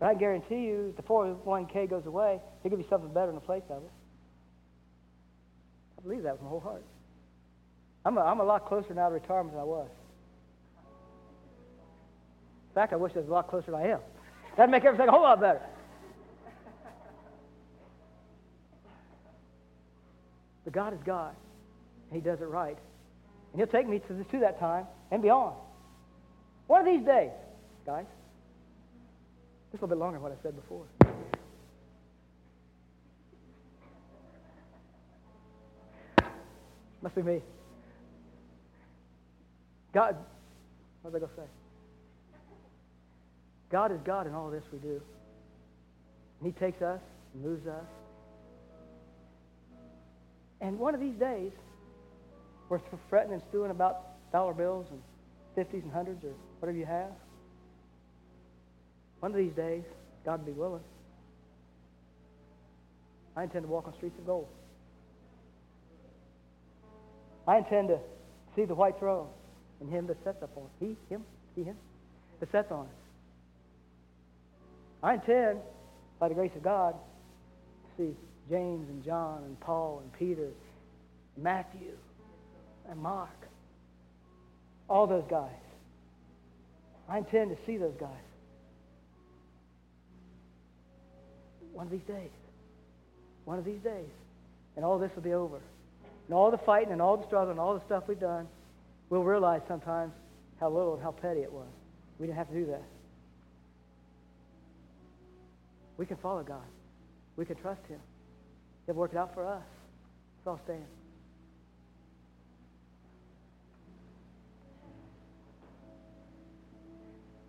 But 0.01 0.07
I 0.07 0.15
guarantee 0.15 0.63
you, 0.63 0.89
if 0.91 0.97
the 0.97 1.03
401k 1.03 1.89
goes 1.89 2.07
away, 2.07 2.41
He'll 2.63 2.71
give 2.71 2.81
you 2.81 2.87
something 2.89 3.13
better 3.13 3.29
in 3.29 3.35
the 3.35 3.41
place 3.41 3.63
of 3.71 3.83
it. 3.83 3.91
I 5.99 6.03
believe 6.03 6.23
that 6.25 6.33
with 6.33 6.43
my 6.43 6.49
whole 6.49 6.61
heart. 6.61 6.85
I'm 8.05 8.19
a, 8.19 8.21
I'm 8.21 8.41
a 8.41 8.45
lot 8.45 8.67
closer 8.67 8.95
now 8.95 9.09
to 9.09 9.15
retirement 9.15 9.53
than 9.53 9.61
I 9.61 9.65
was. 9.65 9.89
In 12.71 12.75
fact, 12.75 12.93
I 12.93 12.97
wish 12.97 13.13
I 13.15 13.21
was 13.21 13.29
a 13.29 13.33
lot 13.33 13.49
closer 13.49 13.71
than 13.71 13.81
I 13.81 13.89
am. 13.89 14.01
That'd 14.57 14.71
make 14.71 14.85
everything 14.85 15.09
a 15.09 15.13
whole 15.13 15.23
lot 15.23 15.41
better. 15.41 15.61
But 20.73 20.81
God 20.81 20.95
is 20.95 21.01
God, 21.05 21.35
and 22.11 22.23
He 22.23 22.27
does 22.27 22.41
it 22.41 22.47
right. 22.47 22.77
And 23.53 23.61
He'll 23.61 23.67
take 23.67 23.89
me 23.89 23.99
to, 24.01 24.25
to 24.25 24.41
that 24.41 24.59
time 24.59 24.87
and 25.11 25.23
beyond. 25.23 25.55
One 26.67 26.81
of 26.81 26.87
these 26.87 27.05
days, 27.05 27.31
guys, 27.85 28.07
just 29.71 29.83
a 29.83 29.87
little 29.87 29.89
bit 29.89 29.99
longer 29.99 30.19
than 30.19 30.23
what 30.23 30.33
I 30.33 30.43
said 30.43 30.57
before. 30.57 30.85
Must 37.03 37.15
be 37.15 37.23
me. 37.23 37.43
God, 39.93 40.17
what 41.03 41.13
was 41.13 41.17
I 41.17 41.19
going 41.19 41.31
to 41.31 41.37
say? 41.37 41.49
God 43.71 43.93
is 43.93 43.99
God 44.05 44.27
in 44.27 44.35
all 44.35 44.51
this 44.51 44.63
we 44.73 44.79
do. 44.79 45.03
And 46.41 46.53
He 46.53 46.59
takes 46.59 46.81
us, 46.81 47.01
moves 47.35 47.67
us, 47.67 47.85
and 50.63 50.79
one 50.79 50.95
of 50.95 51.01
these 51.01 51.17
days, 51.17 51.51
we're 52.69 52.81
fretting 53.11 53.33
and 53.33 53.43
stewing 53.51 53.73
about 53.73 54.31
dollar 54.31 54.55
bills 54.55 54.87
and 54.91 55.03
50s 55.57 55.83
and 55.83 55.93
hundreds 55.93 56.25
or 56.25 56.33
whatever 56.61 56.79
you 56.79 56.87
have. 56.87 57.11
One 59.21 59.33
of 59.33 59.37
these 59.37 59.53
days, 59.53 59.83
God 60.25 60.47
be 60.47 60.53
willing, 60.53 60.83
I 63.37 63.43
intend 63.43 63.65
to 63.65 63.69
walk 63.69 63.87
on 63.87 63.95
streets 63.95 64.19
of 64.19 64.27
gold. 64.27 64.49
I 67.47 67.59
intend 67.59 67.89
to 67.89 67.99
see 68.55 68.65
the 68.65 68.75
white 68.75 68.99
throne 68.99 69.27
and 69.81 69.91
him 69.91 70.07
that 70.07 70.23
sits 70.23 70.43
upon 70.43 70.65
it. 70.65 70.71
He, 70.87 71.15
him, 71.15 71.25
he, 71.57 71.65
him, 71.65 71.77
that 72.41 72.53
sits 72.53 72.71
on 72.71 72.85
it. 72.85 72.91
I 75.03 75.15
intend, 75.15 75.59
by 76.21 76.29
the 76.29 76.35
grace 76.35 76.53
of 76.55 76.63
God, 76.63 76.95
to 76.95 78.03
see 78.03 78.17
James 78.49 78.89
and 78.89 79.05
John 79.05 79.43
and 79.45 79.59
Paul 79.61 80.03
and 80.03 80.13
Peter, 80.13 80.49
and 81.35 81.45
Matthew 81.45 81.97
and 82.89 83.01
Mark. 83.01 83.31
All 84.89 85.07
those 85.07 85.25
guys. 85.29 85.51
I 87.09 87.19
intend 87.19 87.51
to 87.51 87.57
see 87.67 87.77
those 87.77 87.95
guys. 87.99 88.09
One 91.73 91.87
of 91.87 91.93
these 91.93 92.07
days. 92.07 92.31
One 93.45 93.59
of 93.59 93.65
these 93.65 93.81
days. 93.83 94.09
And 94.77 94.85
all 94.85 94.99
this 94.99 95.11
will 95.15 95.23
be 95.23 95.33
over. 95.33 95.59
And 96.27 96.35
all 96.35 96.51
the 96.51 96.59
fighting 96.59 96.93
and 96.93 97.03
all 97.03 97.17
the 97.17 97.27
struggle 97.27 97.51
and 97.51 97.61
all 97.61 97.75
the 97.75 97.85
stuff 97.87 98.05
we've 98.07 98.21
done, 98.21 98.47
we'll 99.11 99.25
realize 99.25 99.63
sometimes 99.69 100.13
how 100.61 100.71
little 100.71 100.95
and 100.95 101.03
how 101.03 101.11
petty 101.11 101.41
it 101.41 101.53
was. 101.53 101.67
We 102.19 102.27
didn't 102.27 102.39
have 102.39 102.49
to 102.49 102.55
do 102.55 102.67
that. 102.67 102.83
We 105.97 106.07
can 106.07 106.17
follow 106.19 106.43
God. 106.43 106.63
We 107.37 107.45
can 107.45 107.57
trust 107.57 107.81
Him. 107.89 107.99
They've 108.87 108.97
worked 108.97 109.15
it 109.15 109.19
out 109.19 109.35
for 109.35 109.47
us. 109.47 109.63
Let's 110.45 110.47
all 110.47 110.61
stand. 110.65 110.85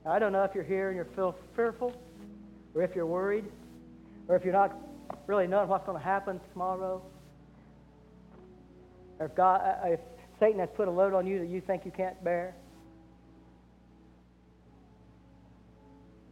I 0.05 0.19
don't 0.19 0.33
know 0.33 0.43
if 0.43 0.53
you're 0.53 0.65
here 0.65 0.89
and 0.89 0.95
you're 0.97 1.05
feel 1.15 1.35
fearful, 1.55 1.93
or 2.75 2.83
if 2.83 2.93
you're 2.95 3.05
worried, 3.05 3.45
or 4.27 4.35
if 4.35 4.43
you're 4.43 4.53
not 4.53 4.75
really 5.27 5.47
knowing 5.47 5.69
what's 5.69 5.85
going 5.85 5.97
to 5.97 6.03
happen 6.03 6.41
tomorrow, 6.51 7.01
or 9.19 9.27
if 9.27 9.35
God, 9.35 9.61
uh, 9.61 9.87
if 9.87 9.99
Satan 10.39 10.59
has 10.59 10.69
put 10.75 10.89
a 10.89 10.91
load 10.91 11.13
on 11.13 11.25
you 11.25 11.39
that 11.39 11.47
you 11.47 11.61
think 11.61 11.85
you 11.85 11.91
can't 11.91 12.21
bear. 12.21 12.53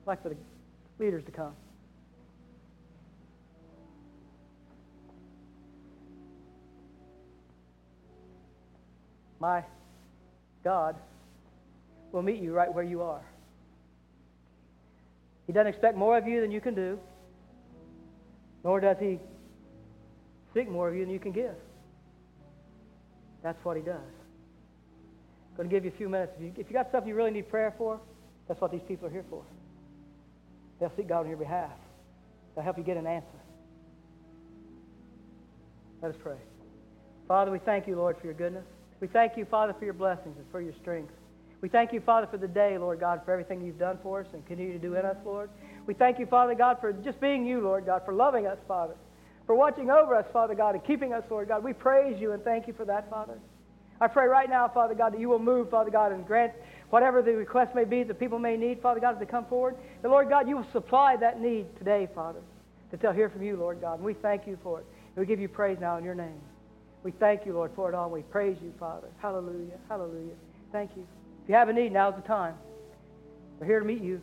I'd 0.02 0.08
like 0.08 0.22
for 0.22 0.30
the 0.30 0.36
leaders 1.00 1.24
to 1.26 1.32
come. 1.32 1.54
My 9.42 9.64
God 10.64 10.96
will 12.12 12.22
meet 12.22 12.40
you 12.40 12.54
right 12.54 12.72
where 12.72 12.84
you 12.84 13.02
are. 13.02 13.26
He 15.48 15.54
doesn't 15.54 15.68
expect 15.68 15.98
more 15.98 16.16
of 16.18 16.28
you 16.28 16.40
than 16.42 16.52
you 16.52 16.62
can 16.62 16.76
do, 16.76 17.00
nor 18.64 18.80
does 18.80 18.98
he 19.00 19.20
seek 20.54 20.70
more 20.70 20.88
of 20.88 20.96
you 20.96 21.04
than 21.04 21.12
you 21.12 21.20
can 21.20 21.32
give. 21.32 21.56
That's 23.42 23.58
what 23.66 23.76
he 23.76 23.82
does. 23.82 23.96
I'm 25.50 25.58
going 25.58 25.70
to 25.70 25.76
give 25.76 25.86
you 25.86 25.92
a 25.92 25.98
few 25.98 26.08
minutes. 26.08 26.34
If 26.38 26.44
you, 26.44 26.54
if 26.58 26.68
you 26.70 26.74
got 26.74 26.90
stuff 26.90 27.04
you 27.08 27.16
really 27.16 27.32
need 27.32 27.50
prayer 27.50 27.74
for, 27.78 28.00
that's 28.48 28.62
what 28.62 28.72
these 28.72 28.82
people 28.88 29.08
are 29.08 29.12
here 29.12 29.26
for. 29.30 29.44
They'll 30.80 30.94
seek 30.96 31.10
God 31.10 31.22
on 31.22 31.30
your 31.30 31.38
behalf. 31.38 31.72
They'll 32.54 32.64
help 32.64 32.78
you 32.78 32.84
get 32.84 32.98
an 32.98 33.08
answer. 33.08 33.28
Let 36.02 36.12
us 36.12 36.18
pray. 36.22 36.38
Father, 37.28 37.52
we 37.52 37.60
thank 37.60 37.88
you, 37.88 37.96
Lord, 37.96 38.18
for 38.20 38.26
your 38.26 38.36
goodness. 38.36 38.66
We 39.02 39.08
thank 39.08 39.36
you, 39.36 39.46
Father, 39.46 39.74
for 39.78 39.84
your 39.84 39.96
blessings 39.96 40.38
and 40.38 40.46
for 40.52 40.62
your 40.62 40.74
strength. 40.82 41.12
We 41.62 41.70
thank 41.70 41.92
you, 41.92 42.00
Father, 42.02 42.28
for 42.28 42.38
the 42.38 42.48
day, 42.48 42.78
Lord 42.78 43.00
God, 43.00 43.22
for 43.26 43.32
everything 43.32 43.62
you've 43.62 43.80
done 43.80 44.00
for 44.02 44.22
us 44.22 44.28
and 44.34 44.46
continue 44.46 44.74
to 44.74 44.80
do 44.80 44.96
in 44.96 45.06
us, 45.06 45.18
Lord. 45.26 45.50
We 45.86 45.94
thank 45.94 46.20
you, 46.20 46.26
Father 46.28 46.56
God, 46.56 46.78
for 46.80 46.94
just 46.94 47.20
being 47.20 47.46
you, 47.46 47.62
Lord 47.62 47.86
God, 47.86 48.04
for 48.06 48.14
loving 48.14 48.48
us, 48.48 48.58
Father, 48.68 48.96
for 49.46 49.56
watching 49.56 49.90
over 49.90 50.16
us, 50.16 50.26
Father 50.32 50.56
God, 50.56 50.76
and 50.76 50.84
keeping 50.84 51.14
us, 51.14 51.24
Lord 51.30 51.48
God. 51.48 51.64
We 51.64 51.74
praise 51.74 52.20
you 52.22 52.32
and 52.32 52.44
thank 52.44 52.68
you 52.68 52.74
for 52.74 52.86
that, 52.86 53.10
Father. 53.10 53.38
I 54.00 54.08
pray 54.08 54.26
right 54.26 54.50
now, 54.50 54.68
Father 54.68 54.96
God, 54.96 55.14
that 55.14 55.20
you 55.20 55.30
will 55.30 55.40
move, 55.40 55.70
Father 55.70 55.92
God, 55.92 56.12
and 56.12 56.26
grant 56.26 56.54
whatever 56.90 57.22
the 57.22 57.34
request 57.34 57.76
may 57.76 57.86
be 57.86 58.04
that 58.04 58.20
people 58.20 58.40
may 58.40 58.58
need, 58.58 58.82
Father 58.82 59.00
God, 59.00 59.16
as 59.16 59.20
they 59.20 59.26
come 59.26 59.46
forward. 59.46 59.76
And 60.04 60.12
Lord 60.12 60.30
God, 60.30 60.48
you 60.48 60.58
will 60.58 60.72
supply 60.72 61.16
that 61.18 61.40
need 61.40 61.66
today, 61.78 62.08
Father, 62.14 62.42
that 62.90 63.00
they'll 63.00 63.12
hear 63.12 63.30
from 63.30 63.44
you, 63.44 63.56
Lord 63.58 63.82
God. 63.82 63.96
And 63.96 64.04
we 64.04 64.14
thank 64.16 64.48
you 64.48 64.58
for 64.64 64.80
it. 64.80 64.86
We 65.16 65.26
give 65.26 65.40
you 65.40 65.48
praise 65.48 65.78
now 65.80 65.98
in 65.98 66.04
your 66.04 66.16
name. 66.16 66.42
We 67.04 67.12
thank 67.12 67.46
you, 67.46 67.54
Lord, 67.54 67.72
for 67.76 67.90
it 67.90 67.96
all. 67.96 68.10
We 68.10 68.22
praise 68.22 68.58
you, 68.62 68.74
Father. 68.80 69.08
Hallelujah. 69.22 69.78
Hallelujah. 69.90 70.36
Thank 70.72 70.92
you. 70.96 71.08
If 71.44 71.50
you 71.50 71.56
have 71.56 71.70
a 71.70 71.74
need, 71.74 71.92
now's 71.92 72.16
the 72.16 72.28
time. 72.28 72.56
We're 73.60 73.66
here 73.66 73.80
to 73.80 73.86
meet 73.86 74.02
you. 74.02 74.22